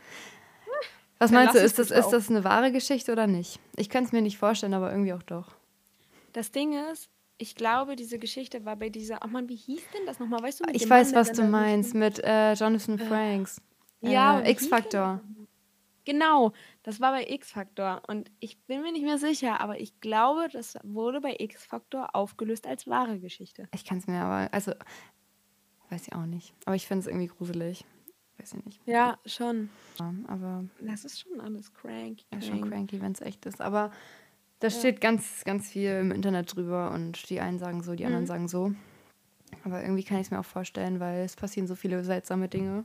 Was 1.18 1.30
meinst 1.32 1.54
du, 1.54 1.58
ist 1.58 1.78
das, 1.78 1.90
ist 1.90 2.10
das 2.10 2.30
eine 2.30 2.44
wahre 2.44 2.70
Geschichte 2.70 3.12
oder 3.12 3.26
nicht? 3.26 3.58
Ich 3.76 3.88
kann 3.88 4.04
es 4.04 4.12
mir 4.12 4.22
nicht 4.22 4.38
vorstellen, 4.38 4.74
aber 4.74 4.90
irgendwie 4.90 5.12
auch 5.12 5.22
doch. 5.22 5.56
Das 6.32 6.52
Ding 6.52 6.74
ist, 6.92 7.10
ich 7.38 7.54
glaube, 7.54 7.96
diese 7.96 8.18
Geschichte 8.18 8.64
war 8.64 8.76
bei 8.76 8.88
dieser, 8.88 9.20
oh 9.24 9.28
Mann, 9.28 9.48
wie 9.48 9.56
hieß 9.56 9.82
denn 9.94 10.06
das 10.06 10.18
nochmal? 10.18 10.42
Weißt 10.42 10.60
du, 10.60 10.64
mit 10.64 10.76
Ich 10.76 10.88
weiß, 10.88 11.12
Mann, 11.12 11.20
was 11.20 11.32
du 11.32 11.44
meinst 11.44 11.94
mit 11.94 12.18
äh, 12.20 12.52
Jonathan 12.54 12.98
Franks. 12.98 13.60
Ja, 14.00 14.40
äh, 14.40 14.42
hieß 14.42 14.50
X-Factor. 14.52 15.20
Genau, 16.04 16.52
das 16.84 17.00
war 17.00 17.12
bei 17.12 17.26
X-Factor. 17.28 18.02
Und 18.06 18.30
ich 18.40 18.58
bin 18.62 18.82
mir 18.82 18.92
nicht 18.92 19.04
mehr 19.04 19.18
sicher, 19.18 19.60
aber 19.60 19.78
ich 19.78 20.00
glaube, 20.00 20.48
das 20.50 20.78
wurde 20.82 21.20
bei 21.20 21.36
X-Factor 21.38 22.14
aufgelöst 22.14 22.66
als 22.66 22.86
wahre 22.86 23.18
Geschichte. 23.18 23.68
Ich 23.74 23.84
kann 23.84 23.98
es 23.98 24.06
mir 24.06 24.20
aber, 24.20 24.52
also, 24.52 24.72
weiß 25.90 26.08
ich 26.08 26.14
auch 26.14 26.26
nicht. 26.26 26.54
Aber 26.64 26.76
ich 26.76 26.86
finde 26.86 27.00
es 27.00 27.06
irgendwie 27.06 27.26
gruselig. 27.26 27.84
Weiß 28.38 28.54
ich 28.54 28.64
nicht. 28.64 28.80
Ja, 28.86 29.18
schon. 29.26 29.68
Ja, 29.98 30.14
aber 30.28 30.64
Das 30.80 31.04
ist 31.04 31.20
schon 31.20 31.40
alles 31.40 31.72
cranky. 31.74 32.24
ja, 32.32 32.40
schon 32.40 32.68
cranky. 32.70 33.00
wenn 33.00 33.12
es 33.12 33.20
echt 33.20 33.44
ist. 33.46 33.60
Aber 33.60 33.90
da 34.60 34.68
Ja. 34.68 34.70
steht 34.70 35.00
ganz, 35.00 35.44
ganz 35.44 35.68
viel 35.68 35.90
im 35.90 36.10
Internet 36.12 36.54
drüber 36.54 36.92
und 36.92 37.28
die 37.30 37.40
einen 37.40 37.58
sagen 37.58 37.82
so, 37.82 37.94
die 37.94 38.04
anderen 38.04 38.24
Mhm. 38.24 38.28
sagen 38.28 38.48
so. 38.48 38.72
Aber 39.64 39.82
irgendwie 39.82 40.04
kann 40.04 40.18
ich 40.18 40.26
es 40.26 40.30
mir 40.30 40.38
auch 40.38 40.44
vorstellen, 40.44 41.00
weil 41.00 41.24
es 41.24 41.34
passieren 41.36 41.66
so 41.66 41.74
viele 41.74 42.04
seltsame 42.04 42.48
Dinge. 42.48 42.84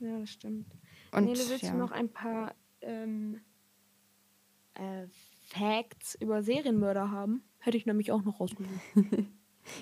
Ja, 0.00 0.18
das 0.20 0.30
stimmt. 0.30 0.66
Und 1.12 1.24
Nele, 1.24 1.38
willst 1.48 1.62
ja. 1.62 1.70
du 1.72 1.78
noch 1.78 1.92
ein 1.92 2.08
paar 2.08 2.54
ähm, 2.82 3.40
äh, 4.74 5.06
Facts 5.48 6.14
über 6.20 6.42
Serienmörder 6.42 7.10
haben? 7.10 7.42
Hätte 7.58 7.76
ich 7.76 7.86
nämlich 7.86 8.12
auch 8.12 8.22
noch 8.22 8.38
rausgesucht. 8.40 8.70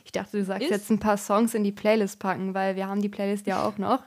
ich 0.04 0.12
dachte, 0.12 0.38
du 0.38 0.44
sagst 0.44 0.62
Ist- 0.64 0.70
jetzt 0.70 0.90
ein 0.90 1.00
paar 1.00 1.16
Songs 1.16 1.54
in 1.54 1.64
die 1.64 1.72
Playlist 1.72 2.18
packen, 2.20 2.54
weil 2.54 2.76
wir 2.76 2.86
haben 2.86 3.02
die 3.02 3.08
Playlist 3.08 3.46
ja 3.46 3.66
auch 3.66 3.78
noch. 3.78 4.04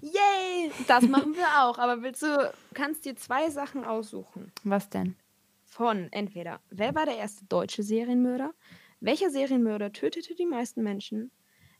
Yay! 0.00 0.70
Das 0.86 1.06
machen 1.08 1.34
wir 1.34 1.46
auch. 1.62 1.78
Aber 1.78 2.02
willst 2.02 2.22
du, 2.22 2.52
kannst 2.74 3.04
dir 3.04 3.16
zwei 3.16 3.50
Sachen 3.50 3.84
aussuchen. 3.84 4.52
Was 4.64 4.88
denn? 4.90 5.16
Von 5.64 6.08
entweder, 6.12 6.60
wer 6.70 6.94
war 6.94 7.04
der 7.06 7.16
erste 7.16 7.44
deutsche 7.46 7.82
Serienmörder? 7.82 8.52
Welcher 9.00 9.30
Serienmörder 9.30 9.92
tötete 9.92 10.34
die 10.34 10.46
meisten 10.46 10.82
Menschen? 10.82 11.30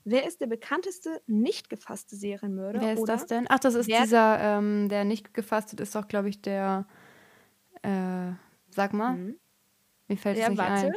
Wer 0.05 0.25
ist 0.25 0.41
der 0.41 0.47
bekannteste 0.47 1.21
nicht 1.27 1.69
gefasste 1.69 2.15
Serienmörder? 2.15 2.81
Wer 2.81 2.93
ist 2.93 2.99
Oder 2.99 3.13
das 3.13 3.25
denn? 3.25 3.45
Ach, 3.49 3.59
das 3.59 3.75
ist 3.75 3.87
dieser, 3.89 4.39
ähm, 4.39 4.89
der 4.89 5.03
nicht 5.05 5.33
gefastet 5.33 5.79
ist, 5.81 5.95
doch, 5.95 6.07
glaube 6.07 6.29
ich, 6.29 6.41
der. 6.41 6.87
Äh, 7.81 8.31
sag 8.69 8.93
mal, 8.93 9.15
Mhm. 9.15 9.39
mir 10.07 10.17
fällt 10.17 10.37
es 10.37 10.47
nicht 10.49 10.57
warte. 10.59 10.87
ein. 10.87 10.93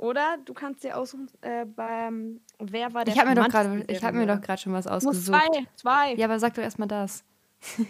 Oder 0.00 0.38
du 0.46 0.54
kannst 0.54 0.82
dir 0.82 0.96
aussuchen, 0.96 1.28
äh, 1.42 1.66
beim, 1.66 2.40
wer 2.58 2.94
war 2.94 3.04
der 3.04 3.12
Ich 3.12 3.20
habe 3.20 3.34
mir 3.34 4.02
habe 4.02 4.16
mir 4.16 4.26
doch 4.26 4.40
gerade 4.40 4.62
schon 4.62 4.72
was 4.72 4.86
ausgesucht. 4.86 5.26
zwei, 5.26 5.66
zwei. 5.76 6.14
Ja, 6.14 6.24
aber 6.24 6.38
sag 6.38 6.54
doch 6.54 6.62
erstmal 6.62 6.88
das. 6.88 7.22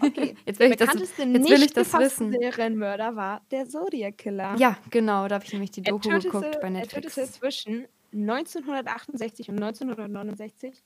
Okay. 0.01 0.35
Jetzt 0.45 0.59
will 0.59 0.67
Der 0.67 0.71
ich 0.71 0.75
das, 0.75 0.93
jetzt 1.17 1.17
will 1.17 1.63
ich 1.63 1.71
das 1.71 1.93
wissen. 1.93 2.33
Serienmörder 2.33 3.15
war 3.15 3.41
der 3.49 3.65
Zodiac 3.69 4.17
Killer. 4.17 4.55
Ja, 4.57 4.77
genau, 4.89 5.29
da 5.29 5.35
habe 5.35 5.45
ich 5.45 5.53
nämlich 5.53 5.71
die 5.71 5.83
Doku 5.83 6.09
tötete, 6.09 6.27
geguckt 6.27 6.59
bei 6.59 6.67
er 6.67 6.81
tötete 6.81 7.07
Netflix. 7.07 7.31
zwischen 7.31 7.87
1968 8.11 9.47
und 9.47 9.63
1969 9.63 10.83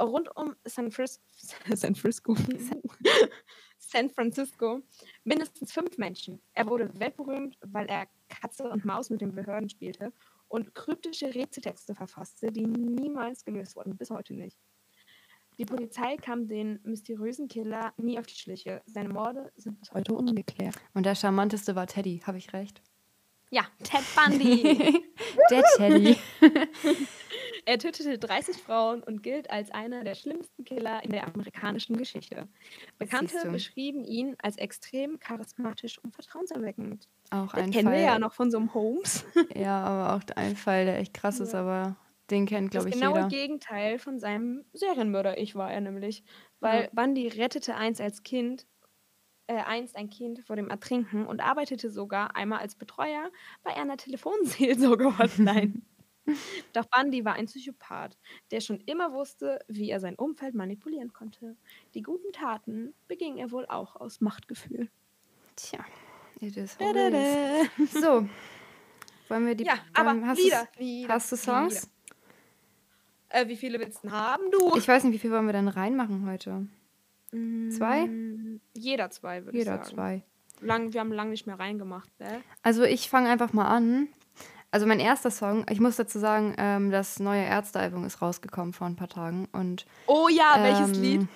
rund 0.00 0.34
um 0.34 0.56
San, 0.64 0.90
Fris 0.90 1.20
San 1.74 1.94
Frisco. 1.94 2.34
San 3.78 4.08
Francisco 4.08 4.80
mindestens 5.24 5.72
fünf 5.72 5.98
Menschen. 5.98 6.40
Er 6.54 6.66
wurde 6.66 6.90
weltberühmt, 6.98 7.58
weil 7.60 7.86
er 7.86 8.06
Katze 8.30 8.64
und 8.70 8.86
Maus 8.86 9.10
mit 9.10 9.20
den 9.20 9.34
Behörden 9.34 9.68
spielte 9.68 10.10
und 10.54 10.72
kryptische 10.72 11.34
Rätseltexte 11.34 11.96
verfasste, 11.96 12.52
die 12.52 12.64
niemals 12.64 13.44
gelöst 13.44 13.74
wurden, 13.74 13.96
bis 13.96 14.10
heute 14.10 14.34
nicht. 14.34 14.56
Die 15.58 15.64
Polizei 15.64 16.16
kam 16.16 16.46
den 16.46 16.78
mysteriösen 16.84 17.48
Killer 17.48 17.92
nie 17.96 18.20
auf 18.20 18.26
die 18.26 18.36
Schliche. 18.36 18.80
Seine 18.86 19.08
Morde 19.08 19.52
sind 19.56 19.80
bis 19.80 19.90
heute 19.92 20.14
ungeklärt. 20.14 20.76
Und 20.94 21.06
der 21.06 21.16
charmanteste 21.16 21.74
war 21.74 21.88
Teddy, 21.88 22.22
habe 22.24 22.38
ich 22.38 22.52
recht? 22.52 22.82
Ja, 23.54 23.62
Ted 23.84 24.02
Bundy. 24.16 25.04
Der 25.50 25.62
Teddy. 25.76 26.16
Er 27.66 27.78
tötete 27.78 28.18
30 28.18 28.58
Frauen 28.58 29.02
und 29.02 29.22
gilt 29.22 29.48
als 29.50 29.70
einer 29.70 30.04
der 30.04 30.14
schlimmsten 30.14 30.64
Killer 30.64 31.02
in 31.02 31.10
der 31.12 31.26
amerikanischen 31.26 31.96
Geschichte. 31.96 32.46
Bekannte 32.98 33.48
beschrieben 33.50 34.04
ihn 34.04 34.36
als 34.42 34.58
extrem 34.58 35.18
charismatisch 35.18 35.98
und 36.02 36.12
vertrauenserweckend. 36.14 37.08
Auch 37.30 37.52
Den 37.54 37.64
ein 37.64 37.70
kennen 37.70 37.88
Fall. 37.88 37.96
wir 37.96 38.02
ja 38.02 38.18
noch 38.18 38.34
von 38.34 38.50
so 38.50 38.58
einem 38.58 38.74
Holmes. 38.74 39.24
Ja, 39.56 39.82
aber 39.82 40.14
auch 40.16 40.36
ein 40.36 40.56
Fall, 40.56 40.84
der 40.84 40.98
echt 40.98 41.14
krass 41.14 41.40
ist, 41.40 41.54
Ja. 41.54 41.60
aber 41.60 41.96
den 42.30 42.44
kennt, 42.44 42.74
Das 42.74 42.82
glaube 42.84 42.88
ich, 42.90 42.94
genaue 43.00 43.16
jeder. 43.16 43.28
Gegenteil 43.28 43.98
von 43.98 44.18
seinem 44.18 44.64
Serienmörder-Ich 44.74 45.54
war 45.54 45.72
er 45.72 45.80
nämlich. 45.80 46.22
Weil 46.60 46.82
Ja. 46.84 46.88
Bundy 46.92 47.28
rettete 47.28 47.76
einst 47.76 48.00
als 48.00 48.22
Kind, 48.24 48.66
äh, 49.46 49.56
einst 49.56 49.96
ein 49.96 50.10
Kind 50.10 50.40
vor 50.40 50.56
dem 50.56 50.70
Ertrinken 50.70 51.26
und 51.26 51.40
arbeitete 51.40 51.90
sogar 51.90 52.36
einmal 52.36 52.60
als 52.60 52.74
Betreuer 52.74 53.30
bei 53.62 53.74
einer 53.76 53.96
Telefonseelsorge-Hotline. 53.96 55.82
Doch 56.72 56.86
Bundy 56.86 57.24
war 57.24 57.34
ein 57.34 57.46
Psychopath, 57.46 58.16
der 58.50 58.60
schon 58.60 58.80
immer 58.86 59.12
wusste, 59.12 59.60
wie 59.68 59.90
er 59.90 60.00
sein 60.00 60.14
Umfeld 60.14 60.54
manipulieren 60.54 61.12
konnte. 61.12 61.56
Die 61.94 62.02
guten 62.02 62.32
Taten 62.32 62.94
beging 63.08 63.36
er 63.38 63.50
wohl 63.50 63.66
auch 63.66 63.96
aus 63.96 64.20
Machtgefühl. 64.20 64.88
Tja, 65.56 65.84
it 66.40 66.56
is 66.56 66.76
Da, 66.78 66.92
da, 66.92 67.10
da. 67.10 67.64
So, 68.00 68.28
wollen 69.28 69.46
wir 69.46 69.54
die... 69.54 69.64
Ja, 69.64 69.78
aber 69.92 70.10
ähm, 70.10 70.26
hast 70.26 70.42
Lieder, 70.42 70.68
Lieder, 70.78 71.14
Hast 71.14 71.32
du 71.32 71.36
Songs? 71.36 71.90
Äh, 73.28 73.48
wie 73.48 73.56
viele 73.56 73.78
willst 73.80 74.04
du 74.04 74.10
haben, 74.10 74.50
du? 74.50 74.76
Ich 74.76 74.88
weiß 74.88 75.04
nicht, 75.04 75.14
wie 75.14 75.18
viel 75.18 75.30
wollen 75.30 75.46
wir 75.46 75.52
denn 75.52 75.68
reinmachen 75.68 76.28
heute? 76.28 76.66
Zwei? 77.70 78.06
Mm, 78.06 78.60
Jeder 78.74 79.10
zwei, 79.10 79.44
würde 79.44 79.56
ich 79.58 79.64
Jeder 79.64 79.78
sagen. 79.78 79.88
zwei. 79.94 80.22
Lang, 80.60 80.92
wir 80.92 81.00
haben 81.00 81.12
lange 81.12 81.30
nicht 81.30 81.46
mehr 81.46 81.58
reingemacht, 81.58 82.08
ne? 82.20 82.40
Also 82.62 82.84
ich 82.84 83.08
fange 83.10 83.28
einfach 83.28 83.52
mal 83.52 83.66
an. 83.66 84.08
Also 84.70 84.86
mein 84.86 84.98
erster 85.00 85.30
Song, 85.30 85.64
ich 85.70 85.80
muss 85.80 85.96
dazu 85.96 86.18
sagen, 86.18 86.54
ähm, 86.58 86.90
das 86.90 87.20
neue 87.20 87.42
Ärztealbum 87.44 88.04
ist 88.04 88.20
rausgekommen 88.22 88.72
vor 88.72 88.86
ein 88.88 88.96
paar 88.96 89.08
Tagen 89.08 89.46
und 89.52 89.86
Oh 90.06 90.28
ja, 90.28 90.54
welches 90.58 90.96
ähm, 90.96 91.02
Lied? 91.02 91.28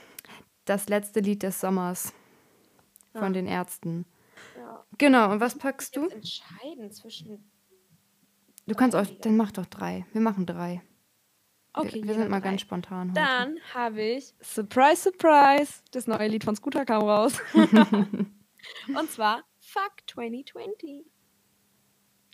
Das 0.65 0.89
letzte 0.89 1.21
Lied 1.21 1.43
des 1.43 1.61
Sommers 1.61 2.13
Ja. 3.15 3.21
von 3.21 3.33
den 3.33 3.47
Ärzten. 3.47 4.07
Ja. 4.57 4.85
Genau, 4.99 5.31
und 5.31 5.41
was 5.41 5.57
packst 5.57 5.97
du? 5.97 6.07
Entscheiden 6.09 6.91
zwischen. 6.91 7.49
Du 8.67 8.75
kannst 8.75 8.97
auch, 8.97 9.07
dann 9.23 9.37
mach 9.37 9.53
doch 9.53 9.67
drei. 9.67 10.05
Wir 10.13 10.21
machen 10.21 10.45
drei. 10.45 10.83
Okay, 11.75 12.03
wir, 12.05 12.15
sind 12.15 12.31
mal 12.31 12.41
drei. 12.41 12.51
ganz 12.51 12.63
spontan 12.63 13.11
heute. 13.11 13.21
Dann 13.21 13.59
habe 13.75 14.03
ich 14.03 14.35
Surprise, 14.41 15.03
Surprise. 15.03 15.83
Das 15.93 16.07
neue 16.07 16.29
Lied 16.29 16.45
von 16.45 16.57
Scooter 16.57 16.85
kam 16.85 17.03
raus. 17.03 17.41
Und 17.55 19.11
zwar 19.11 19.45
Fuck 19.61 19.93
2020. 20.11 21.05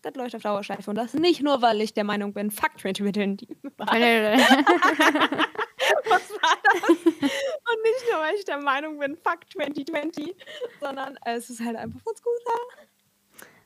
Das 0.02 0.14
läuft 0.14 0.36
auf 0.36 0.42
Dauerschleife. 0.42 0.90
Und 0.90 0.96
das 0.96 1.14
nicht 1.14 1.42
nur, 1.42 1.62
weil 1.62 1.80
ich 1.80 1.94
der 1.94 2.04
Meinung 2.04 2.34
bin, 2.34 2.50
Fuck 2.50 2.78
2020. 2.78 3.48
Was 6.06 6.30
war 6.30 6.56
das? 6.62 6.90
Und 6.90 7.82
nicht 7.82 8.04
nur, 8.10 8.20
weil 8.20 8.34
ich 8.36 8.44
der 8.44 8.58
Meinung 8.58 8.98
bin, 8.98 9.16
Fuck 9.16 9.50
2020, 9.52 10.34
sondern 10.80 11.18
es 11.24 11.50
ist 11.50 11.60
halt 11.64 11.76
einfach 11.76 12.00
von 12.00 12.14
Scooter. 12.16 12.60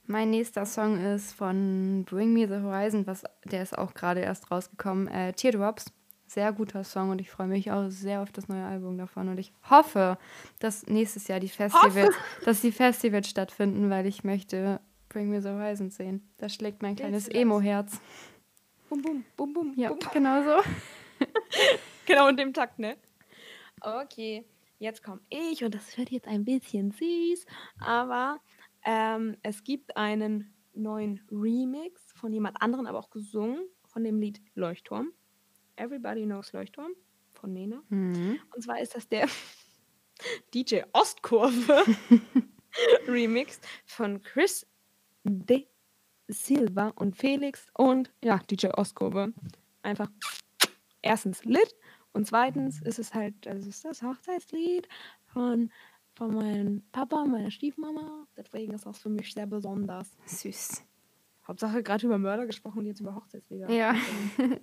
Mein 0.09 0.31
nächster 0.31 0.67
Song 0.67 0.99
ist 0.99 1.33
von 1.33 2.05
Bring 2.05 2.33
Me 2.33 2.49
the 2.49 2.63
Horizon, 2.63 3.07
was, 3.07 3.25
der 3.45 3.63
ist 3.63 3.77
auch 3.77 3.95
gerade 3.95 4.21
erst 4.21 4.51
rausgekommen. 4.51 5.07
Äh, 5.09 5.33
Teardrops. 5.33 5.93
Sehr 6.27 6.53
guter 6.53 6.85
Song 6.85 7.09
und 7.09 7.23
ich 7.23 7.31
freue 7.31 7.47
mich 7.47 7.73
auch 7.73 7.89
sehr 7.89 8.21
auf 8.21 8.31
das 8.31 8.49
neue 8.49 8.65
Album 8.65 8.99
davon. 8.99 9.31
Und 9.31 9.39
ich 9.39 9.51
hoffe, 9.71 10.19
dass 10.59 10.87
nächstes 10.87 11.27
Jahr 11.27 11.41
die 11.41 11.49
Festivals, 11.49 12.15
dass 12.45 12.61
die 12.61 12.73
Festivals 12.73 13.31
stattfinden, 13.31 13.89
weil 13.89 14.05
ich 14.05 14.25
möchte 14.25 14.81
Bring 15.09 15.31
Me 15.31 15.41
the 15.41 15.49
Horizon 15.49 15.91
sehen. 15.91 16.29
Da 16.37 16.51
schlägt 16.51 16.83
mein 16.83 16.97
kleines? 16.97 17.29
Emo-Herz. 17.29 17.99
Bum, 18.91 19.01
bum, 19.01 19.25
bum, 19.39 19.53
bum. 19.55 19.73
Ja, 19.77 19.89
bum. 19.89 19.99
genau 20.13 20.43
so. 20.43 20.63
Genau 22.09 22.29
in 22.29 22.39
dem 22.39 22.55
Takt, 22.55 22.79
ne? 22.79 22.97
Okay, 23.83 24.47
jetzt 24.79 25.03
komme 25.03 25.21
ich 25.29 25.63
und 25.63 25.75
das 25.75 25.99
wird 25.99 26.09
jetzt 26.09 26.27
ein 26.27 26.43
bisschen 26.43 26.91
süß, 26.91 27.45
aber 27.81 28.41
ähm, 28.85 29.37
es 29.43 29.65
gibt 29.65 29.97
einen 29.97 30.55
neuen 30.75 31.21
Remix 31.31 32.13
von 32.15 32.33
jemand 32.33 32.61
anderen, 32.63 32.87
aber 32.87 32.99
auch 32.99 33.11
gesungen, 33.11 33.69
von 33.87 34.05
dem 34.05 34.21
Lied 34.21 34.41
Leuchtturm. 34.55 35.13
Everybody 35.77 36.25
Knows 36.25 36.53
Leuchtturm 36.53 36.93
von 37.33 37.53
Nena. 37.53 37.83
Mhm. 37.89 38.39
Und 38.55 38.63
zwar 38.63 38.81
ist 38.81 38.95
das 38.95 39.09
der 39.09 39.29
DJ 40.55 40.81
Ostkurve 40.93 41.85
Remix 43.09 43.61
von 43.87 44.23
Chris 44.23 44.67
De 45.25 45.67
Silva 46.29 46.89
und 46.97 47.17
Felix 47.17 47.67
und 47.75 48.13
ja, 48.23 48.39
DJ 48.39 48.69
Ostkurve. 48.69 49.33
Einfach 49.83 50.11
erstens 51.03 51.45
lit 51.45 51.75
und 52.13 52.27
zweitens 52.27 52.83
ist 52.83 52.99
es 52.99 53.15
halt, 53.15 53.35
das 53.47 53.67
ist 53.67 53.85
das 53.85 54.03
Hochzeitslied 54.03 54.89
von, 55.27 55.71
von 56.19 56.35
meinem 56.35 56.83
Papa 56.91 57.25
meiner 57.25 57.53
Stiefmama. 57.53 58.27
Deswegen 58.37 58.75
ist 58.75 58.85
das 58.85 58.99
für 58.99 59.09
mich 59.09 59.33
sehr 59.33 59.47
besonders. 59.47 60.11
Süß. 60.27 60.83
Hauptsache 61.47 61.85
gerade 61.85 62.07
über 62.07 62.19
Mörder 62.19 62.45
gesprochen 62.45 62.81
und 62.81 62.87
jetzt 62.87 63.01
über 63.01 63.15
Hochzeitslieder. 63.15 63.71
Ja. 63.71 63.95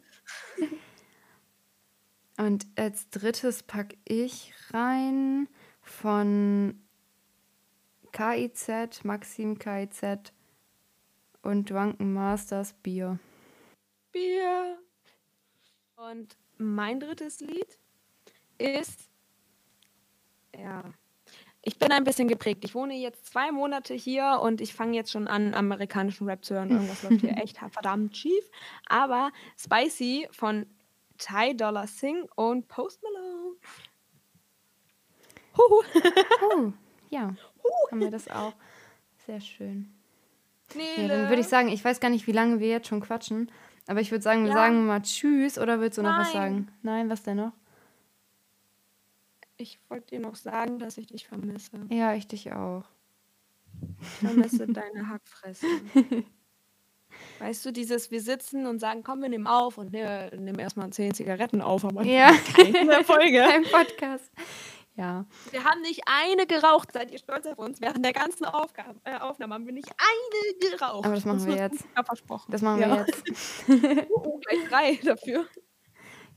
Und 2.37 2.67
als 2.75 3.09
drittes 3.11 3.63
packe 3.63 3.97
ich 4.03 4.53
rein 4.73 5.47
von 5.81 6.83
KIZ, 8.11 9.05
Maxim 9.05 9.57
KIZ 9.57 10.33
und 11.41 11.69
Drunken 11.69 12.11
Masters 12.11 12.73
Bier. 12.73 13.19
Bier. 14.11 14.77
Und 15.95 16.37
mein 16.57 16.99
drittes 16.99 17.39
Lied 17.39 17.79
ist, 18.57 19.09
ja, 20.53 20.83
ich 21.65 21.77
bin 21.79 21.91
ein 21.91 22.03
bisschen 22.05 22.27
geprägt. 22.27 22.63
Ich 22.63 22.73
wohne 22.75 22.95
jetzt 22.95 23.25
zwei 23.25 23.51
Monate 23.51 23.93
hier 23.93 24.39
und 24.41 24.61
ich 24.61 24.73
fange 24.73 24.95
jetzt 24.95 25.11
schon 25.11 25.27
an, 25.27 25.53
amerikanischen 25.53 26.27
Rap 26.29 26.45
zu 26.45 26.53
hören. 26.53 26.69
Irgendwas 26.71 27.03
läuft 27.03 27.21
hier 27.21 27.35
echt 27.43 27.57
verdammt 27.57 28.15
schief. 28.15 28.49
Aber 28.87 29.31
Spicy 29.59 30.27
von 30.31 30.65
Ty 31.17 31.55
Dollar 31.57 31.87
Sing 31.87 32.23
und 32.35 32.67
Post 32.67 33.01
Malone. 33.03 33.55
Huhu. 35.57 35.81
Oh, 36.51 36.71
ja. 37.09 37.33
Haben 37.91 37.99
wir 37.99 38.11
das 38.11 38.27
auch. 38.29 38.53
Sehr 39.25 39.39
schön. 39.41 39.91
Ja, 40.73 40.81
Nele. 40.81 41.07
dann 41.07 41.29
würde 41.29 41.41
ich 41.41 41.47
sagen, 41.47 41.69
ich 41.69 41.83
weiß 41.83 41.99
gar 41.99 42.09
nicht, 42.09 42.27
wie 42.27 42.31
lange 42.31 42.59
wir 42.59 42.67
jetzt 42.67 42.87
schon 42.87 42.99
quatschen, 43.01 43.51
aber 43.87 44.01
ich 44.01 44.11
würde 44.11 44.21
sagen, 44.23 44.43
wir 44.43 44.49
Ja. 44.49 44.55
sagen 44.55 44.85
mal 44.85 45.01
Tschüss 45.01 45.57
oder 45.57 45.79
willst 45.79 45.97
du 45.97 46.01
noch 46.01 46.17
was 46.17 46.31
sagen? 46.31 46.67
Nein, 46.81 47.09
was 47.09 47.23
denn 47.23 47.37
noch? 47.37 47.53
Ich 49.57 49.79
wollte 49.89 50.07
dir 50.07 50.19
noch 50.19 50.35
sagen, 50.35 50.79
dass 50.79 50.97
ich 50.97 51.07
dich 51.07 51.27
vermisse. 51.27 51.79
Ja, 51.89 52.13
ich 52.13 52.27
dich 52.27 52.51
auch. 52.51 52.83
Ich 54.01 54.07
vermisse 54.07 54.67
deine 54.67 55.09
Hackfresse. 55.09 55.65
Weißt 57.39 57.65
du, 57.65 57.71
dieses, 57.71 58.11
wir 58.11 58.21
sitzen 58.21 58.65
und 58.65 58.79
sagen, 58.79 59.03
komm, 59.03 59.21
wir 59.21 59.29
nehmen 59.29 59.47
auf 59.47 59.77
und 59.77 59.93
wir 59.93 60.31
nehmen 60.37 60.59
erstmal 60.59 60.89
zehn 60.89 61.13
Zigaretten 61.13 61.61
auf, 61.61 61.85
aber 61.85 62.03
Ja. 62.03 62.31
keine 62.53 63.03
Folge. 63.05 63.43
Ein 63.47 63.63
Podcast. 63.63 64.31
Ja. 64.97 65.25
Wir 65.51 65.63
haben 65.65 65.81
nicht 65.81 66.03
eine 66.05 66.47
geraucht, 66.47 66.93
seid 66.93 67.11
ihr 67.11 67.17
stolz 67.17 67.45
auf 67.47 67.57
uns? 67.57 67.81
Während 67.81 68.05
der 68.05 68.13
ganzen 68.13 68.45
Aufgabe, 68.45 68.97
äh, 69.03 69.17
Aufnahme 69.17 69.55
haben 69.55 69.65
wir 69.65 69.73
nicht 69.73 69.89
eine 69.89 70.69
geraucht. 70.71 71.05
Aber 71.05 71.15
das 71.15 71.25
machen 71.25 71.45
wir 71.45 71.55
jetzt. 71.55 71.83
Versprochen. 72.05 72.49
Das 72.49 72.61
machen 72.61 72.79
ja. 72.79 72.89
wir 72.89 73.05
jetzt. 73.05 74.09
Oh, 74.09 74.21
oh, 74.23 74.39
gleich 74.39 74.69
drei 74.69 74.95
dafür. 75.03 75.45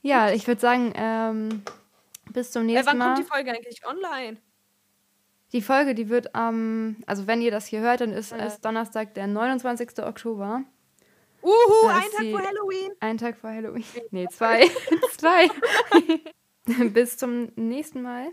Ja, 0.02 0.30
ich 0.32 0.46
würde 0.48 0.60
sagen, 0.60 0.92
ähm, 0.96 1.62
bis 2.38 2.52
zum 2.52 2.62
Äh, 2.62 2.66
nächsten 2.72 2.86
wann 2.86 2.98
Mal. 2.98 3.04
kommt 3.14 3.18
die 3.18 3.28
Folge 3.30 3.50
eigentlich 3.52 3.84
online? 3.86 4.36
Die 5.52 5.62
Folge, 5.62 5.94
die 5.94 6.08
wird 6.08 6.34
am, 6.34 6.96
also 7.06 7.26
wenn 7.26 7.40
ihr 7.42 7.50
das 7.50 7.66
hier 7.66 7.80
hört, 7.80 8.00
dann 8.00 8.12
ist 8.12 8.32
Äh. 8.32 8.38
es 8.46 8.60
Donnerstag, 8.60 9.14
der 9.14 9.26
29. 9.26 9.98
Oktober. 10.04 10.62
Uhu, 11.42 11.86
ein 11.88 12.02
Tag 12.16 12.26
vor 12.30 12.42
Halloween. 12.46 12.92
Ein 13.00 13.18
Tag 13.18 13.36
vor 13.36 13.50
Halloween. 13.50 13.84
Nee, 14.10 14.26
zwei. 14.30 14.68
zwei. 15.18 15.48
bis 16.92 17.16
zum 17.16 17.50
nächsten 17.56 18.02
Mal. 18.02 18.28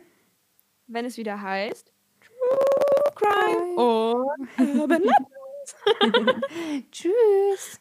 wenn 0.87 1.05
es 1.05 1.17
wieder 1.17 1.41
heißt 1.41 1.91
True 2.21 3.13
Crime 3.15 3.75
und 3.75 4.79
Urban 4.79 5.01
Legends. 5.01 6.91
Tschüss. 6.91 7.79